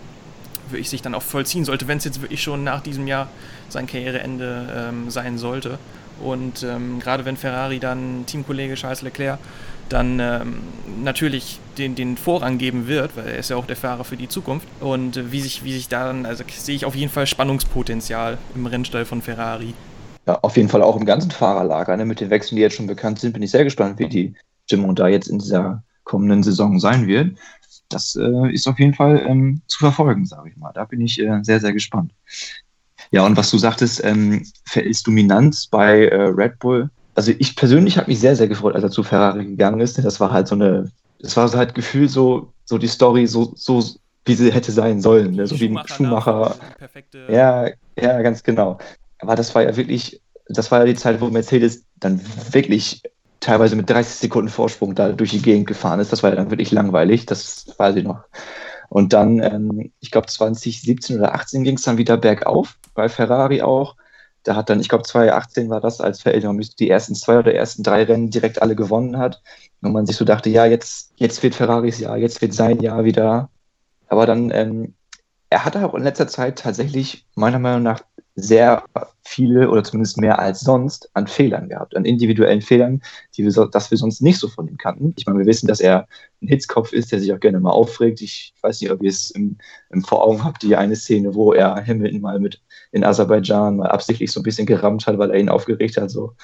wirklich 0.69 0.89
sich 0.89 1.01
dann 1.01 1.13
auch 1.13 1.21
vollziehen 1.21 1.65
sollte, 1.65 1.89
wenn 1.89 1.97
es 1.97 2.05
jetzt 2.05 2.21
wirklich 2.21 2.41
schon 2.41 2.63
nach 2.63 2.79
diesem 2.79 3.07
Jahr 3.07 3.27
sein 3.67 3.87
Karriereende 3.87 4.89
ähm, 4.89 5.09
sein 5.09 5.37
sollte. 5.37 5.79
Und 6.21 6.63
ähm, 6.63 6.99
gerade 6.99 7.25
wenn 7.25 7.37
Ferrari 7.37 7.79
dann 7.79 8.25
Teamkollege 8.25 8.75
Charles 8.75 9.01
Leclerc 9.01 9.39
dann 9.89 10.19
ähm, 10.19 10.59
natürlich 11.01 11.59
den, 11.77 11.95
den 11.95 12.17
Vorrang 12.17 12.57
geben 12.57 12.87
wird, 12.87 13.15
weil 13.15 13.27
er 13.27 13.37
ist 13.37 13.49
ja 13.49 13.55
auch 13.55 13.65
der 13.65 13.75
Fahrer 13.75 14.03
für 14.03 14.17
die 14.17 14.27
Zukunft. 14.27 14.67
Und 14.79 15.17
äh, 15.17 15.31
wie 15.31 15.41
sich, 15.41 15.63
wie 15.63 15.73
sich 15.73 15.87
dann, 15.87 16.25
also 16.25 16.43
sehe 16.47 16.75
ich 16.75 16.85
auf 16.85 16.95
jeden 16.95 17.11
Fall 17.11 17.27
Spannungspotenzial 17.27 18.37
im 18.55 18.65
Rennstall 18.65 19.05
von 19.05 19.21
Ferrari. 19.21 19.73
Ja, 20.25 20.39
auf 20.41 20.57
jeden 20.57 20.69
Fall 20.69 20.81
auch 20.81 20.97
im 20.97 21.05
ganzen 21.05 21.31
Fahrerlager. 21.31 21.95
Ne? 21.95 22.05
Mit 22.05 22.19
den 22.19 22.29
Wechseln, 22.29 22.57
die 22.57 22.61
jetzt 22.61 22.75
schon 22.75 22.87
bekannt 22.87 23.19
sind, 23.19 23.33
bin 23.33 23.43
ich 23.43 23.51
sehr 23.51 23.63
gespannt, 23.63 23.99
wie 23.99 24.09
die 24.09 24.35
Stimmung 24.65 24.95
da 24.95 25.07
jetzt 25.07 25.27
in 25.27 25.39
dieser 25.39 25.83
kommenden 26.03 26.43
Saison 26.43 26.79
sein 26.79 27.07
wird. 27.07 27.37
Das 27.89 28.17
äh, 28.17 28.53
ist 28.53 28.67
auf 28.67 28.79
jeden 28.79 28.93
Fall 28.93 29.25
ähm, 29.25 29.61
zu 29.67 29.79
verfolgen, 29.79 30.25
sage 30.25 30.49
ich 30.49 30.57
mal. 30.57 30.73
Da 30.73 30.83
bin 30.83 30.99
ich 30.99 31.19
äh, 31.19 31.39
sehr, 31.43 31.61
sehr 31.61 31.71
gespannt. 31.71 32.11
Ja, 33.11 33.25
und 33.25 33.37
was 33.37 33.49
du 33.51 33.57
sagtest, 33.57 34.03
ähm, 34.03 34.43
ist 34.75 35.07
Dominanz 35.07 35.67
bei 35.67 36.07
äh, 36.07 36.23
Red 36.23 36.59
Bull. 36.59 36.89
Also 37.15 37.31
ich 37.37 37.55
persönlich 37.55 37.97
habe 37.97 38.09
mich 38.09 38.19
sehr, 38.19 38.35
sehr 38.35 38.47
gefreut, 38.47 38.75
als 38.75 38.83
er 38.83 38.91
zu 38.91 39.03
Ferrari 39.03 39.45
gegangen 39.45 39.79
ist. 39.79 39.97
Das 40.03 40.19
war 40.19 40.31
halt 40.31 40.47
so 40.47 40.55
eine, 40.55 40.91
das 41.19 41.35
war 41.35 41.47
so 41.47 41.57
halt 41.57 41.73
Gefühl 41.73 42.09
so, 42.09 42.51
so 42.65 42.77
die 42.77 42.87
Story 42.87 43.25
so, 43.27 43.53
so 43.55 43.83
wie 44.25 44.35
sie 44.35 44.51
hätte 44.51 44.71
sein 44.71 45.01
sollen. 45.01 45.31
Ne? 45.35 45.47
So 45.47 45.59
wie 45.59 45.75
Schumacher. 45.85 46.55
Ja, 47.29 47.67
ja, 47.99 48.21
ganz 48.21 48.43
genau. 48.43 48.77
Aber 49.19 49.35
das 49.35 49.55
war 49.55 49.63
ja 49.63 49.75
wirklich, 49.75 50.21
das 50.47 50.69
war 50.69 50.79
ja 50.79 50.85
die 50.85 50.95
Zeit, 50.95 51.19
wo 51.21 51.29
Mercedes 51.29 51.83
dann 51.95 52.21
wirklich 52.51 53.01
teilweise 53.39 53.75
mit 53.75 53.89
30 53.89 54.15
Sekunden 54.15 54.49
Vorsprung 54.49 54.93
da 54.93 55.11
durch 55.11 55.31
die 55.31 55.41
Gegend 55.41 55.67
gefahren 55.67 55.99
ist. 55.99 56.11
Das 56.11 56.21
war 56.23 56.29
ja 56.31 56.35
dann 56.35 56.51
wirklich 56.51 56.71
langweilig. 56.71 57.25
Das 57.25 57.73
weiß 57.77 57.95
ich 57.95 58.03
noch. 58.03 58.19
Und 58.89 59.13
dann, 59.13 59.41
ähm, 59.41 59.91
ich 59.99 60.11
glaube, 60.11 60.27
2017 60.27 61.17
oder 61.17 61.35
18 61.35 61.63
ging 61.63 61.75
es 61.75 61.83
dann 61.83 61.97
wieder 61.97 62.17
bergauf, 62.17 62.77
bei 62.97 63.07
Ferrari 63.07 63.61
auch. 63.61 63.95
Da 64.43 64.55
hat 64.55 64.69
dann, 64.69 64.79
ich 64.79 64.89
glaube, 64.89 65.03
2018 65.03 65.69
war 65.69 65.81
das, 65.81 66.01
als 66.01 66.21
Verälterung 66.21 66.59
die 66.59 66.89
ersten 66.89 67.15
zwei 67.15 67.39
oder 67.39 67.53
ersten 67.53 67.83
drei 67.83 68.03
Rennen 68.03 68.29
direkt 68.29 68.61
alle 68.61 68.75
gewonnen 68.75 69.17
hat. 69.17 69.41
Und 69.81 69.93
man 69.93 70.05
sich 70.05 70.17
so 70.17 70.25
dachte, 70.25 70.49
ja, 70.49 70.65
jetzt, 70.65 71.13
jetzt 71.15 71.41
wird 71.43 71.55
Ferraris 71.55 71.99
Jahr, 71.99 72.17
jetzt 72.17 72.41
wird 72.41 72.53
sein 72.53 72.79
Jahr 72.81 73.03
wieder. 73.03 73.49
Aber 74.07 74.25
dann, 74.25 74.51
ähm, 74.51 74.95
er 75.49 75.63
hatte 75.63 75.85
auch 75.85 75.93
in 75.93 76.03
letzter 76.03 76.27
Zeit 76.27 76.59
tatsächlich 76.59 77.25
meiner 77.35 77.59
Meinung 77.59 77.83
nach 77.83 78.01
sehr 78.39 78.83
viele 79.25 79.69
oder 79.69 79.83
zumindest 79.83 80.19
mehr 80.19 80.37
als 80.37 80.61
sonst 80.61 81.09
an 81.15 81.25
Fehlern 81.25 81.69
gehabt, 81.69 81.97
an 81.97 82.05
individuellen 82.05 82.61
Fehlern, 82.61 83.01
die 83.35 83.43
wir, 83.43 83.51
so, 83.51 83.65
dass 83.65 83.89
wir 83.89 83.97
sonst 83.97 84.21
nicht 84.21 84.37
so 84.37 84.47
von 84.47 84.67
ihm 84.67 84.77
kannten. 84.77 85.15
Ich 85.17 85.25
meine, 85.25 85.39
wir 85.39 85.47
wissen, 85.47 85.67
dass 85.67 85.79
er 85.79 86.07
ein 86.41 86.47
Hitzkopf 86.47 86.93
ist, 86.93 87.11
der 87.11 87.19
sich 87.19 87.33
auch 87.33 87.39
gerne 87.39 87.59
mal 87.59 87.71
aufregt. 87.71 88.21
Ich 88.21 88.53
weiß 88.61 88.79
nicht, 88.79 88.91
ob 88.91 89.01
ihr 89.01 89.09
es 89.09 89.31
im, 89.31 89.57
im 89.89 90.03
Vor 90.03 90.23
Augen 90.23 90.43
habt, 90.43 90.61
die 90.61 90.75
eine 90.75 90.95
Szene, 90.95 91.33
wo 91.33 91.51
er 91.51 91.83
Hamilton 91.83 92.21
mal 92.21 92.39
mit 92.39 92.61
in 92.91 93.03
Aserbaidschan 93.03 93.77
mal 93.77 93.89
absichtlich 93.89 94.31
so 94.31 94.39
ein 94.39 94.43
bisschen 94.43 94.67
gerammt 94.67 95.07
hat, 95.07 95.17
weil 95.17 95.31
er 95.31 95.39
ihn 95.39 95.49
aufgeregt 95.49 95.97
hat. 95.97 96.11
So 96.11 96.35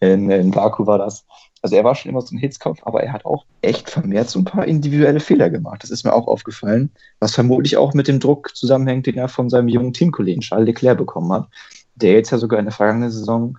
in, 0.00 0.30
in 0.30 0.50
Baku 0.50 0.86
war 0.86 0.98
das. 0.98 1.24
Also 1.64 1.76
er 1.76 1.84
war 1.84 1.94
schon 1.94 2.10
immer 2.10 2.20
so 2.20 2.36
ein 2.36 2.38
Hitzkopf, 2.38 2.80
aber 2.82 3.02
er 3.02 3.14
hat 3.14 3.24
auch 3.24 3.46
echt 3.62 3.88
vermehrt 3.88 4.28
so 4.28 4.38
ein 4.38 4.44
paar 4.44 4.66
individuelle 4.66 5.18
Fehler 5.18 5.48
gemacht. 5.48 5.82
Das 5.82 5.88
ist 5.88 6.04
mir 6.04 6.12
auch 6.12 6.26
aufgefallen, 6.26 6.90
was 7.20 7.34
vermutlich 7.34 7.78
auch 7.78 7.94
mit 7.94 8.06
dem 8.06 8.20
Druck 8.20 8.54
zusammenhängt, 8.54 9.06
den 9.06 9.14
er 9.14 9.28
von 9.28 9.48
seinem 9.48 9.68
jungen 9.68 9.94
Teamkollegen 9.94 10.42
Charles 10.42 10.66
Leclerc 10.66 10.98
bekommen 10.98 11.32
hat, 11.32 11.48
der 11.94 12.12
jetzt 12.12 12.30
ja 12.30 12.36
sogar 12.36 12.58
in 12.58 12.66
der 12.66 12.74
vergangenen 12.74 13.10
Saison 13.10 13.56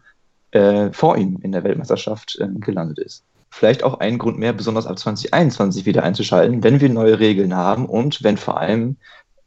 äh, 0.52 0.92
vor 0.92 1.18
ihm 1.18 1.40
in 1.42 1.52
der 1.52 1.64
Weltmeisterschaft 1.64 2.38
äh, 2.40 2.48
gelandet 2.60 3.00
ist. 3.00 3.24
Vielleicht 3.50 3.82
auch 3.82 4.00
ein 4.00 4.20
Grund 4.20 4.38
mehr, 4.38 4.54
besonders 4.54 4.86
ab 4.86 5.00
2021 5.00 5.88
wieder 5.88 6.04
einzuschalten, 6.04 6.64
wenn 6.64 6.82
wir 6.82 6.90
neue 6.90 7.18
Regeln 7.18 7.56
haben 7.56 7.88
und 7.88 8.24
wenn 8.24 8.38
vor 8.38 8.60
allem 8.60 8.98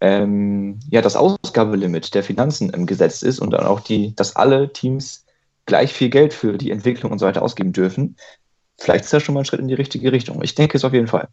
ähm, 0.01 0.81
ja, 0.91 1.01
das 1.01 1.15
Ausgabelimit 1.15 2.13
der 2.13 2.25
Finanzen 2.25 2.71
im 2.71 2.87
Gesetz 2.87 3.23
ist 3.23 3.39
und 3.39 3.53
dann 3.53 3.67
auch 3.67 3.79
die, 3.79 4.17
dass 4.17 4.35
alle 4.35 4.73
Teams 4.73 5.27
gleich 5.65 5.93
viel 5.93 6.09
Geld 6.09 6.35
für 6.35 6.59
die 6.59 6.73
Entwicklung 6.73 7.13
und 7.13 7.21
so 7.21 7.27
weiter 7.27 7.43
ausgeben 7.43 7.73
dürfen, 7.73 8.17
vielleicht 8.79 9.05
ist 9.05 9.13
das 9.13 9.23
schon 9.23 9.35
mal 9.35 9.43
ein 9.43 9.45
Schritt 9.45 9.61
in 9.61 9.69
die 9.69 9.75
richtige 9.75 10.13
Richtung. 10.13 10.43
Ich 10.43 10.55
denke 10.55 10.77
es 10.77 10.85
auf 10.85 10.93
jeden 10.93 11.09
Fall. 11.09 11.29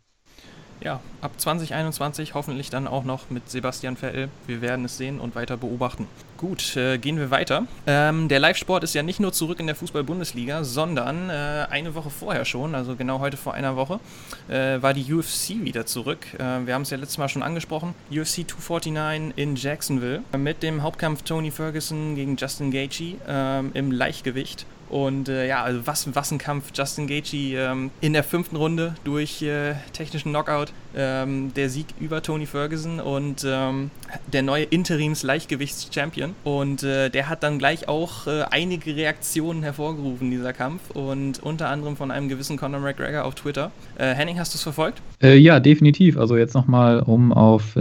ja, 0.82 1.00
ab 1.22 1.32
2021 1.38 2.36
hoffentlich 2.36 2.70
dann 2.70 2.88
auch 2.88 3.04
noch 3.04 3.32
mit 3.32 3.50
Sebastian 3.50 3.98
Vettel. 3.98 4.30
Wir 4.46 4.62
werden 4.62 4.86
es 4.86 4.98
sehen 4.98 5.20
und 5.20 5.34
weiter 5.36 5.58
beobachten. 5.58 6.08
Gut, 6.38 6.76
äh, 6.76 7.00
gehen 7.00 7.18
wir 7.18 7.32
weiter. 7.32 7.66
Ähm, 7.88 8.28
der 8.28 8.40
Live-Sport 8.40 8.84
ist 8.84 8.94
ja 8.94 9.02
nicht 9.02 9.20
nur 9.20 9.34
zurück 9.34 9.60
in 9.60 9.66
der 9.66 9.76
Fußball-Bundesliga, 9.76 10.64
sondern 10.64 11.30
äh, 11.30 11.66
eine 11.72 11.96
Woche 11.96 12.12
vorher 12.12 12.46
schon, 12.46 12.76
also 12.76 12.96
genau 12.96 13.20
heute 13.20 13.36
vor 13.36 13.56
einer 13.56 13.76
Woche, 13.76 14.00
äh, 14.48 14.82
war 14.82 14.94
die 14.94 15.12
UFC 15.12 15.64
wieder 15.64 15.88
zurück. 15.88 16.20
Äh, 16.36 16.68
wir 16.68 16.76
haben 16.76 16.84
es 16.84 16.92
ja 16.92 16.98
letztes 16.98 17.18
Mal 17.18 17.30
schon 17.30 17.42
angesprochen. 17.42 17.96
UFC 18.12 18.46
249 18.48 19.34
in 19.38 19.56
Jacksonville 19.56 20.22
mit 20.38 20.62
dem 20.62 20.84
Hauptkampf 20.84 21.24
Tony 21.24 21.50
Ferguson 21.50 22.16
gegen 22.16 22.36
Justin 22.36 22.70
Gaethje 22.70 23.16
ähm, 23.28 23.72
im 23.74 23.92
Leichtgewicht. 23.92 24.68
Und 24.90 25.30
äh, 25.30 25.48
ja, 25.48 25.64
also 25.64 25.86
was, 25.86 26.14
was 26.16 26.32
ein 26.32 26.38
Kampf. 26.38 26.72
Justin 26.74 27.08
Gaethje 27.08 27.60
ähm, 27.60 27.92
in 28.02 28.14
der 28.14 28.24
fünften 28.24 28.56
Runde 28.56 28.96
durch 29.04 29.42
äh, 29.42 29.74
technischen 29.94 30.32
Knockout. 30.32 30.72
Ähm, 30.98 31.54
der 31.56 31.70
Sieg 31.70 31.88
über 32.00 32.22
Tony 32.22 32.46
Ferguson 32.46 33.02
und 33.02 33.46
ähm, 33.46 33.90
der 34.32 34.44
neue 34.44 34.64
Interims-Leichtgewichts-Champion. 34.64 36.36
Und 36.44 36.84
äh, 36.84 37.10
der 37.10 37.28
hat 37.28 37.44
dann 37.44 37.60
gleich 37.60 37.90
auch 37.90 38.28
äh, 38.28 38.44
einige 38.50 38.96
Reaktionen 38.96 39.64
hervorgerufen, 39.64 40.32
dieser 40.32 40.54
Kampf. 40.54 40.92
Und 40.92 41.44
unter 41.44 41.70
anderem 41.70 41.98
von 41.98 42.12
einem 42.12 42.30
gewissen 42.30 42.58
Conor 42.58 42.80
McGregor 42.80 43.26
auf 43.26 43.36
Twitter. 43.36 43.72
Äh, 43.98 44.14
Henning, 44.14 44.40
hast 44.40 44.54
du 44.54 44.58
es 44.58 44.64
verfolgt? 44.64 45.02
Äh, 45.22 45.38
ja, 45.38 45.60
definitiv. 45.60 46.18
Also 46.18 46.38
jetzt 46.38 46.54
nochmal, 46.54 47.02
um 47.02 47.34
auf 47.34 47.74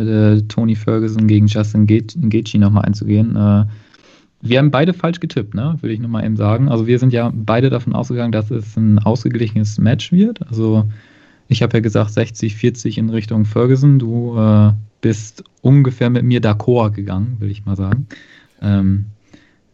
Tony 0.48 0.74
Ferguson 0.74 1.26
gegen 1.26 1.46
Justin 1.46 1.86
Gaethje 1.86 2.58
nochmal 2.58 2.84
einzugehen 2.84 3.36
wir 4.44 4.58
haben 4.58 4.70
beide 4.70 4.92
falsch 4.92 5.20
getippt, 5.20 5.54
ne? 5.54 5.76
würde 5.80 5.94
ich 5.94 6.00
nochmal 6.00 6.24
eben 6.24 6.36
sagen. 6.36 6.68
Also 6.68 6.86
wir 6.86 6.98
sind 6.98 7.14
ja 7.14 7.32
beide 7.34 7.70
davon 7.70 7.94
ausgegangen, 7.94 8.30
dass 8.30 8.50
es 8.50 8.76
ein 8.76 8.98
ausgeglichenes 8.98 9.78
Match 9.78 10.12
wird. 10.12 10.46
Also 10.46 10.84
ich 11.48 11.62
habe 11.62 11.78
ja 11.78 11.80
gesagt 11.80 12.10
60, 12.10 12.54
40 12.54 12.98
in 12.98 13.08
Richtung 13.08 13.46
Ferguson. 13.46 13.98
Du 13.98 14.38
äh, 14.38 14.72
bist 15.00 15.44
ungefähr 15.62 16.10
mit 16.10 16.24
mir 16.24 16.42
d'accord 16.42 16.90
gegangen, 16.90 17.36
will 17.38 17.50
ich 17.50 17.64
mal 17.64 17.74
sagen. 17.74 18.06
Ähm, 18.60 19.06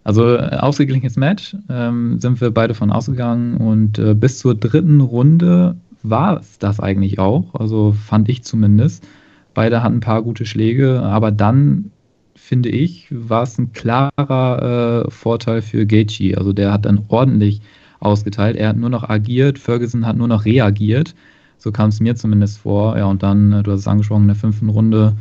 also 0.05 0.37
äh, 0.37 0.57
ausgeglichenes 0.61 1.17
Match 1.17 1.57
ähm, 1.69 2.21
sind 2.21 2.41
wir 2.41 2.53
beide 2.53 2.75
von 2.75 2.93
ausgegangen 2.93 3.57
und 3.57 3.99
äh, 3.99 4.15
bis 4.15 4.39
zur 4.39 4.55
dritten 4.55 5.01
Runde 5.01 5.75
war 6.05 6.39
es 6.39 6.61
das 6.61 6.79
eigentlich 6.79 7.19
auch. 7.19 7.55
Also 7.55 7.93
fand 7.93 8.29
ich 8.29 8.45
zumindest. 8.45 9.05
Beide 9.53 9.83
hatten 9.83 9.97
ein 9.97 10.01
paar 10.01 10.23
gute 10.23 10.47
Schläge, 10.47 11.03
aber 11.03 11.33
dann 11.33 11.91
finde 12.35 12.69
ich, 12.69 13.07
war 13.11 13.43
es 13.43 13.59
ein 13.59 13.73
klarer 13.73 15.07
äh, 15.07 15.11
Vorteil 15.11 15.63
für 15.63 15.87
Gaethje. 15.87 16.37
Also 16.37 16.53
der 16.53 16.73
hat 16.73 16.85
dann 16.85 17.05
ordentlich 17.09 17.61
ausgeteilt. 18.01 18.57
Er 18.57 18.71
hat 18.71 18.77
nur 18.77 18.91
noch 18.91 19.09
agiert, 19.09 19.59
Ferguson 19.59 20.07
hat 20.07 20.17
nur 20.17 20.29
noch 20.29 20.45
reagiert. 20.45 21.15
So 21.59 21.73
kam 21.73 21.91
es 21.91 22.01
mir 22.01 22.17
zumindest 22.17 22.59
vor. 22.59 22.97
Ja, 22.97 23.07
und 23.07 23.23
dann, 23.23 23.53
äh, 23.53 23.63
du 23.63 23.73
hast 23.73 23.81
es 23.81 23.89
angesprochen, 23.89 24.23
in 24.23 24.29
der 24.29 24.37
fünften 24.37 24.69
Runde 24.69 25.15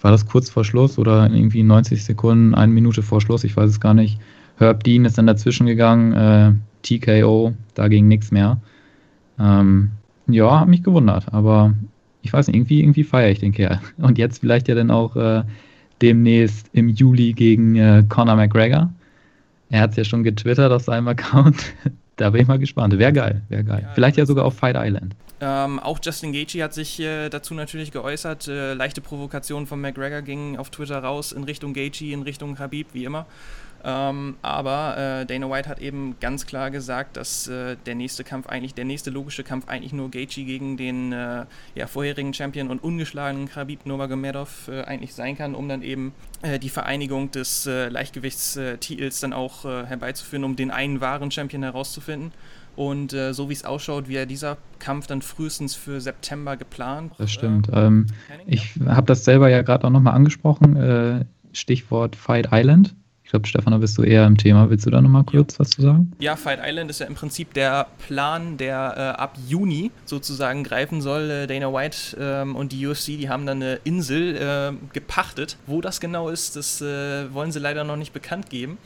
war 0.00 0.10
das 0.10 0.26
kurz 0.26 0.50
vor 0.50 0.64
Schluss 0.64 0.98
oder 0.98 1.30
irgendwie 1.30 1.62
90 1.62 2.04
Sekunden, 2.04 2.54
eine 2.54 2.72
Minute 2.72 3.02
vor 3.02 3.20
Schluss, 3.20 3.44
ich 3.44 3.56
weiß 3.56 3.70
es 3.70 3.80
gar 3.80 3.94
nicht. 3.94 4.20
Herb 4.58 4.84
Dean 4.84 5.04
ist 5.04 5.18
dann 5.18 5.26
dazwischen 5.26 5.66
gegangen, 5.66 6.12
äh, 6.12 6.52
TKO, 6.82 7.54
da 7.74 7.88
ging 7.88 8.08
nichts 8.08 8.30
mehr. 8.30 8.60
Ähm, 9.38 9.90
ja, 10.28 10.60
hat 10.60 10.68
mich 10.68 10.82
gewundert, 10.82 11.32
aber 11.32 11.74
ich 12.22 12.32
weiß 12.32 12.48
nicht, 12.48 12.56
irgendwie, 12.56 12.80
irgendwie 12.80 13.04
feiere 13.04 13.30
ich 13.30 13.40
den 13.40 13.52
Kerl. 13.52 13.80
Und 13.98 14.18
jetzt 14.18 14.38
vielleicht 14.38 14.68
ja 14.68 14.74
dann 14.74 14.90
auch 14.90 15.16
äh, 15.16 15.42
demnächst 16.02 16.68
im 16.72 16.88
Juli 16.88 17.32
gegen 17.32 17.76
äh, 17.76 18.04
Conor 18.08 18.36
McGregor. 18.36 18.90
Er 19.70 19.80
hat 19.80 19.90
es 19.90 19.96
ja 19.96 20.04
schon 20.04 20.22
getwittert 20.22 20.72
auf 20.72 20.82
seinem 20.82 21.08
Account. 21.08 21.64
da 22.16 22.30
bin 22.30 22.42
ich 22.42 22.48
mal 22.48 22.58
gespannt. 22.58 22.96
Wäre 22.98 23.12
geil, 23.12 23.42
wäre 23.48 23.64
geil. 23.64 23.80
Ja, 23.82 23.92
Vielleicht 23.94 24.16
ja 24.16 24.26
sogar 24.26 24.44
auf 24.44 24.54
Fight 24.56 24.76
Island. 24.78 25.14
Ähm, 25.38 25.78
auch 25.80 25.98
Justin 26.02 26.32
Gaethje 26.32 26.64
hat 26.64 26.72
sich 26.72 26.98
äh, 26.98 27.28
dazu 27.28 27.52
natürlich 27.52 27.92
geäußert. 27.92 28.48
Äh, 28.48 28.72
leichte 28.72 29.02
Provokation 29.02 29.66
von 29.66 29.80
McGregor 29.80 30.22
ging 30.22 30.56
auf 30.56 30.70
Twitter 30.70 30.98
raus 30.98 31.32
in 31.32 31.44
Richtung 31.44 31.74
Gaethje, 31.74 32.14
in 32.14 32.22
Richtung 32.22 32.58
Habib, 32.58 32.88
wie 32.94 33.04
immer. 33.04 33.26
Ähm, 33.84 34.36
aber 34.42 35.20
äh, 35.20 35.26
Dana 35.26 35.50
White 35.50 35.68
hat 35.68 35.80
eben 35.80 36.16
ganz 36.20 36.46
klar 36.46 36.70
gesagt, 36.70 37.16
dass 37.16 37.46
äh, 37.46 37.76
der 37.86 37.94
nächste 37.94 38.24
Kampf 38.24 38.48
eigentlich, 38.48 38.74
der 38.74 38.84
nächste 38.84 39.10
logische 39.10 39.44
Kampf 39.44 39.68
eigentlich 39.68 39.92
nur 39.92 40.10
Gaethje 40.10 40.44
gegen 40.44 40.76
den 40.76 41.12
äh, 41.12 41.44
ja, 41.74 41.86
vorherigen 41.86 42.34
Champion 42.34 42.68
und 42.68 42.82
ungeschlagenen 42.82 43.48
Khabib 43.48 43.86
Nurmagomedov 43.86 44.68
äh, 44.68 44.82
eigentlich 44.82 45.14
sein 45.14 45.36
kann, 45.36 45.54
um 45.54 45.68
dann 45.68 45.82
eben 45.82 46.12
äh, 46.42 46.58
die 46.58 46.68
Vereinigung 46.68 47.30
des 47.30 47.66
äh, 47.66 47.88
Leichtgewichtstitels 47.88 49.20
dann 49.20 49.32
auch 49.32 49.64
herbeizuführen, 49.64 50.44
um 50.44 50.56
den 50.56 50.70
einen 50.70 51.00
wahren 51.00 51.30
Champion 51.30 51.62
herauszufinden. 51.62 52.32
Und 52.76 53.14
äh, 53.14 53.32
so 53.32 53.48
wie 53.48 53.54
es 53.54 53.64
ausschaut, 53.64 54.08
wäre 54.08 54.26
dieser 54.26 54.58
Kampf 54.78 55.06
dann 55.06 55.22
frühestens 55.22 55.74
für 55.74 56.00
September 56.00 56.56
geplant. 56.56 57.12
Das 57.16 57.32
stimmt. 57.32 57.70
Ähm, 57.72 58.06
ich 58.46 58.78
habe 58.86 59.06
das 59.06 59.24
selber 59.24 59.48
ja 59.48 59.62
gerade 59.62 59.86
auch 59.86 59.90
nochmal 59.90 60.14
angesprochen. 60.14 60.76
Äh, 60.76 61.24
Stichwort 61.52 62.16
Fight 62.16 62.48
Island. 62.52 62.94
Ich 63.26 63.30
glaube, 63.30 63.44
Stefan, 63.48 63.72
da 63.72 63.78
bist 63.78 63.98
du 63.98 64.04
eher 64.04 64.24
im 64.24 64.36
Thema. 64.36 64.70
Willst 64.70 64.86
du 64.86 64.90
da 64.90 65.02
nochmal 65.02 65.24
kurz 65.24 65.54
ja. 65.54 65.58
was 65.58 65.70
zu 65.70 65.82
sagen? 65.82 66.12
Ja, 66.20 66.36
Fight 66.36 66.60
Island 66.62 66.88
ist 66.90 67.00
ja 67.00 67.06
im 67.06 67.16
Prinzip 67.16 67.52
der 67.54 67.88
Plan, 68.06 68.56
der 68.56 68.94
äh, 68.96 69.20
ab 69.20 69.36
Juni 69.48 69.90
sozusagen 70.04 70.62
greifen 70.62 71.00
soll. 71.00 71.28
Äh, 71.28 71.46
Dana 71.48 71.72
White 71.72 72.16
ähm, 72.20 72.54
und 72.54 72.70
die 72.70 72.86
UFC, 72.86 73.06
die 73.06 73.28
haben 73.28 73.44
dann 73.44 73.60
eine 73.60 73.80
Insel 73.82 74.36
äh, 74.36 74.92
gepachtet. 74.92 75.56
Wo 75.66 75.80
das 75.80 75.98
genau 75.98 76.28
ist, 76.28 76.54
das 76.54 76.80
äh, 76.80 77.34
wollen 77.34 77.50
sie 77.50 77.58
leider 77.58 77.82
noch 77.82 77.96
nicht 77.96 78.12
bekannt 78.12 78.48
geben. 78.48 78.78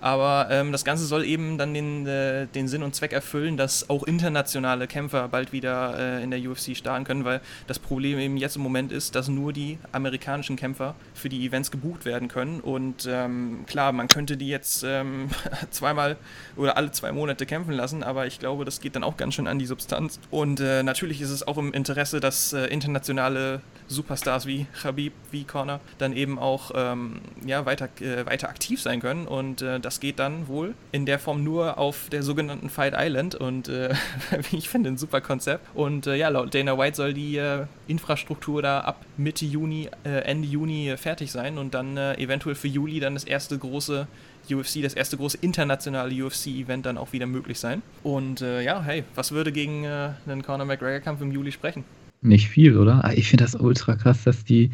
Aber 0.00 0.48
ähm, 0.50 0.72
das 0.72 0.84
Ganze 0.84 1.06
soll 1.06 1.24
eben 1.24 1.58
dann 1.58 1.74
den, 1.74 2.06
äh, 2.06 2.46
den 2.46 2.68
Sinn 2.68 2.82
und 2.82 2.94
Zweck 2.94 3.12
erfüllen, 3.12 3.56
dass 3.56 3.88
auch 3.90 4.04
internationale 4.04 4.86
Kämpfer 4.86 5.28
bald 5.28 5.52
wieder 5.52 5.98
äh, 5.98 6.22
in 6.22 6.30
der 6.30 6.40
UFC 6.40 6.76
starten 6.76 7.04
können, 7.04 7.24
weil 7.24 7.40
das 7.66 7.78
Problem 7.78 8.18
eben 8.18 8.36
jetzt 8.36 8.56
im 8.56 8.62
Moment 8.62 8.92
ist, 8.92 9.14
dass 9.14 9.28
nur 9.28 9.52
die 9.52 9.78
amerikanischen 9.92 10.56
Kämpfer 10.56 10.94
für 11.14 11.28
die 11.28 11.44
Events 11.46 11.70
gebucht 11.70 12.04
werden 12.04 12.28
können. 12.28 12.60
Und 12.60 13.08
ähm, 13.10 13.64
klar, 13.66 13.92
man 13.92 14.08
könnte 14.08 14.36
die 14.36 14.48
jetzt 14.48 14.84
ähm, 14.86 15.28
zweimal 15.70 16.16
oder 16.56 16.76
alle 16.76 16.90
zwei 16.90 17.12
Monate 17.12 17.46
kämpfen 17.46 17.72
lassen, 17.72 18.02
aber 18.02 18.26
ich 18.26 18.38
glaube, 18.38 18.64
das 18.64 18.80
geht 18.80 18.96
dann 18.96 19.04
auch 19.04 19.16
ganz 19.16 19.34
schön 19.34 19.46
an 19.46 19.58
die 19.58 19.66
Substanz. 19.66 20.20
Und 20.30 20.60
äh, 20.60 20.82
natürlich 20.82 21.20
ist 21.20 21.30
es 21.30 21.46
auch 21.46 21.58
im 21.58 21.72
Interesse, 21.72 22.20
dass 22.20 22.52
äh, 22.52 22.66
internationale 22.66 23.60
Superstars 23.88 24.46
wie 24.46 24.66
Khabib, 24.82 25.12
wie 25.30 25.44
Conor 25.44 25.80
dann 25.98 26.12
eben 26.12 26.38
auch 26.38 26.72
ähm, 26.74 27.20
ja, 27.44 27.66
weiter, 27.66 27.88
äh, 28.00 28.26
weiter 28.26 28.48
aktiv 28.48 28.80
sein 28.80 29.00
können. 29.00 29.26
Und 29.26 29.62
äh, 29.62 29.80
das 29.96 30.00
geht 30.02 30.18
dann 30.18 30.46
wohl 30.46 30.74
in 30.92 31.06
der 31.06 31.18
Form 31.18 31.42
nur 31.42 31.78
auf 31.78 32.10
der 32.10 32.22
sogenannten 32.22 32.68
Fight 32.68 32.92
Island. 32.94 33.34
Und 33.34 33.68
äh, 33.68 33.94
ich 34.52 34.68
finde, 34.68 34.90
ein 34.90 34.98
super 34.98 35.22
Konzept. 35.22 35.66
Und 35.74 36.06
äh, 36.06 36.16
ja, 36.16 36.28
laut 36.28 36.54
Dana 36.54 36.76
White 36.76 36.96
soll 36.96 37.14
die 37.14 37.38
äh, 37.38 37.64
Infrastruktur 37.88 38.60
da 38.60 38.80
ab 38.80 39.06
Mitte 39.16 39.46
Juni, 39.46 39.88
äh, 40.04 40.18
Ende 40.18 40.46
Juni 40.46 40.94
fertig 40.98 41.32
sein 41.32 41.56
und 41.56 41.72
dann 41.72 41.96
eventuell 41.96 42.54
für 42.54 42.68
Juli 42.68 43.00
dann 43.00 43.14
das 43.14 43.24
erste 43.24 43.56
große 43.56 44.06
UFC, 44.50 44.82
das 44.82 44.92
erste 44.92 45.16
große 45.16 45.38
internationale 45.40 46.12
UFC-Event 46.24 46.84
dann 46.84 46.98
auch 46.98 47.14
wieder 47.14 47.26
möglich 47.26 47.58
sein. 47.58 47.80
Und 48.02 48.40
ja, 48.40 48.82
hey, 48.82 49.04
was 49.14 49.32
würde 49.32 49.50
gegen 49.50 49.86
einen 49.86 50.42
Conor 50.42 50.66
McGregor-Kampf 50.66 51.20
im 51.22 51.32
Juli 51.32 51.52
sprechen? 51.52 51.84
nicht 52.22 52.48
viel, 52.48 52.76
oder? 52.76 53.04
Ah, 53.04 53.12
ich 53.12 53.28
finde 53.28 53.44
das 53.44 53.54
ultra 53.54 53.94
krass, 53.94 54.24
dass 54.24 54.44
die, 54.44 54.70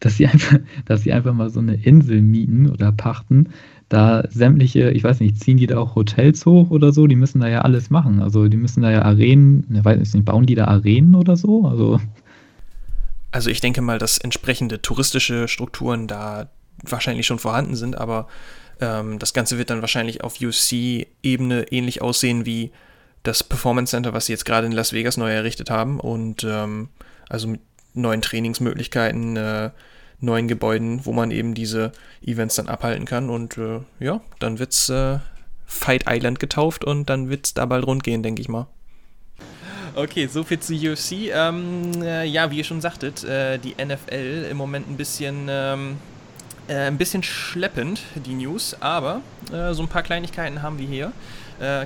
dass 0.00 0.16
sie 0.16 0.26
einfach, 0.26 0.58
dass 0.84 1.02
sie 1.02 1.12
einfach 1.12 1.34
mal 1.34 1.50
so 1.50 1.60
eine 1.60 1.74
Insel 1.74 2.22
mieten 2.22 2.68
oder 2.70 2.92
pachten. 2.92 3.48
Da 3.94 4.24
sämtliche, 4.28 4.90
ich 4.90 5.04
weiß 5.04 5.20
nicht, 5.20 5.38
ziehen 5.38 5.56
die 5.56 5.68
da 5.68 5.78
auch 5.78 5.94
Hotels 5.94 6.44
hoch 6.46 6.70
oder 6.70 6.92
so? 6.92 7.06
Die 7.06 7.14
müssen 7.14 7.40
da 7.40 7.46
ja 7.46 7.60
alles 7.60 7.90
machen. 7.90 8.20
Also 8.20 8.48
die 8.48 8.56
müssen 8.56 8.82
da 8.82 8.90
ja 8.90 9.02
Arenen, 9.02 9.64
ich 9.72 9.84
weiß 9.84 10.14
nicht, 10.14 10.24
bauen 10.24 10.46
die 10.46 10.56
da 10.56 10.64
Arenen 10.64 11.14
oder 11.14 11.36
so? 11.36 11.64
Also. 11.64 12.00
Also 13.30 13.50
ich 13.50 13.60
denke 13.60 13.82
mal, 13.82 14.00
dass 14.00 14.18
entsprechende 14.18 14.82
touristische 14.82 15.46
Strukturen 15.46 16.08
da 16.08 16.48
wahrscheinlich 16.82 17.24
schon 17.24 17.38
vorhanden 17.38 17.76
sind, 17.76 17.96
aber 17.96 18.26
ähm, 18.80 19.20
das 19.20 19.32
Ganze 19.32 19.58
wird 19.58 19.70
dann 19.70 19.80
wahrscheinlich 19.80 20.24
auf 20.24 20.40
UC-Ebene 20.40 21.70
ähnlich 21.70 22.02
aussehen 22.02 22.46
wie 22.46 22.72
das 23.22 23.44
Performance 23.44 23.90
Center, 23.90 24.12
was 24.12 24.26
sie 24.26 24.32
jetzt 24.32 24.44
gerade 24.44 24.66
in 24.66 24.72
Las 24.72 24.92
Vegas 24.92 25.16
neu 25.16 25.30
errichtet 25.30 25.70
haben 25.70 26.00
und 26.00 26.42
ähm, 26.42 26.88
also 27.28 27.46
mit 27.46 27.60
neuen 27.92 28.22
Trainingsmöglichkeiten, 28.22 29.36
äh, 29.36 29.70
neuen 30.24 30.48
Gebäuden, 30.48 31.04
wo 31.04 31.12
man 31.12 31.30
eben 31.30 31.54
diese 31.54 31.92
Events 32.22 32.56
dann 32.56 32.68
abhalten 32.68 33.04
kann 33.04 33.30
und 33.30 33.58
äh, 33.58 33.80
ja, 34.00 34.20
dann 34.38 34.58
wird's 34.58 34.88
äh, 34.88 35.18
Fight 35.66 36.04
Island 36.08 36.38
getauft 36.40 36.84
und 36.84 37.10
dann 37.10 37.28
wird's 37.28 37.54
da 37.54 37.66
bald 37.66 37.86
rund 37.86 38.04
gehen, 38.04 38.22
denke 38.22 38.40
ich 38.40 38.48
mal. 38.48 38.66
Okay, 39.96 40.26
soviel 40.26 40.58
zu 40.58 40.74
UFC. 40.74 41.30
Ähm, 41.32 42.02
äh, 42.02 42.24
ja, 42.24 42.50
wie 42.50 42.58
ihr 42.58 42.64
schon 42.64 42.80
sagtet, 42.80 43.22
äh, 43.22 43.58
die 43.58 43.76
NFL 43.82 44.48
im 44.50 44.56
Moment 44.56 44.90
ein 44.90 44.96
bisschen, 44.96 45.46
ähm, 45.48 45.98
äh, 46.66 46.74
ein 46.74 46.98
bisschen 46.98 47.22
schleppend, 47.22 48.00
die 48.16 48.34
News, 48.34 48.76
aber 48.80 49.20
äh, 49.52 49.72
so 49.72 49.82
ein 49.82 49.88
paar 49.88 50.02
Kleinigkeiten 50.02 50.62
haben 50.62 50.78
wir 50.78 50.86
hier. 50.86 51.12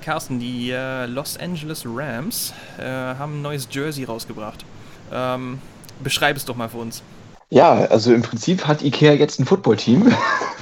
Carsten, 0.02 0.40
die 0.40 0.74
Los 1.08 1.36
Angeles 1.36 1.84
Rams 1.86 2.54
haben 2.78 3.38
ein 3.38 3.42
neues 3.42 3.68
Jersey 3.70 4.04
rausgebracht. 4.04 4.64
Ähm, 5.12 5.58
beschreib 6.02 6.38
es 6.38 6.46
doch 6.46 6.56
mal 6.56 6.70
für 6.70 6.78
uns. 6.78 7.02
Ja, 7.50 7.84
also 7.86 8.12
im 8.12 8.22
Prinzip 8.22 8.66
hat 8.66 8.82
Ikea 8.82 9.14
jetzt 9.14 9.40
ein 9.40 9.46
Footballteam, 9.46 10.12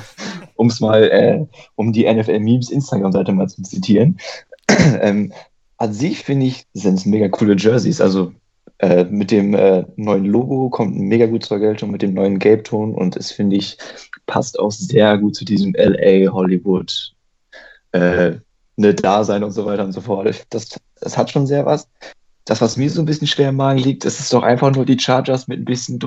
um 0.57 0.69
es 0.69 0.81
mal, 0.81 1.03
äh, 1.05 1.47
um 1.75 1.93
die 1.93 2.13
NFL 2.13 2.39
Memes 2.41 2.71
Instagram-Seite 2.71 3.33
mal 3.33 3.49
zu 3.49 3.63
zitieren. 3.63 4.19
ähm, 5.01 5.33
an 5.79 5.93
sich 5.93 6.25
finde 6.25 6.47
ich, 6.47 6.67
sind 6.75 6.95
es 6.95 7.07
mega 7.07 7.29
coole 7.29 7.57
Jerseys. 7.57 8.01
Also 8.01 8.33
Äh, 8.79 9.05
mit 9.05 9.31
dem 9.31 9.55
äh, 9.55 9.87
neuen 9.97 10.27
Logo 10.27 10.69
kommt 10.69 10.97
mega 10.99 11.25
gut 11.27 11.45
zur 11.45 11.59
Geltung, 11.61 11.91
mit 11.93 12.03
dem 12.03 12.13
neuen 12.13 12.39
Gelbton 12.39 12.95
und 12.95 13.17
es 13.17 13.33
finde 13.33 13.57
ich, 13.57 13.79
passt 14.27 14.59
auch 14.59 14.71
sehr 14.71 15.17
gut 15.17 15.35
zu 15.35 15.47
diesem 15.47 15.73
LA 15.75 16.31
Hollywood 16.31 17.15
äh, 17.93 18.33
ne 18.77 18.95
Dasein 18.95 19.45
und 19.45 19.53
so 19.53 19.65
weiter 19.65 19.83
und 19.85 19.93
so 19.93 20.03
fort. 20.03 20.29
Das, 20.51 20.79
das 21.01 21.17
hat 21.17 21.31
schon 21.31 21.47
sehr 21.47 21.65
was. 21.65 21.89
Das, 22.45 22.61
was 22.61 22.77
mir 22.77 22.91
so 22.91 23.01
ein 23.01 23.07
bisschen 23.07 23.27
schwer 23.27 23.49
im 23.49 23.57
Magen 23.57 23.81
liegt, 23.81 24.05
ist 24.05 24.31
doch 24.31 24.43
einfach 24.43 24.75
nur 24.75 24.85
die 24.85 24.99
Chargers 24.99 25.49
mit 25.49 25.61
ein 25.61 25.65
bisschen 25.65 25.99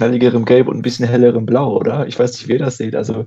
knalligerem 0.00 0.46
Gelb 0.46 0.66
und 0.66 0.78
ein 0.78 0.82
bisschen 0.82 1.06
hellerem 1.06 1.44
Blau, 1.44 1.76
oder? 1.76 2.06
Ich 2.06 2.18
weiß 2.18 2.32
nicht, 2.32 2.48
wie 2.48 2.54
ihr 2.54 2.58
das 2.58 2.78
seht. 2.78 2.96
Also, 2.96 3.26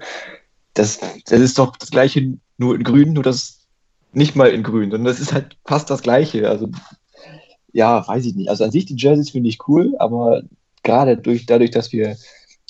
das, 0.73 0.99
das 1.25 1.39
ist 1.39 1.59
doch 1.59 1.77
das 1.77 1.91
gleiche, 1.91 2.33
nur 2.57 2.75
in 2.75 2.83
Grün, 2.83 3.13
nur 3.13 3.23
das 3.23 3.67
nicht 4.11 4.35
mal 4.35 4.49
in 4.49 4.63
Grün, 4.63 4.89
sondern 4.89 5.05
das 5.05 5.19
ist 5.19 5.33
halt 5.33 5.55
fast 5.65 5.89
das 5.91 6.01
gleiche. 6.01 6.49
Also, 6.49 6.69
ja, 7.71 8.07
weiß 8.07 8.25
ich 8.25 8.35
nicht. 8.35 8.49
Also 8.49 8.63
an 8.63 8.71
sich 8.71 8.85
die 8.85 8.95
Jerseys 8.95 9.31
finde 9.31 9.49
ich 9.49 9.67
cool, 9.67 9.95
aber 9.99 10.43
gerade 10.83 11.17
durch, 11.17 11.45
dadurch, 11.45 11.71
dass 11.71 11.91
wir 11.91 12.15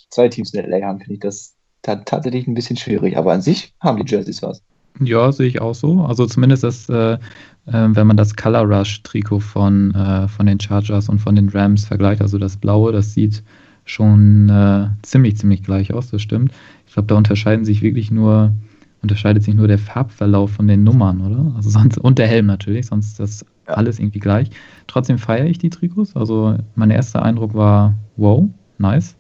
zwei 0.10 0.28
Teams 0.28 0.54
in 0.54 0.70
LA 0.70 0.86
haben, 0.86 1.00
finde 1.00 1.14
ich 1.14 1.20
das 1.20 1.56
tatsächlich 1.82 2.48
ein 2.48 2.54
bisschen 2.54 2.78
schwierig. 2.78 3.18
Aber 3.18 3.34
an 3.34 3.42
sich 3.42 3.74
haben 3.80 4.04
die 4.04 4.10
Jerseys 4.10 4.42
was. 4.42 4.62
Ja, 5.02 5.32
sehe 5.32 5.48
ich 5.48 5.62
auch 5.62 5.76
so. 5.76 6.02
Also 6.02 6.26
zumindest 6.26 6.64
das, 6.64 6.90
äh, 6.90 7.14
äh, 7.14 7.20
wenn 7.66 8.08
man 8.08 8.18
das 8.18 8.36
Color 8.36 8.64
Rush 8.64 9.02
Trikot 9.04 9.40
von, 9.40 9.94
äh, 9.96 10.28
von 10.28 10.46
den 10.46 10.60
Chargers 10.60 11.10
und 11.10 11.20
von 11.20 11.36
den 11.36 11.50
Rams 11.50 11.86
vergleicht, 11.86 12.22
also 12.22 12.38
das 12.38 12.58
blaue, 12.58 12.92
das 12.92 13.14
sieht 13.14 13.44
schon 13.86 14.50
äh, 14.50 14.88
ziemlich, 15.02 15.38
ziemlich 15.38 15.64
gleich 15.64 15.94
aus, 15.94 16.10
das 16.10 16.22
stimmt. 16.22 16.52
Ich 16.88 16.94
glaube, 16.94 17.08
da 17.08 17.16
unterscheiden 17.16 17.66
sich 17.66 17.82
wirklich 17.82 18.12
nur, 18.12 18.54
unterscheidet 19.02 19.44
sich 19.44 19.56
nur 19.56 19.68
der 19.68 19.80
Farbverlauf 19.80 20.52
von 20.52 20.68
den 20.68 20.84
Nummern, 20.84 21.22
oder? 21.22 21.56
Also 21.56 21.70
sonst, 21.70 21.98
und 21.98 22.20
der 22.20 22.28
Helm 22.28 22.46
natürlich, 22.46 22.88
sonst 22.88 23.08
ist 23.08 23.20
das 23.20 23.46
ja. 23.68 23.74
alles 23.74 24.00
irgendwie 24.00 24.20
gleich. 24.20 24.50
Trotzdem 24.88 25.18
feiere 25.18 25.46
ich 25.46 25.58
die 25.58 25.70
Trikots. 25.70 26.16
Also 26.16 26.58
mein 26.76 26.92
erster 26.92 27.24
Eindruck 27.24 27.54
war, 27.54 27.94
wow, 28.16 28.46
nice. 28.78 29.16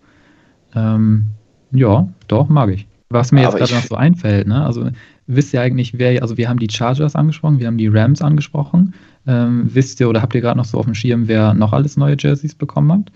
Ähm, 0.76 1.28
ja, 1.72 2.08
doch, 2.28 2.50
mag 2.50 2.70
ich. 2.70 2.88
Was 3.10 3.32
mir 3.32 3.42
jetzt 3.42 3.58
gerade 3.58 3.74
noch 3.74 3.84
so 3.84 3.96
einfällt, 3.96 4.48
ne? 4.48 4.66
Also 4.66 4.90
wisst 5.28 5.54
ihr 5.54 5.62
eigentlich, 5.62 5.98
wer, 5.98 6.22
also 6.22 6.38
wir 6.38 6.50
haben 6.50 6.60
die 6.60 6.70
Chargers 6.70 7.16
angesprochen, 7.16 7.60
wir 7.60 7.68
haben 7.68 7.78
die 7.78 7.88
Rams 7.88 8.22
angesprochen. 8.22 8.94
Ähm, 9.28 9.70
wisst 9.74 10.00
ihr 10.00 10.10
oder 10.10 10.22
habt 10.22 10.34
ihr 10.36 10.42
gerade 10.42 10.58
noch 10.58 10.66
so 10.66 10.80
auf 10.80 10.86
dem 10.86 10.96
Schirm, 10.96 11.28
wer 11.28 11.54
noch 11.54 11.74
alles 11.74 11.96
neue 11.96 12.16
Jerseys 12.20 12.56
bekommen 12.56 12.92
hat? 12.92 13.12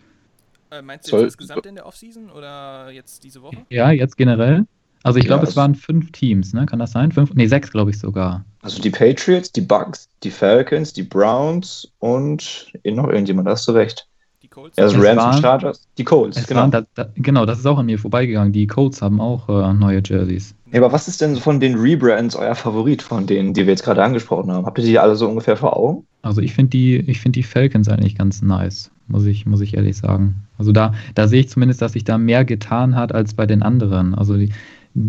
Äh, 0.72 0.82
meinst 0.82 1.12
du 1.12 1.16
jetzt 1.16 1.26
insgesamt 1.26 1.66
in 1.66 1.76
der 1.76 1.86
Offseason 1.86 2.30
oder 2.30 2.92
jetzt 2.92 3.24
diese 3.24 3.42
Woche? 3.42 3.58
Ja, 3.70 3.92
jetzt 3.92 4.18
generell. 4.18 4.66
Also 5.04 5.20
ich 5.20 5.26
glaube, 5.26 5.44
ja, 5.44 5.50
es 5.50 5.56
waren 5.56 5.76
fünf 5.76 6.12
Teams, 6.12 6.54
ne? 6.54 6.66
Kann 6.66 6.80
das 6.80 6.92
sein? 6.92 7.12
Fünf? 7.12 7.34
Nee, 7.34 7.48
sechs, 7.48 7.72
glaube 7.72 7.92
ich 7.92 8.00
sogar. 8.00 8.44
Also 8.62 8.82
die 8.82 8.90
Patriots, 8.90 9.52
die 9.52 9.62
Bucks, 9.62 10.10
die 10.24 10.32
Falcons, 10.32 10.92
die 10.92 11.04
Browns 11.04 11.90
und 12.00 12.72
noch 12.84 13.08
irgendjemand, 13.08 13.48
da 13.48 13.52
hast 13.52 13.68
du 13.68 13.72
recht. 13.72 14.08
Die 14.42 14.50
Colts? 14.50 14.76
Ja, 14.78 14.84
also 14.84 15.00
Rams 15.00 15.18
waren, 15.18 15.36
und 15.36 15.42
Chargers. 15.42 15.88
Die 15.98 16.04
Colts, 16.04 16.46
genau. 16.48 16.62
Waren, 16.62 16.72
da, 16.72 16.86
da, 16.96 17.10
genau, 17.16 17.46
das 17.46 17.60
ist 17.60 17.66
auch 17.66 17.78
an 17.78 17.86
mir 17.86 17.98
vorbeigegangen. 17.98 18.52
Die 18.52 18.68
Colts 18.68 19.02
haben 19.02 19.22
auch 19.22 19.48
äh, 19.48 19.74
neue 19.74 20.02
Jerseys. 20.04 20.54
Ja, 20.72 20.82
aber 20.82 20.92
was 20.92 21.08
ist 21.08 21.22
denn 21.22 21.38
von 21.38 21.60
den 21.60 21.76
Rebrands 21.76 22.36
euer 22.36 22.56
Favorit 22.56 23.02
von 23.02 23.26
denen, 23.26 23.54
die 23.54 23.62
wir 23.66 23.74
jetzt 23.74 23.84
gerade 23.84 24.04
angesprochen 24.04 24.52
haben? 24.52 24.66
Habt 24.66 24.78
ihr 24.80 24.84
die 24.84 25.00
alle 25.00 25.16
so 25.16 25.30
ungefähr 25.30 25.56
vor 25.56 25.78
Augen? 25.78 26.06
Also 26.22 26.42
ich 26.42 26.54
finde 26.54 26.72
die, 26.72 27.14
find 27.14 27.36
die 27.36 27.44
Falcons 27.44 27.88
eigentlich 27.88 28.18
ganz 28.18 28.42
nice, 28.42 28.92
muss 29.08 29.26
ich, 29.26 29.46
muss 29.46 29.62
ich 29.62 29.76
ehrlich 29.76 29.98
sagen. 29.98 30.48
Also 30.58 30.72
da, 30.72 30.94
da 31.16 31.28
sehe 31.28 31.42
ich 31.42 31.50
zumindest, 31.50 31.82
dass 31.82 31.94
sich 31.94 32.04
da 32.04 32.18
mehr 32.18 32.46
getan 32.46 32.96
hat 32.96 33.14
als 33.14 33.34
bei 33.34 33.46
den 33.46 33.64
anderen. 33.64 34.16
Also 34.16 34.38
die, 34.38 34.52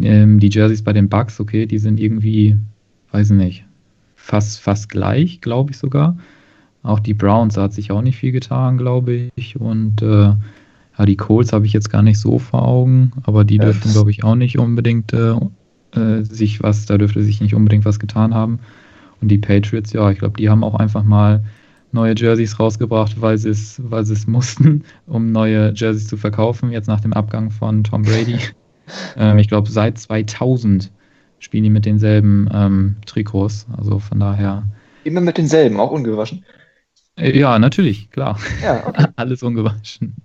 ähm, 0.03 0.39
die 0.39 0.51
Jerseys 0.51 0.83
bei 0.83 0.93
den 0.93 1.09
Bucks, 1.09 1.41
okay, 1.41 1.67
die 1.67 1.79
sind 1.79 1.99
irgendwie, 1.99 2.57
weiß 3.13 3.31
nicht, 3.31 3.65
fast, 4.15 4.61
fast 4.61 4.89
gleich, 4.89 5.41
glaube 5.41 5.73
ich 5.73 5.79
sogar. 5.79 6.17
Auch 6.83 7.01
die 7.01 7.15
Browns 7.15 7.57
hat 7.57 7.73
sich 7.73 7.91
auch 7.91 8.03
nicht 8.03 8.17
viel 8.17 8.33
getan, 8.33 8.79
glaube 8.79 9.31
ich. 9.35 9.61
Und 9.61 10.03
äh, 10.03 10.35
ja, 10.99 11.07
die 11.07 11.17
Colts 11.17 11.53
habe 11.53 11.67
ich 11.67 11.73
jetzt 11.73 11.91
gar 11.91 12.03
nicht 12.03 12.19
so 12.19 12.39
vor 12.39 12.67
Augen, 12.67 13.13
aber 13.23 13.45
die 13.45 13.59
dürften, 13.59 13.91
glaube 13.93 14.11
ich, 14.11 14.25
auch 14.25 14.35
nicht 14.35 14.59
unbedingt 14.59 15.13
äh, 15.13 15.35
äh, 15.93 16.23
sich 16.23 16.63
was, 16.63 16.87
da 16.87 16.99
dürfte 16.99 17.23
sich 17.23 17.41
nicht 17.41 17.55
unbedingt 17.55 17.85
was 17.85 17.99
getan 17.99 18.35
haben. 18.35 18.61
Und 19.21 19.29
die 19.29 19.39
Patriots, 19.39 19.93
ja, 19.93 20.11
ich 20.11 20.19
glaube, 20.19 20.37
die 20.39 20.49
haben 20.49 20.63
auch 20.63 20.75
einfach 20.75 21.03
mal 21.03 21.43
neue 21.93 22.15
Jerseys 22.17 22.59
rausgebracht, 22.59 23.21
weil 23.21 23.39
sie 23.39 23.51
es, 23.51 23.81
weil 23.83 24.05
sie 24.05 24.15
es 24.15 24.27
mussten, 24.27 24.85
um 25.07 25.33
neue 25.33 25.73
Jerseys 25.75 26.07
zu 26.07 26.17
verkaufen, 26.17 26.71
jetzt 26.71 26.89
nach 26.89 27.01
dem 27.01 27.13
Abgang 27.13 27.51
von 27.51 27.85
Tom 27.85 28.03
Brady. 28.03 28.39
ähm, 29.17 29.39
ich 29.39 29.49
glaube, 29.49 29.71
seit 29.71 29.99
2000 29.99 30.91
spielen 31.39 31.65
die 31.65 31.71
mit 31.71 31.87
denselben 31.87 32.49
ähm, 32.53 32.97
Trikots. 33.07 33.67
Also 33.77 33.99
von 33.99 34.21
daher. 34.21 34.65
Immer 35.05 35.21
mit 35.21 35.39
denselben, 35.39 35.79
auch 35.81 35.91
ungewaschen. 35.91 36.45
Äh, 37.17 37.39
ja, 37.39 37.59
natürlich, 37.59 38.11
klar. 38.11 38.39
Ja, 38.63 38.85
okay. 38.87 39.07
Alles 39.17 39.43
ungewaschen. 39.43 40.17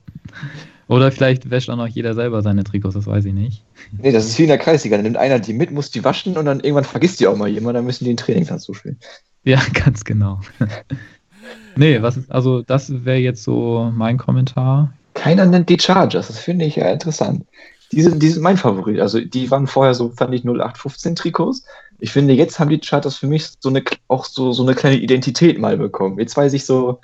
Oder 0.88 1.12
vielleicht 1.12 1.49
wäscht 1.49 1.69
auch 1.69 1.78
noch 1.78 1.88
jeder 1.88 2.13
selber 2.13 2.41
seine 2.41 2.63
Trikots, 2.63 2.93
das 2.93 3.08
weiß 3.08 3.26
ich 3.26 3.34
nicht. 3.34 3.63
Nee, 3.97 4.12
das 4.12 4.26
ist 4.26 4.38
wie 4.38 4.43
in 4.43 4.49
der 4.49 4.58
Kreisliga. 4.58 4.97
Dann 4.97 5.04
nimmt 5.04 5.17
einer 5.17 5.39
die 5.39 5.54
mit, 5.54 5.71
muss 5.71 5.91
die 5.91 6.04
waschen 6.04 6.38
und 6.38 6.45
dann 6.45 6.60
irgendwann 6.60 6.84
vergisst 6.84 7.19
die 7.19 7.28
auch 7.28 7.38
mal 7.38 7.47
jemand, 7.47 7.78
dann 7.78 7.86
müssen 7.86 8.04
die 8.04 8.12
in 8.12 8.17
Trainingsplatz 8.17 8.63
zuspielen. 8.63 8.99
Ja, 9.43 9.62
ganz 9.73 10.04
genau. 10.04 10.41
Nee, 11.75 12.01
was 12.01 12.17
ist, 12.17 12.31
also 12.31 12.62
das 12.62 13.05
wäre 13.05 13.17
jetzt 13.17 13.43
so 13.43 13.91
mein 13.95 14.17
Kommentar. 14.17 14.93
Keiner 15.13 15.45
nennt 15.45 15.69
die 15.69 15.79
Chargers, 15.79 16.27
das 16.27 16.39
finde 16.39 16.65
ich 16.65 16.75
ja 16.75 16.89
interessant. 16.89 17.45
Die 17.91 18.01
sind, 18.01 18.23
die 18.23 18.29
sind 18.29 18.41
mein 18.41 18.57
Favorit. 18.57 18.99
Also 18.99 19.19
die 19.19 19.51
waren 19.51 19.67
vorher 19.67 19.93
so, 19.93 20.09
fand 20.09 20.33
ich 20.33 20.43
0815 20.43 21.15
Trikots. 21.15 21.63
Ich 21.99 22.12
finde, 22.12 22.33
jetzt 22.33 22.59
haben 22.59 22.69
die 22.69 22.81
Chargers 22.83 23.17
für 23.17 23.27
mich 23.27 23.49
so 23.59 23.69
eine, 23.69 23.83
auch 24.07 24.25
so, 24.25 24.51
so 24.51 24.63
eine 24.63 24.73
kleine 24.73 24.97
Identität 24.97 25.59
mal 25.59 25.77
bekommen. 25.77 26.19
Jetzt 26.19 26.36
weiß 26.36 26.53
ich 26.53 26.65
so, 26.65 26.99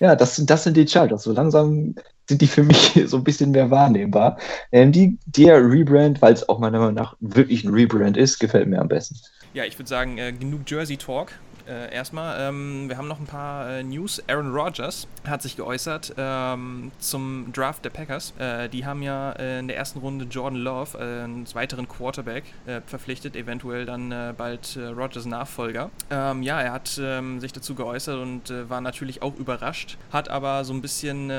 ja, 0.00 0.16
das 0.16 0.36
sind, 0.36 0.50
das 0.50 0.64
sind 0.64 0.76
die 0.76 0.86
Chargers. 0.86 1.22
So 1.22 1.32
langsam 1.32 1.94
sind 2.28 2.40
die 2.40 2.48
für 2.48 2.64
mich 2.64 3.00
so 3.06 3.18
ein 3.18 3.24
bisschen 3.24 3.52
mehr 3.52 3.70
wahrnehmbar. 3.70 4.36
Ähm, 4.72 4.90
die, 4.90 5.16
der 5.26 5.58
Rebrand, 5.58 6.20
weil 6.22 6.32
es 6.32 6.48
auch 6.48 6.58
meiner 6.58 6.80
Meinung 6.80 6.94
nach 6.94 7.16
wirklich 7.20 7.62
ein 7.62 7.72
Rebrand 7.72 8.16
ist, 8.16 8.40
gefällt 8.40 8.68
mir 8.68 8.80
am 8.80 8.88
besten. 8.88 9.16
Ja, 9.54 9.64
ich 9.64 9.78
würde 9.78 9.88
sagen, 9.88 10.18
äh, 10.18 10.32
genug 10.32 10.62
Jersey 10.66 10.96
Talk 10.96 11.32
äh, 11.66 11.92
erstmal. 11.94 12.40
Ähm, 12.40 12.88
wir 12.88 12.96
haben 12.96 13.08
noch 13.08 13.20
ein 13.20 13.26
paar 13.26 13.68
äh, 13.68 13.82
News. 13.82 14.22
Aaron 14.28 14.52
Rodgers 14.52 15.06
hat 15.26 15.42
sich 15.42 15.56
geäußert 15.56 16.14
ähm, 16.16 16.92
zum 16.98 17.52
Draft 17.52 17.84
der 17.84 17.90
Packers. 17.90 18.34
Äh, 18.38 18.68
die 18.68 18.84
haben 18.84 19.02
ja 19.02 19.32
äh, 19.32 19.60
in 19.60 19.68
der 19.68 19.76
ersten 19.76 19.98
Runde 20.00 20.26
Jordan 20.26 20.60
Love, 20.60 20.98
äh, 20.98 21.24
einen 21.24 21.46
weiteren 21.54 21.88
Quarterback, 21.88 22.44
äh, 22.66 22.80
verpflichtet, 22.86 23.36
eventuell 23.36 23.86
dann 23.86 24.12
bald 24.36 24.78
Rodgers 24.96 25.26
Nachfolger. 25.26 25.90
Ähm, 26.10 26.42
ja, 26.42 26.60
er 26.60 26.72
hat 26.72 27.00
ähm, 27.02 27.40
sich 27.40 27.52
dazu 27.52 27.74
geäußert 27.74 28.18
und 28.18 28.52
war 28.68 28.80
natürlich 28.80 29.22
auch 29.22 29.36
überrascht, 29.36 29.96
hat 30.12 30.28
aber 30.28 30.64
so 30.64 30.72
ein 30.72 30.82
bisschen, 30.82 31.30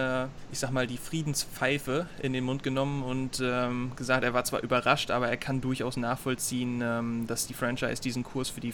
ich 0.52 0.60
sag 0.60 0.72
mal, 0.72 0.88
die 0.88 0.98
Friedenspfeife 0.98 2.08
in 2.22 2.34
den 2.34 2.44
Mund 2.44 2.64
genommen 2.64 3.04
und 3.04 3.42
ähm, 3.44 3.92
gesagt, 3.96 4.24
er 4.24 4.34
war 4.34 4.44
zwar 4.44 4.62
überrascht, 4.62 5.12
aber 5.12 5.30
er 5.30 5.38
kann 5.38 5.62
durchaus 5.62 5.98
nachvollziehen, 5.98 6.82
ähm, 6.84 7.28
dass 7.28 7.48
die 7.48 7.54
Franchise 7.54 8.02
diesen 8.02 8.24
Kurs 8.24 8.50
für 8.50 8.62
die 8.62 8.74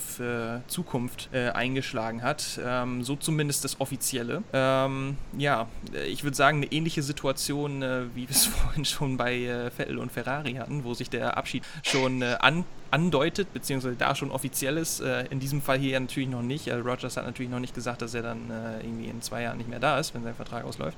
Zukunft 0.68 1.30
äh, 1.34 1.38
eingeschlagen 1.47 2.21
hat. 2.21 2.60
Ähm, 2.63 3.04
so 3.04 3.15
zumindest 3.15 3.63
das 3.63 3.80
Offizielle. 3.80 4.43
Ähm, 4.54 5.17
ja, 5.38 5.67
ich 6.08 6.23
würde 6.23 6.36
sagen, 6.36 6.58
eine 6.58 6.71
ähnliche 6.71 7.04
Situation, 7.04 7.82
äh, 7.82 8.04
wie 8.15 8.28
wir 8.28 8.36
es 8.36 8.45
vorhin 8.47 8.86
schon 8.86 9.17
bei 9.17 9.36
äh, 9.36 9.71
Vettel 9.71 9.97
und 9.97 10.12
Ferrari 10.12 10.54
hatten, 10.54 10.84
wo 10.84 10.93
sich 10.93 11.10
der 11.10 11.38
Abschied 11.38 11.63
schon 11.84 12.21
äh, 12.21 12.38
an 12.39 12.65
andeutet, 12.91 13.54
beziehungsweise 13.54 13.95
da 13.95 14.15
schon 14.15 14.32
offiziell 14.32 14.78
ist. 14.78 14.99
Äh, 14.99 15.25
in 15.28 15.39
diesem 15.39 15.62
Fall 15.62 15.78
hier 15.78 15.99
natürlich 15.99 16.30
noch 16.30 16.41
nicht. 16.41 16.67
Rogers 16.69 17.17
hat 17.17 17.25
natürlich 17.25 17.52
noch 17.52 17.60
nicht 17.60 17.75
gesagt, 17.75 18.02
dass 18.02 18.13
er 18.13 18.23
dann 18.23 18.49
äh, 18.49 18.80
irgendwie 18.84 19.08
in 19.08 19.21
zwei 19.21 19.43
Jahren 19.43 19.58
nicht 19.58 19.69
mehr 19.69 19.80
da 19.80 19.99
ist, 19.99 20.13
wenn 20.13 20.23
sein 20.23 20.36
Vertrag 20.36 20.65
ausläuft. 20.65 20.97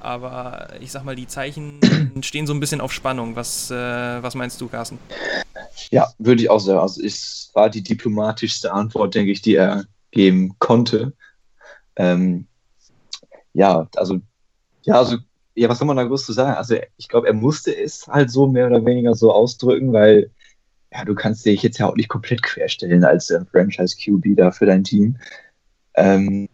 Aber 0.00 0.68
ich 0.80 0.90
sag 0.90 1.04
mal, 1.04 1.16
die 1.16 1.26
Zeichen 1.26 1.78
stehen 2.22 2.46
so 2.46 2.54
ein 2.54 2.60
bisschen 2.60 2.80
auf 2.80 2.92
Spannung. 2.92 3.36
Was, 3.36 3.70
äh, 3.70 3.74
was 3.74 4.34
meinst 4.34 4.60
du, 4.60 4.68
Carsten? 4.68 4.98
Ja, 5.90 6.08
würde 6.18 6.42
ich 6.42 6.50
auch 6.50 6.58
sagen. 6.58 6.78
Also 6.78 7.02
es 7.02 7.50
war 7.54 7.70
die 7.70 7.82
diplomatischste 7.82 8.72
Antwort, 8.72 9.14
denke 9.14 9.32
ich, 9.32 9.42
die 9.42 9.54
er 9.54 9.84
geben 10.10 10.56
konnte. 10.58 11.12
Ähm, 11.96 12.46
ja, 13.52 13.88
also, 13.96 14.20
ja, 14.82 14.94
also, 14.94 15.18
ja, 15.54 15.68
was 15.68 15.78
soll 15.78 15.86
man 15.86 15.96
da 15.96 16.04
groß 16.04 16.24
zu 16.24 16.32
sagen? 16.32 16.56
Also 16.56 16.76
ich 16.96 17.08
glaube, 17.08 17.26
er 17.26 17.34
musste 17.34 17.76
es 17.76 18.06
halt 18.06 18.30
so 18.30 18.46
mehr 18.46 18.66
oder 18.66 18.84
weniger 18.84 19.14
so 19.14 19.32
ausdrücken, 19.32 19.92
weil 19.92 20.30
ja, 20.92 21.04
du 21.04 21.14
kannst 21.14 21.44
dich 21.44 21.62
jetzt 21.62 21.78
ja 21.78 21.88
auch 21.88 21.96
nicht 21.96 22.08
komplett 22.08 22.42
querstellen 22.42 23.04
als 23.04 23.30
äh, 23.30 23.44
Franchise 23.50 23.96
QB 23.96 24.36
da 24.36 24.50
für 24.50 24.66
dein 24.66 24.84
Team. 24.84 25.18
Ähm, 25.94 26.48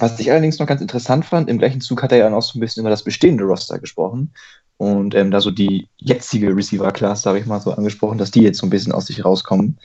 was 0.00 0.18
ich 0.18 0.30
allerdings 0.30 0.58
noch 0.58 0.66
ganz 0.66 0.80
interessant 0.80 1.24
fand, 1.24 1.48
im 1.48 1.58
gleichen 1.58 1.80
Zug 1.80 2.02
hat 2.02 2.12
er 2.12 2.18
ja 2.18 2.34
auch 2.34 2.42
so 2.42 2.58
ein 2.58 2.60
bisschen 2.60 2.80
über 2.80 2.90
das 2.90 3.04
bestehende 3.04 3.44
Roster 3.44 3.78
gesprochen 3.78 4.32
und 4.80 5.14
ähm, 5.14 5.30
da 5.30 5.42
so 5.42 5.50
die 5.50 5.88
jetzige 5.98 6.56
Receiver-Class, 6.56 7.26
habe 7.26 7.38
ich 7.38 7.44
mal 7.44 7.60
so 7.60 7.70
angesprochen, 7.72 8.16
dass 8.16 8.30
die 8.30 8.40
jetzt 8.40 8.58
so 8.58 8.66
ein 8.66 8.70
bisschen 8.70 8.92
aus 8.92 9.06
sich 9.06 9.22
rauskommen. 9.22 9.78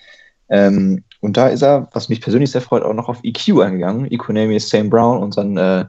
Ähm, 0.47 1.03
und 1.19 1.35
da 1.35 1.49
ist 1.49 1.63
er, 1.63 1.89
was 1.91 2.07
mich 2.07 2.21
persönlich 2.21 2.51
sehr 2.51 2.61
freut, 2.61 2.83
auch 2.83 2.93
noch 2.93 3.09
auf 3.09 3.19
EQ 3.21 3.59
eingegangen. 3.59 4.05
ist 4.51 4.69
Sam 4.69 4.89
Brown, 4.89 5.21
und 5.21 5.35
dann 5.37 5.57
äh, 5.57 5.83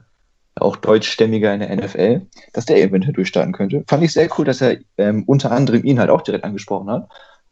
auch 0.55 0.75
deutschstämmiger 0.75 1.53
in 1.53 1.61
der 1.61 1.73
NFL, 1.73 2.27
dass 2.51 2.65
der 2.65 2.83
eventuell 2.83 3.13
durchstarten 3.13 3.53
könnte. 3.53 3.85
Fand 3.87 4.03
ich 4.03 4.11
sehr 4.11 4.27
cool, 4.37 4.43
dass 4.43 4.59
er 4.59 4.77
ähm, 4.97 5.23
unter 5.25 5.53
anderem 5.53 5.85
ihn 5.85 5.99
halt 5.99 6.09
auch 6.09 6.21
direkt 6.21 6.43
angesprochen 6.43 6.89
hat. 6.89 7.07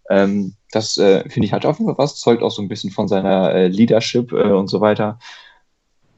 Ähm, 0.10 0.56
das 0.72 0.98
äh, 0.98 1.22
finde 1.30 1.46
ich 1.46 1.54
halt 1.54 1.66
auf 1.66 1.80
jeden 1.80 1.90
Fall 1.90 2.04
was, 2.04 2.20
zeugt 2.20 2.44
auch 2.44 2.52
so 2.52 2.62
ein 2.62 2.68
bisschen 2.68 2.92
von 2.92 3.08
seiner 3.08 3.54
äh, 3.54 3.68
Leadership 3.68 4.34
äh, 4.34 4.52
und 4.52 4.68
so 4.68 4.82
weiter 4.82 5.20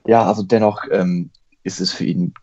ja, 0.08 0.26
also 0.26 0.44
dennoch 0.44 0.84
ähm, 0.92 1.30
ist 1.64 1.80
es 1.80 1.92
für 1.92 2.06
ihn 2.06 2.34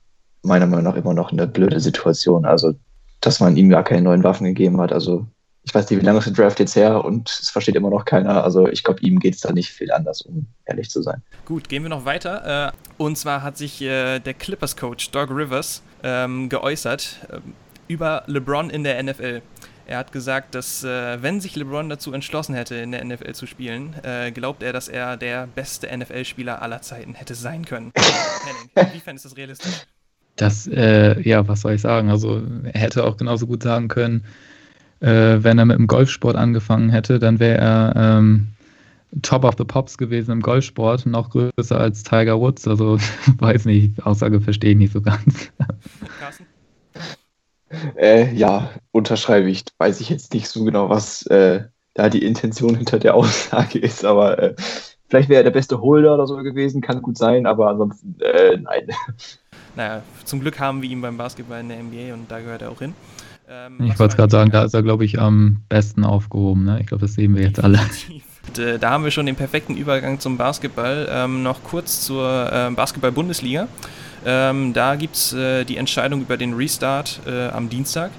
meiner 0.42 0.66
Meinung 0.66 0.85
nach 0.85 0.96
immer 0.96 1.14
noch 1.14 1.33
eine 1.33 1.46
blöde 1.46 1.81
Situation. 1.81 2.44
Also, 2.44 2.74
dass 3.20 3.40
man 3.40 3.57
ihm 3.57 3.70
gar 3.70 3.83
keine 3.83 4.03
neuen 4.03 4.22
Waffen 4.22 4.44
gegeben 4.44 4.81
hat. 4.81 4.92
Also, 4.92 5.27
ich 5.64 5.74
weiß 5.74 5.88
nicht, 5.88 6.00
wie 6.00 6.05
lange 6.05 6.18
ist 6.18 6.27
der 6.27 6.35
Draft 6.35 6.61
jetzt 6.61 6.77
her 6.77 7.05
und 7.05 7.31
es 7.31 7.48
versteht 7.48 7.74
immer 7.74 7.88
noch 7.88 8.05
keiner. 8.05 8.44
Also 8.44 8.68
ich 8.68 8.85
glaube, 8.85 9.00
ihm 9.00 9.18
geht 9.18 9.35
es 9.35 9.40
da 9.40 9.50
nicht 9.50 9.70
viel 9.70 9.90
anders, 9.90 10.20
um 10.20 10.46
ehrlich 10.66 10.90
zu 10.90 11.00
sein. 11.00 11.22
Gut, 11.46 11.70
gehen 11.70 11.83
wir 11.83 11.88
noch 11.88 12.05
weiter. 12.05 12.68
Äh, 12.68 13.03
und 13.03 13.16
zwar 13.16 13.42
hat 13.42 13.57
sich 13.57 13.81
äh, 13.81 14.18
der 14.18 14.35
Clippers-Coach 14.35 15.11
Doug 15.11 15.29
Rivers 15.31 15.83
ähm, 16.03 16.50
geäußert 16.50 17.16
äh, 17.31 17.38
über 17.88 18.24
LeBron 18.27 18.68
in 18.68 18.85
der 18.85 19.03
NFL. 19.03 19.40
Er 19.86 19.98
hat 19.98 20.12
gesagt, 20.12 20.54
dass 20.54 20.82
wenn 20.82 21.40
sich 21.40 21.56
LeBron 21.56 21.88
dazu 21.88 22.12
entschlossen 22.12 22.54
hätte, 22.54 22.76
in 22.76 22.92
der 22.92 23.04
NFL 23.04 23.32
zu 23.34 23.46
spielen, 23.46 23.94
glaubt 24.32 24.62
er, 24.62 24.72
dass 24.72 24.88
er 24.88 25.16
der 25.16 25.46
beste 25.46 25.94
NFL-Spieler 25.96 26.62
aller 26.62 26.82
Zeiten 26.82 27.14
hätte 27.14 27.34
sein 27.34 27.64
können. 27.64 27.92
Inwiefern 28.74 29.16
ist 29.16 29.24
das 29.24 29.36
realistisch? 29.36 29.86
Das, 30.36 30.66
äh, 30.66 31.20
ja, 31.20 31.46
was 31.46 31.60
soll 31.60 31.74
ich 31.74 31.80
sagen? 31.80 32.10
Also, 32.10 32.42
er 32.64 32.80
hätte 32.80 33.04
auch 33.04 33.16
genauso 33.16 33.46
gut 33.46 33.62
sagen 33.62 33.88
können, 33.88 34.24
äh, 35.00 35.42
wenn 35.42 35.58
er 35.58 35.64
mit 35.64 35.78
dem 35.78 35.86
Golfsport 35.86 36.36
angefangen 36.36 36.90
hätte, 36.90 37.18
dann 37.18 37.38
wäre 37.38 37.58
er 37.58 37.92
ähm, 37.96 38.48
Top 39.22 39.44
of 39.44 39.54
the 39.58 39.64
Pops 39.64 39.96
gewesen 39.96 40.32
im 40.32 40.40
Golfsport, 40.40 41.06
noch 41.06 41.30
größer 41.30 41.78
als 41.78 42.02
Tiger 42.02 42.40
Woods. 42.40 42.66
Also 42.66 42.98
weiß 43.38 43.66
nicht, 43.66 44.04
Aussage 44.04 44.40
verstehe 44.40 44.72
ich 44.72 44.76
nicht 44.76 44.92
so 44.92 45.00
ganz. 45.00 45.52
Äh, 47.96 48.32
ja, 48.34 48.70
unterschreibe 48.92 49.50
ich. 49.50 49.64
Weiß 49.78 50.00
ich 50.00 50.10
jetzt 50.10 50.34
nicht 50.34 50.48
so 50.48 50.64
genau, 50.64 50.88
was 50.88 51.26
äh, 51.26 51.64
da 51.94 52.08
die 52.08 52.24
Intention 52.24 52.74
hinter 52.74 52.98
der 52.98 53.14
Aussage 53.14 53.78
ist, 53.78 54.04
aber 54.04 54.38
äh, 54.38 54.54
vielleicht 55.08 55.28
wäre 55.28 55.40
er 55.40 55.44
der 55.44 55.50
beste 55.50 55.80
Holder 55.80 56.14
oder 56.14 56.26
so 56.26 56.37
gewesen, 56.37 56.80
kann 56.80 57.02
gut 57.02 57.16
sein, 57.16 57.46
aber 57.46 57.68
ansonsten 57.68 58.16
äh, 58.20 58.56
nein. 58.56 58.88
Naja, 59.76 60.02
zum 60.24 60.40
Glück 60.40 60.60
haben 60.60 60.82
wir 60.82 60.88
ihn 60.88 61.00
beim 61.00 61.16
Basketball 61.16 61.60
in 61.60 61.68
der 61.68 61.82
NBA 61.82 62.14
und 62.14 62.30
da 62.30 62.38
gehört 62.38 62.62
er 62.62 62.70
auch 62.70 62.78
hin. 62.78 62.94
Ähm, 63.48 63.80
ich 63.82 63.98
wollte 63.98 64.16
gerade 64.16 64.30
sagen, 64.30 64.50
da 64.50 64.64
ist 64.64 64.74
er, 64.74 64.82
glaube 64.82 65.04
ich, 65.04 65.20
am 65.20 65.62
besten 65.68 66.04
aufgehoben. 66.04 66.64
Ne? 66.64 66.78
Ich 66.80 66.87
glaube, 66.87 67.02
das 67.02 67.14
sehen 67.14 67.34
wir 67.34 67.42
jetzt 67.42 67.62
alle. 67.62 67.80
Und, 68.46 68.58
äh, 68.58 68.78
da 68.78 68.90
haben 68.90 69.04
wir 69.04 69.10
schon 69.10 69.26
den 69.26 69.37
perfekten 69.37 69.76
Übergang 69.76 70.20
zum 70.20 70.37
Basketball. 70.37 71.08
Ähm, 71.10 71.42
noch 71.42 71.62
kurz 71.64 72.02
zur 72.02 72.52
äh, 72.52 72.70
Basketball-Bundesliga. 72.70 73.68
Ähm, 74.26 74.72
da 74.72 74.96
gibt 74.96 75.16
es 75.16 75.32
äh, 75.32 75.64
die 75.64 75.76
Entscheidung 75.76 76.22
über 76.22 76.37
den 76.37 76.54
Restart 76.54 77.20
äh, 77.26 77.48
am 77.48 77.68
Dienstag. 77.68 78.10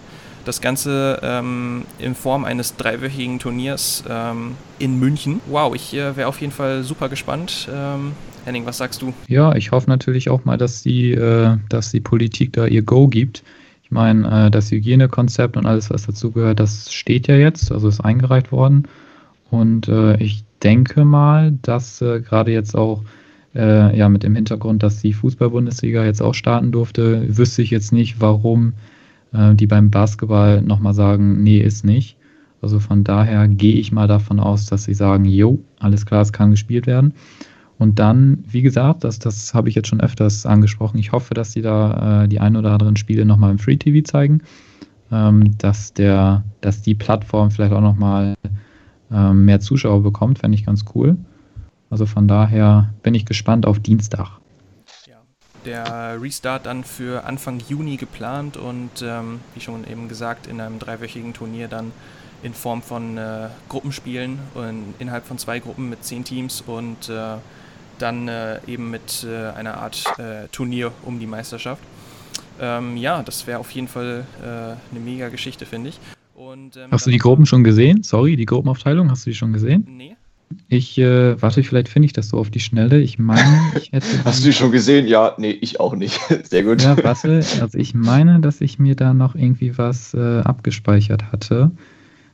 Das 0.46 0.62
Ganze 0.62 1.20
ähm, 1.24 1.86
in 1.98 2.14
Form 2.14 2.46
eines 2.46 2.76
dreiwöchigen 2.76 3.40
Turniers 3.40 4.04
ähm, 4.08 4.52
in 4.78 5.00
München. 5.00 5.42
Wow, 5.48 5.74
ich 5.74 5.94
äh, 5.96 6.16
wäre 6.16 6.28
auf 6.28 6.40
jeden 6.40 6.54
Fall 6.54 6.84
super 6.84 7.10
gespannt. 7.10 7.68
Ähm, 7.74 8.12
Henning, 8.46 8.66
was 8.68 8.78
sagst 8.78 9.02
du? 9.02 9.12
Ja, 9.28 9.56
ich 9.56 9.72
hoffe 9.72 9.90
natürlich 9.90 10.30
auch 10.30 10.46
mal, 10.46 10.58
dass 10.58 10.84
die, 10.84 11.14
äh, 11.14 11.58
dass 11.70 11.92
die 11.92 12.00
Politik 12.00 12.54
da 12.54 12.68
ihr 12.68 12.84
Go 12.84 13.08
gibt. 13.08 13.44
Ich 13.84 13.90
meine, 13.90 14.48
äh, 14.48 14.52
das 14.52 14.70
Hygienekonzept 14.70 15.58
und 15.58 15.66
alles, 15.66 15.90
was 15.90 16.06
dazugehört, 16.06 16.60
das 16.60 16.94
steht 16.94 17.28
ja 17.28 17.36
jetzt, 17.36 17.72
also 17.72 17.88
ist 17.88 18.02
eingereicht 18.02 18.52
worden. 18.52 18.88
Und 19.50 19.88
äh, 19.88 20.16
ich 20.18 20.44
denke 20.62 21.06
mal, 21.06 21.54
dass 21.64 22.00
gerade 22.00 22.52
jetzt 22.52 22.76
auch 22.76 23.04
äh, 23.56 23.98
ja 23.98 24.10
mit 24.10 24.24
dem 24.24 24.36
Hintergrund, 24.36 24.84
dass 24.84 25.02
die 25.02 25.14
Fußball-Bundesliga 25.14 26.04
jetzt 26.06 26.22
auch 26.22 26.34
starten 26.34 26.72
durfte, 26.72 27.38
wüsste 27.38 27.62
ich 27.62 27.70
jetzt 27.70 27.92
nicht, 27.92 28.20
warum 28.20 28.74
äh, 29.34 29.56
die 29.56 29.68
beim 29.68 29.92
Basketball 29.92 30.62
nochmal 30.62 30.94
sagen, 30.94 31.42
nee, 31.44 31.60
ist 31.60 31.86
nicht. 31.86 32.18
Also 32.62 32.80
von 32.80 33.04
daher 33.04 33.48
gehe 33.48 33.76
ich 33.76 33.92
mal 33.92 34.08
davon 34.08 34.40
aus, 34.40 34.66
dass 34.66 34.86
sie 34.86 34.94
sagen, 34.94 35.26
jo, 35.26 35.60
alles 35.80 36.06
klar, 36.06 36.22
es 36.22 36.34
kann 36.34 36.52
gespielt 36.52 36.88
werden. 36.88 37.14
Und 37.78 38.00
dann, 38.00 38.44
wie 38.48 38.62
gesagt, 38.62 39.04
das, 39.04 39.20
das 39.20 39.54
habe 39.54 39.70
ich 39.70 39.76
jetzt 39.76 39.90
schon 39.90 40.02
öfters 40.02 40.46
angesprochen. 40.46 40.98
Ich 40.98 41.12
hoffe, 41.12 41.34
dass 41.34 41.52
sie 41.52 41.62
da 41.62 42.24
äh, 42.24 42.28
die 42.28 42.40
ein 42.40 42.56
oder 42.56 42.72
anderen 42.72 42.96
Spiele 42.96 43.26
nochmal 43.26 43.52
im 43.52 43.60
Free 43.60 43.76
TV 43.76 44.04
zeigen, 44.04 44.42
ähm, 45.12 45.58
dass, 45.58 45.94
der, 45.94 46.44
dass 46.62 46.82
die 46.82 46.96
Plattform 46.96 47.52
vielleicht 47.52 47.74
auch 47.74 47.82
nochmal 47.82 48.36
ähm, 49.12 49.46
mehr 49.46 49.60
Zuschauer 49.60 50.02
bekommt, 50.02 50.40
fände 50.40 50.56
ich 50.56 50.66
ganz 50.66 50.86
cool. 50.96 51.18
Also 51.90 52.06
von 52.06 52.28
daher 52.28 52.94
bin 53.04 53.14
ich 53.14 53.26
gespannt 53.26 53.66
auf 53.66 53.80
Dienstag. 53.80 54.40
Ja, 55.06 55.18
der 55.66 56.22
Restart 56.22 56.66
dann 56.66 56.84
für 56.84 57.26
Anfang 57.26 57.62
Juni 57.68 57.98
geplant 57.98 58.58
und 58.58 59.02
ähm, 59.02 59.40
wie 59.54 59.62
schon 59.62 59.88
eben 59.88 60.08
gesagt, 60.08 60.48
in 60.48 60.60
einem 60.60 60.80
dreiwöchigen 60.80 61.34
Turnier 61.34 61.68
dann 61.68 61.92
in 62.44 62.54
Form 62.54 62.82
von 62.82 63.18
äh, 63.18 63.50
Gruppenspielen 63.70 64.40
und 64.54 64.94
innerhalb 65.00 65.26
von 65.26 65.38
zwei 65.38 65.60
Gruppen 65.60 65.90
mit 65.90 66.04
zehn 66.04 66.24
Teams 66.24 66.62
und 66.62 67.10
äh, 67.10 67.38
dann 67.98 68.28
äh, 68.28 68.60
eben 68.68 68.92
mit 68.92 69.26
äh, 69.28 69.50
einer 69.52 69.78
Art 69.78 70.04
äh, 70.20 70.48
Turnier 70.52 70.92
um 71.04 71.20
die 71.20 71.28
Meisterschaft. 71.28 71.82
Ähm, 72.60 72.98
ja, 72.98 73.24
das 73.24 73.48
wäre 73.48 73.60
auf 73.60 73.72
jeden 73.72 73.88
Fall 73.88 74.26
äh, 74.42 74.46
eine 74.46 75.00
mega 75.04 75.30
Geschichte, 75.30 75.66
finde 75.66 75.90
ich. 75.90 76.00
Und, 76.36 76.78
ähm, 76.78 76.92
hast 76.92 77.06
du 77.06 77.12
die 77.12 77.18
Gruppen 77.18 77.46
schon 77.46 77.64
gesehen? 77.64 78.04
Sorry, 78.04 78.36
die 78.36 78.46
Gruppenaufteilung, 78.46 79.10
hast 79.10 79.26
du 79.26 79.30
die 79.30 79.36
schon 79.36 79.54
gesehen? 79.54 79.86
Nee. 79.90 80.16
Ich, 80.68 80.98
äh, 80.98 81.42
warte, 81.42 81.64
vielleicht 81.64 81.90
finde 81.90 82.08
ich 82.08 82.14
das 82.14 82.30
so 82.30 82.38
auf 82.38 82.50
die 82.50 82.60
Schnelle. 82.60 83.00
Ich 83.00 83.20
meine, 83.20 83.72
ich 83.76 83.92
hätte. 83.92 84.08
Hast 84.24 84.42
du 84.42 84.48
die 84.48 84.54
schon 84.54 84.72
gesehen? 84.72 85.08
Ja, 85.08 85.36
nee, 85.38 85.52
ich 85.52 85.80
auch 85.80 85.96
nicht. 85.96 86.20
Sehr 86.50 86.64
gut. 86.64 86.82
Ja, 86.82 87.02
warte, 87.04 87.44
also 87.62 87.78
ich 87.78 87.94
meine, 87.94 88.40
dass 88.40 88.62
ich 88.62 88.80
mir 88.80 88.96
da 88.96 89.14
noch 89.14 89.36
irgendwie 89.36 89.78
was 89.78 90.14
äh, 90.14 90.40
abgespeichert 90.40 91.32
hatte. 91.32 91.72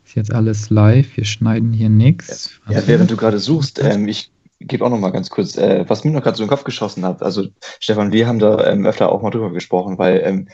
Ist 0.06 0.16
jetzt 0.16 0.34
alles 0.34 0.70
live, 0.70 1.16
wir 1.16 1.26
schneiden 1.26 1.72
hier 1.72 1.90
nichts. 1.90 2.60
Ja, 2.68 2.80
ja, 2.80 2.88
während 2.88 3.12
du 3.12 3.18
gerade 3.18 3.40
suchst, 3.40 3.82
ähm, 3.84 4.08
ich 4.08 4.32
gebe 4.60 4.86
auch 4.86 4.90
noch 4.90 5.00
mal 5.00 5.12
ganz 5.12 5.30
kurz, 5.30 5.58
äh, 5.58 5.86
was 5.88 6.04
mir 6.04 6.12
noch 6.12 6.24
gerade 6.24 6.38
so 6.38 6.44
in 6.44 6.48
den 6.48 6.56
Kopf 6.56 6.64
geschossen 6.64 7.06
hat. 7.06 7.22
Also 7.22 7.48
Stefan, 7.80 8.12
wir 8.12 8.28
haben 8.28 8.40
da 8.40 8.66
ähm, 8.68 8.86
öfter 8.86 9.12
auch 9.12 9.22
mal 9.22 9.30
drüber 9.30 9.52
gesprochen, 9.52 9.98
weil 9.98 10.22
ähm, 10.24 10.48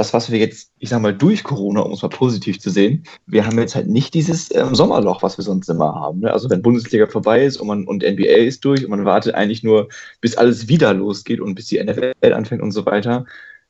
das, 0.00 0.14
was 0.14 0.32
wir 0.32 0.38
jetzt, 0.38 0.72
ich 0.78 0.88
sag 0.88 1.02
mal, 1.02 1.12
durch 1.12 1.44
Corona, 1.44 1.82
um 1.82 1.92
es 1.92 2.00
mal 2.00 2.08
positiv 2.08 2.58
zu 2.58 2.70
sehen, 2.70 3.04
wir 3.26 3.44
haben 3.44 3.58
jetzt 3.58 3.74
halt 3.74 3.86
nicht 3.86 4.14
dieses 4.14 4.52
ähm, 4.54 4.74
Sommerloch, 4.74 5.22
was 5.22 5.36
wir 5.36 5.44
sonst 5.44 5.68
immer 5.68 5.94
haben. 5.94 6.20
Ne? 6.20 6.32
Also 6.32 6.48
wenn 6.48 6.62
Bundesliga 6.62 7.06
vorbei 7.06 7.44
ist 7.44 7.58
und, 7.58 7.66
man, 7.66 7.84
und 7.86 8.02
NBA 8.02 8.24
ist 8.24 8.64
durch 8.64 8.82
und 8.82 8.90
man 8.90 9.04
wartet 9.04 9.34
eigentlich 9.34 9.62
nur, 9.62 9.88
bis 10.22 10.38
alles 10.38 10.68
wieder 10.68 10.94
losgeht 10.94 11.38
und 11.38 11.54
bis 11.54 11.66
die 11.66 11.84
NFL 11.84 12.32
anfängt 12.32 12.62
und 12.62 12.72
so 12.72 12.86
weiter. 12.86 13.26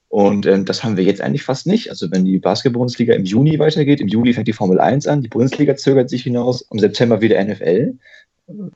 Und 0.06 0.46
ähm, 0.46 0.64
das 0.64 0.84
haben 0.84 0.96
wir 0.96 1.02
jetzt 1.02 1.20
eigentlich 1.20 1.42
fast 1.42 1.66
nicht. 1.66 1.90
Also 1.90 2.08
wenn 2.12 2.24
die 2.24 2.38
Basketball-Bundesliga 2.38 3.14
im 3.14 3.24
Juni 3.24 3.58
weitergeht, 3.58 4.00
im 4.00 4.06
Juli 4.06 4.32
fängt 4.32 4.46
die 4.46 4.52
Formel 4.52 4.78
1 4.78 5.08
an, 5.08 5.22
die 5.22 5.28
Bundesliga 5.28 5.74
zögert 5.74 6.10
sich 6.10 6.22
hinaus, 6.22 6.62
im 6.70 6.78
September 6.78 7.20
wieder 7.20 7.42
NFL 7.42 7.94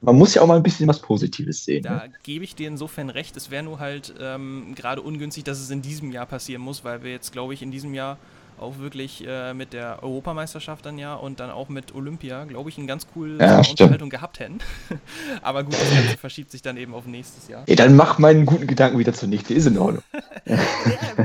man 0.01 0.17
muss 0.17 0.35
ja 0.35 0.43
auch 0.43 0.47
mal 0.47 0.57
ein 0.57 0.63
bisschen 0.63 0.89
was 0.89 1.01
Positives 1.01 1.65
sehen. 1.65 1.83
Da 1.83 2.07
ne? 2.07 2.13
gebe 2.23 2.45
ich 2.45 2.55
dir 2.55 2.69
insofern 2.69 3.11
recht. 3.11 3.37
Es 3.37 3.51
wäre 3.51 3.63
nur 3.63 3.79
halt 3.79 4.15
ähm, 4.21 4.75
gerade 4.75 5.03
ungünstig, 5.03 5.45
dass 5.45 5.61
es 5.61 5.71
in 5.71 5.83
diesem 5.83 6.13
Jahr 6.13 6.27
passieren 6.27 6.63
muss, 6.63 6.85
weil 6.85 7.03
wir 7.03 7.11
jetzt, 7.11 7.33
glaube 7.33 7.55
ich, 7.55 7.63
in 7.63 7.71
diesem 7.71 7.95
Jahr 7.95 8.19
auch 8.59 8.79
wirklich 8.79 9.25
äh, 9.27 9.53
mit 9.53 9.73
der 9.73 10.03
Europameisterschaft 10.03 10.87
dann 10.87 10.99
ja 10.99 11.15
und 11.15 11.41
dann 11.41 11.51
auch 11.51 11.69
mit 11.69 11.95
Olympia, 11.95 12.45
glaube 12.45 12.71
ich, 12.71 12.79
eine 12.79 12.87
ganz 12.87 13.07
coole 13.13 13.39
ja, 13.39 13.59
Unterhaltung 13.59 14.11
gehabt 14.11 14.39
hätten. 14.41 14.59
Aber 15.43 15.65
gut, 15.65 15.75
das 15.75 15.91
Ganze 15.91 16.17
verschiebt 16.17 16.51
sich 16.51 16.63
dann 16.63 16.77
eben 16.77 16.95
auf 16.95 17.07
nächstes 17.07 17.49
Jahr. 17.49 17.65
Ja, 17.69 17.75
dann 17.75 17.97
mach 17.97 18.19
meinen 18.19 18.47
guten 18.47 18.67
Gedanken 18.67 18.99
wieder 18.99 19.13
zunichte, 19.13 19.55
ist 19.55 19.67
in 19.67 19.79
Ordnung. 19.79 20.03
ja, 20.47 20.57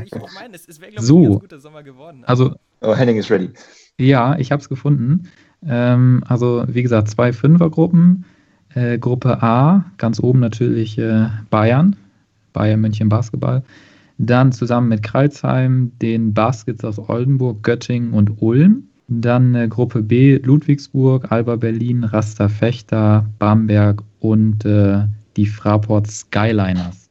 ich 0.04 0.12
meine, 0.34 0.56
es, 0.56 0.68
es 0.68 0.82
wäre, 0.82 0.92
glaube 0.92 1.04
ich, 1.04 1.08
so. 1.08 1.18
ein 1.18 1.30
ganz 1.30 1.42
guter 1.42 1.60
Sommer 1.60 1.84
geworden. 1.84 2.24
Also, 2.26 2.56
oh, 2.82 2.96
Henning 2.96 3.18
ist 3.18 3.30
ready. 3.30 3.52
Ja, 3.98 4.38
ich 4.38 4.52
habe 4.52 4.62
es 4.62 4.70
gefunden. 4.70 5.30
Ähm, 5.66 6.24
also, 6.28 6.64
wie 6.68 6.84
gesagt, 6.84 7.10
zwei 7.10 7.34
Fünfergruppen. 7.34 8.26
Äh, 8.76 8.98
Gruppe 9.00 9.42
A, 9.42 9.86
ganz 9.98 10.20
oben 10.20 10.40
natürlich 10.40 10.98
äh, 10.98 11.28
Bayern, 11.50 11.96
Bayern 12.54 12.82
München 12.82 13.10
Basketball. 13.10 13.64
Dann 14.18 14.52
zusammen 14.52 14.90
mit 14.90 15.02
Kreilsheim 15.02 15.92
den 16.02 16.34
Baskets 16.34 16.84
aus 16.84 17.00
Oldenburg, 17.00 17.64
Göttingen 17.64 18.14
und 18.14 18.42
Ulm. 18.42 18.84
Dann 19.08 19.56
äh, 19.56 19.68
Gruppe 19.68 20.04
B, 20.04 20.38
Ludwigsburg, 20.38 21.32
Alba 21.32 21.56
Berlin, 21.56 22.04
Raster 22.04 22.50
Fechter, 22.50 23.26
Bamberg 23.40 24.04
und 24.20 24.66
äh, 24.66 25.06
die 25.36 25.48
Fraport 25.48 26.08
Skyliners. 26.08 27.10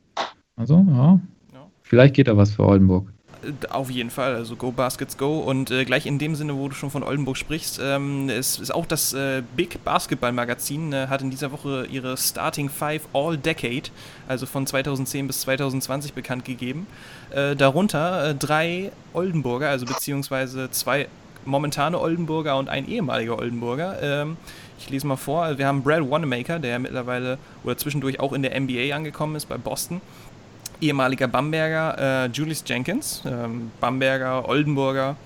Also, 0.57 0.85
ja. 0.89 1.21
ja. 1.53 1.67
Vielleicht 1.83 2.15
geht 2.15 2.29
da 2.29 2.37
was 2.37 2.53
für 2.53 2.65
Oldenburg. 2.65 3.13
Auf 3.71 3.91
jeden 3.91 4.11
Fall, 4.11 4.35
also 4.35 4.57
Go 4.57 4.73
Baskets 4.73 5.17
Go. 5.17 5.39
Und 5.39 5.71
äh, 5.71 5.85
gleich 5.85 6.07
in 6.07 6.19
dem 6.19 6.35
Sinne, 6.35 6.57
wo 6.57 6.69
du 6.69 6.75
schon 6.75 6.91
von 6.91 7.03
Oldenburg 7.03 7.37
sprichst, 7.37 7.81
ähm, 7.83 8.29
ist, 8.29 8.59
ist 8.59 8.75
auch 8.75 8.87
das 8.87 9.13
äh, 9.13 9.43
Big 9.57 9.83
Basketball 9.85 10.33
Magazin, 10.33 10.93
äh, 10.93 11.07
hat 11.09 11.23
in 11.23 11.31
dieser 11.31 11.53
Woche 11.53 11.87
ihre 11.91 12.17
Starting 12.17 12.69
Five 12.69 13.03
All 13.13 13.37
Decade, 13.37 13.91
also 14.27 14.47
von 14.47 14.67
2010 14.67 15.27
bis 15.29 15.41
2020 15.43 16.15
bekannt 16.15 16.45
gegeben. 16.45 16.87
Äh, 17.31 17.55
darunter 17.55 18.31
äh, 18.31 18.35
drei 18.35 18.91
Oldenburger, 19.13 19.69
also 19.69 19.87
beziehungsweise 19.87 20.71
zwei 20.71 21.09
momentane 21.45 21.99
Oldenburger 22.01 22.57
und 22.59 22.69
ein 22.69 22.89
ehemaliger 22.89 23.39
Oldenburger. 23.39 23.99
Ähm, 24.03 24.37
ich 24.79 24.91
lese 24.91 25.07
mal 25.07 25.17
vor, 25.17 25.59
wir 25.59 25.67
haben 25.67 25.83
Brad 25.83 26.09
Wanamaker, 26.09 26.59
der 26.59 26.79
mittlerweile 26.79 27.39
oder 27.65 27.77
zwischendurch 27.77 28.21
auch 28.21 28.33
in 28.33 28.43
der 28.43 28.59
NBA 28.59 28.95
angekommen 28.95 29.35
ist 29.37 29.47
bei 29.47 29.59
Boston 29.59 30.01
ehemaliger 30.81 31.29
Bamberger, 31.29 32.25
äh, 32.25 32.27
Julius 32.29 32.65
Jenkins, 32.67 33.23
ähm, 33.27 33.71
Bamberger, 33.81 34.49
Oldenburger, 34.49 35.17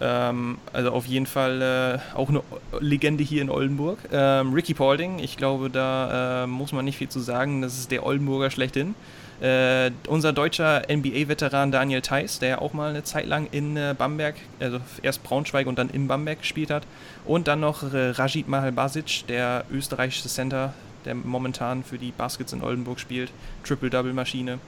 ähm, 0.00 0.58
also 0.72 0.92
auf 0.92 1.06
jeden 1.06 1.26
Fall 1.26 1.62
äh, 1.62 2.16
auch 2.16 2.28
eine 2.28 2.42
Legende 2.80 3.22
hier 3.22 3.42
in 3.42 3.50
Oldenburg. 3.50 3.98
Ähm, 4.12 4.52
Ricky 4.54 4.74
Paulding, 4.74 5.18
ich 5.18 5.36
glaube, 5.36 5.68
da 5.70 6.44
äh, 6.44 6.46
muss 6.46 6.72
man 6.72 6.84
nicht 6.84 6.96
viel 6.96 7.08
zu 7.08 7.20
sagen, 7.20 7.62
das 7.62 7.78
ist 7.78 7.90
der 7.90 8.04
Oldenburger 8.04 8.50
schlechthin. 8.50 8.94
Äh, 9.40 9.90
unser 10.06 10.34
deutscher 10.34 10.82
NBA-Veteran 10.90 11.72
Daniel 11.72 12.02
Theiss, 12.02 12.38
der 12.38 12.60
auch 12.60 12.74
mal 12.74 12.90
eine 12.90 13.04
Zeit 13.04 13.26
lang 13.26 13.48
in 13.52 13.76
äh, 13.76 13.94
Bamberg, 13.96 14.36
also 14.58 14.80
erst 15.02 15.22
Braunschweig 15.22 15.66
und 15.66 15.78
dann 15.78 15.88
in 15.88 16.08
Bamberg 16.08 16.40
gespielt 16.40 16.70
hat. 16.70 16.86
Und 17.24 17.48
dann 17.48 17.60
noch 17.60 17.82
äh, 17.82 18.10
Rajid 18.10 18.48
Mahalbasic, 18.48 19.26
der 19.28 19.64
österreichische 19.70 20.28
Center, 20.28 20.74
der 21.06 21.14
momentan 21.14 21.84
für 21.84 21.96
die 21.96 22.10
Baskets 22.10 22.52
in 22.52 22.62
Oldenburg 22.62 23.00
spielt. 23.00 23.32
Triple-Double-Maschine. 23.64 24.58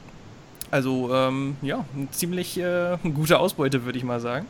Also, 0.72 1.12
ähm, 1.12 1.56
ja, 1.60 1.84
eine 1.94 2.10
ziemlich 2.12 2.58
äh, 2.58 2.96
gute 3.14 3.38
Ausbeute, 3.38 3.84
würde 3.84 3.98
ich 3.98 4.04
mal 4.04 4.20
sagen. 4.20 4.46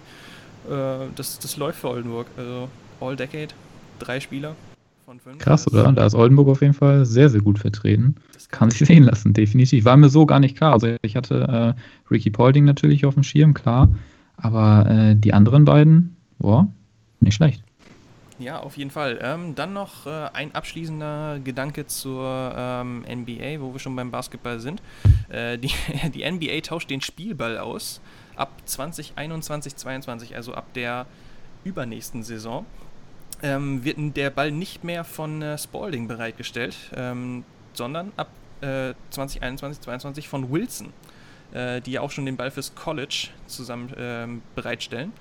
Äh, 0.70 1.08
das, 1.16 1.40
das 1.40 1.56
läuft 1.56 1.80
für 1.80 1.88
Oldenburg. 1.88 2.28
Also, 2.36 2.68
All-Decade, 3.00 3.48
drei 3.98 4.20
Spieler 4.20 4.54
von 5.04 5.18
fünf. 5.18 5.38
Krass, 5.38 5.66
oder? 5.66 5.90
Da 5.90 6.06
ist 6.06 6.14
Oldenburg 6.14 6.46
auf 6.46 6.62
jeden 6.62 6.74
Fall 6.74 7.04
sehr, 7.04 7.28
sehr 7.28 7.40
gut 7.40 7.58
vertreten. 7.58 8.14
Das 8.34 8.48
kann 8.48 8.70
sich 8.70 8.86
sehen 8.86 9.02
lassen, 9.02 9.32
definitiv. 9.32 9.84
War 9.84 9.96
mir 9.96 10.10
so 10.10 10.24
gar 10.24 10.38
nicht 10.38 10.56
klar. 10.56 10.74
Also, 10.74 10.94
ich 11.02 11.16
hatte 11.16 11.74
äh, 11.76 12.12
Ricky 12.12 12.30
Paulding 12.30 12.64
natürlich 12.64 13.04
auf 13.04 13.14
dem 13.14 13.24
Schirm, 13.24 13.52
klar. 13.52 13.88
Aber 14.36 14.88
äh, 14.88 15.16
die 15.16 15.34
anderen 15.34 15.64
beiden, 15.64 16.14
boah, 16.38 16.68
nicht 17.18 17.34
schlecht. 17.34 17.64
Ja, 18.42 18.58
auf 18.58 18.76
jeden 18.76 18.90
Fall. 18.90 19.20
Ähm, 19.22 19.54
dann 19.54 19.72
noch 19.72 20.04
äh, 20.06 20.28
ein 20.32 20.52
abschließender 20.52 21.38
Gedanke 21.44 21.86
zur 21.86 22.52
ähm, 22.56 23.04
NBA, 23.08 23.60
wo 23.60 23.72
wir 23.72 23.78
schon 23.78 23.94
beim 23.94 24.10
Basketball 24.10 24.58
sind. 24.58 24.82
Äh, 25.28 25.58
die, 25.58 25.70
die 26.12 26.28
NBA 26.28 26.60
tauscht 26.62 26.90
den 26.90 27.00
Spielball 27.00 27.58
aus 27.58 28.00
ab 28.34 28.50
2021, 28.64 29.76
22, 29.76 30.34
also 30.34 30.54
ab 30.54 30.72
der 30.74 31.06
übernächsten 31.62 32.24
Saison. 32.24 32.66
Ähm, 33.44 33.84
wird 33.84 33.98
der 34.16 34.30
Ball 34.30 34.50
nicht 34.50 34.82
mehr 34.82 35.04
von 35.04 35.40
äh, 35.40 35.56
Spalding 35.56 36.08
bereitgestellt, 36.08 36.76
ähm, 36.96 37.44
sondern 37.74 38.12
ab 38.16 38.28
2021, 38.60 39.78
äh, 39.78 39.84
22 39.84 40.28
von 40.28 40.50
Wilson, 40.50 40.92
äh, 41.52 41.80
die 41.80 41.92
ja 41.92 42.00
auch 42.00 42.10
schon 42.10 42.26
den 42.26 42.36
Ball 42.36 42.50
fürs 42.50 42.74
College 42.74 43.28
zusammen 43.46 43.92
ähm, 43.96 44.42
bereitstellen. 44.54 45.12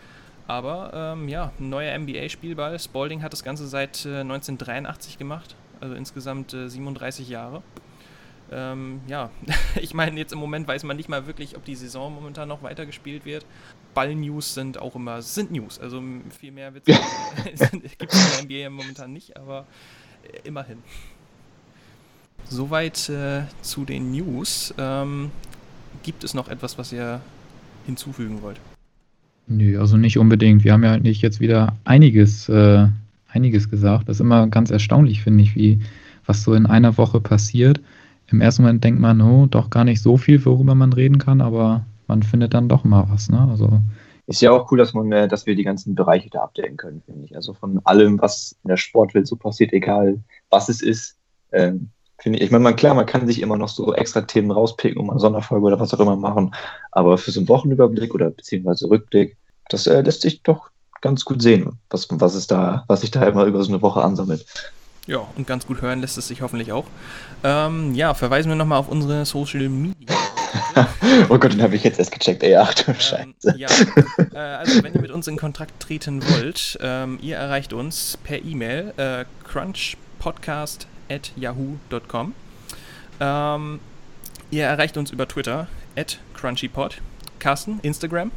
Aber 0.52 0.92
ähm, 0.94 1.30
ja, 1.30 1.54
neuer 1.60 1.98
NBA-Spielball. 1.98 2.78
Spalding 2.78 3.24
hat 3.24 3.32
das 3.32 3.42
Ganze 3.42 3.68
seit 3.68 4.06
äh, 4.06 4.20
1983 4.20 5.18
gemacht, 5.18 5.56
also 5.80 5.96
insgesamt 5.96 6.54
äh, 6.54 6.68
37 6.68 7.30
Jahre. 7.30 7.64
Ähm, 8.52 9.00
ja, 9.08 9.30
ich 9.82 9.94
meine, 9.94 10.20
jetzt 10.20 10.34
im 10.34 10.40
Moment 10.40 10.68
weiß 10.68 10.84
man 10.84 10.98
nicht 10.98 11.08
mal 11.08 11.26
wirklich, 11.26 11.56
ob 11.56 11.64
die 11.64 11.76
Saison 11.76 12.14
momentan 12.14 12.50
noch 12.50 12.64
weitergespielt 12.64 13.24
wird. 13.24 13.46
Ball-News 13.94 14.54
sind 14.54 14.78
auch 14.78 14.94
immer, 14.96 15.22
sind 15.22 15.54
News, 15.54 15.80
also 15.80 16.04
viel 16.38 16.52
mehr 16.52 16.70
gibt 16.76 16.90
es 16.90 18.42
in 18.42 18.50
der 18.50 18.66
NBA 18.66 18.70
momentan 18.72 19.14
nicht, 19.14 19.38
aber 19.38 19.66
äh, 20.34 20.46
immerhin. 20.46 20.84
Soweit 22.50 23.08
äh, 23.08 23.44
zu 23.62 23.86
den 23.86 24.12
News. 24.12 24.74
Ähm, 24.78 25.32
gibt 26.04 26.26
es 26.26 26.34
noch 26.34 26.50
etwas, 26.50 26.78
was 26.78 26.92
ihr 26.92 27.22
hinzufügen 27.86 28.42
wollt? 28.42 28.60
Nö, 29.52 29.80
also 29.80 29.98
nicht 29.98 30.18
unbedingt. 30.18 30.64
Wir 30.64 30.74
haben 30.74 30.84
ja 30.84 30.98
nicht 30.98 31.22
jetzt 31.22 31.42
wieder 31.42 31.76
einiges, 31.84 32.48
äh, 32.48 32.88
einiges 33.28 33.70
gesagt. 33.70 34.08
Das 34.08 34.18
ist 34.18 34.22
immer 34.22 34.48
ganz 34.48 34.72
erstaunlich, 34.72 35.22
finde 35.22 35.44
ich, 35.44 35.56
wie 35.56 35.80
was 36.26 36.44
so 36.44 36.54
in 36.54 36.66
einer 36.66 36.98
Woche 36.98 37.20
passiert. 37.20 37.82
Im 38.28 38.40
ersten 38.40 38.62
Moment 38.62 38.84
denkt 38.84 39.02
man, 39.02 39.20
oh, 39.22 39.48
doch 39.48 39.70
gar 39.70 39.84
nicht 39.84 40.02
so 40.02 40.16
viel, 40.16 40.44
worüber 40.46 40.74
man 40.74 40.94
reden 40.94 41.18
kann, 41.18 41.42
aber 41.42 41.86
man 42.08 42.24
findet 42.24 42.54
dann 42.54 42.70
doch 42.70 42.86
mal 42.86 43.08
was. 43.10 43.30
Ne? 43.30 43.46
Also 43.50 43.82
ist 44.28 44.42
ja 44.42 44.52
auch 44.52 44.72
cool, 44.72 44.78
dass 44.78 44.94
man, 44.94 45.12
äh, 45.12 45.28
dass 45.28 45.46
wir 45.46 45.56
die 45.56 45.64
ganzen 45.64 45.96
Bereiche 45.96 46.30
da 46.30 46.44
abdecken 46.44 46.78
können, 46.78 47.02
finde 47.06 47.26
ich. 47.26 47.36
Also 47.36 47.54
von 47.54 47.82
allem, 47.84 48.22
was 48.22 48.56
in 48.64 48.70
der 48.70 48.78
Sportwelt 48.78 49.28
so 49.28 49.36
passiert, 49.36 49.74
egal 49.74 50.24
was 50.50 50.70
es 50.70 50.82
ist, 50.82 51.18
ähm, 51.52 51.90
finde 52.18 52.40
ich. 52.40 52.46
Ich 52.46 52.52
meine, 52.52 52.74
klar, 52.74 52.94
man 52.94 53.06
kann 53.06 53.28
sich 53.28 53.42
immer 53.42 53.58
noch 53.58 53.68
so 53.68 53.94
extra 53.94 54.22
Themen 54.22 54.52
rauspicken 54.52 55.00
und 55.00 55.08
mal 55.08 55.14
eine 55.14 55.20
Sonderfolge 55.20 55.66
oder 55.66 55.80
was 55.80 55.94
auch 55.94 56.00
immer 56.00 56.16
machen, 56.16 56.54
aber 56.92 57.18
für 57.18 57.32
so 57.32 57.42
einen 57.42 57.50
Wochenüberblick 57.50 58.14
oder 58.14 58.30
beziehungsweise 58.30 58.90
Rückblick 58.90 59.38
das 59.74 59.88
äh, 59.88 60.02
lässt 60.02 60.22
sich 60.22 60.44
doch 60.44 60.70
ganz 61.02 61.26
gut 61.26 61.42
sehen, 61.42 61.80
was, 61.90 62.08
was, 62.10 62.36
ist 62.36 62.52
da, 62.52 62.86
was 62.88 63.02
sich 63.02 63.12
da 63.12 63.24
immer 63.24 63.44
über 63.46 63.64
so 63.64 63.72
eine 63.72 63.82
Woche 63.82 64.04
ansammelt. 64.04 64.46
Ja, 65.08 65.26
und 65.36 65.48
ganz 65.48 65.66
gut 65.66 65.82
hören 65.82 66.00
lässt 66.00 66.20
es 66.20 66.28
sich 66.28 66.44
hoffentlich 66.44 66.72
auch. 66.72 66.86
Ähm, 67.44 67.96
ja, 67.96 68.14
verweisen 68.14 68.50
wir 68.50 68.56
nochmal 68.56 68.78
auf 68.78 68.88
unsere 68.88 69.26
Social 69.26 69.68
Media. 69.68 70.16
oh 71.30 71.40
Gott, 71.40 71.54
den 71.54 71.64
habe 71.64 71.76
ich 71.76 71.84
jetzt 71.84 71.98
erst 71.98 72.12
gecheckt. 72.12 72.44
Ey, 72.44 72.56
ach 72.56 72.76
du 72.76 72.92
ähm, 72.92 73.00
Scheiße. 73.00 73.56
Ja, 73.58 73.68
äh, 74.34 74.38
also 74.38 74.84
wenn 74.84 74.94
ihr 74.94 75.02
mit 75.02 75.10
uns 75.10 75.28
in 75.28 75.38
Kontakt 75.38 75.80
treten 75.80 76.22
wollt, 76.30 76.78
ähm, 76.82 77.18
ihr 77.22 77.38
erreicht 77.38 77.74
uns 77.74 78.20
per 78.24 78.44
E-Mail 78.44 78.94
äh, 78.98 79.26
crunchpodcast.yahoo.com. 79.44 82.36
Ähm, 83.20 83.80
ihr 84.52 84.66
erreicht 84.66 84.98
uns 84.98 85.10
über 85.10 85.28
Twitter 85.28 85.66
at 85.96 86.20
crunchypod. 86.36 87.02
Carsten, 87.40 87.80
Instagram? 87.82 88.30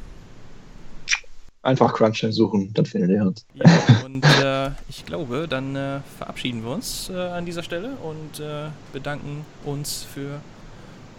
Einfach 1.65 1.95
Crunchline 1.95 2.33
suchen, 2.33 2.73
dann 2.75 2.85
findet 2.85 3.11
ihr 3.11 3.23
uns. 3.23 3.47
Ja, 3.55 3.65
und 4.05 4.23
äh, 4.43 4.71
ich 4.89 5.07
glaube, 5.07 5.49
dann 5.49 5.75
äh, 5.75 6.01
verabschieden 6.19 6.63
wir 6.63 6.71
uns 6.71 7.11
äh, 7.11 7.17
an 7.17 7.47
dieser 7.47 7.63
Stelle 7.63 7.97
und 8.03 8.39
äh, 8.39 8.69
bedanken 8.93 9.47
uns 9.65 10.03
für 10.05 10.41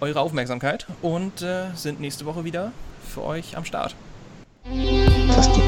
eure 0.01 0.19
Aufmerksamkeit 0.19 0.85
und 1.01 1.41
äh, 1.41 1.65
sind 1.73 1.99
nächste 1.99 2.25
Woche 2.25 2.43
wieder 2.43 2.71
für 3.03 3.23
euch 3.23 3.57
am 3.57 3.65
Start. 3.65 3.95
Fantastic. 4.63 5.63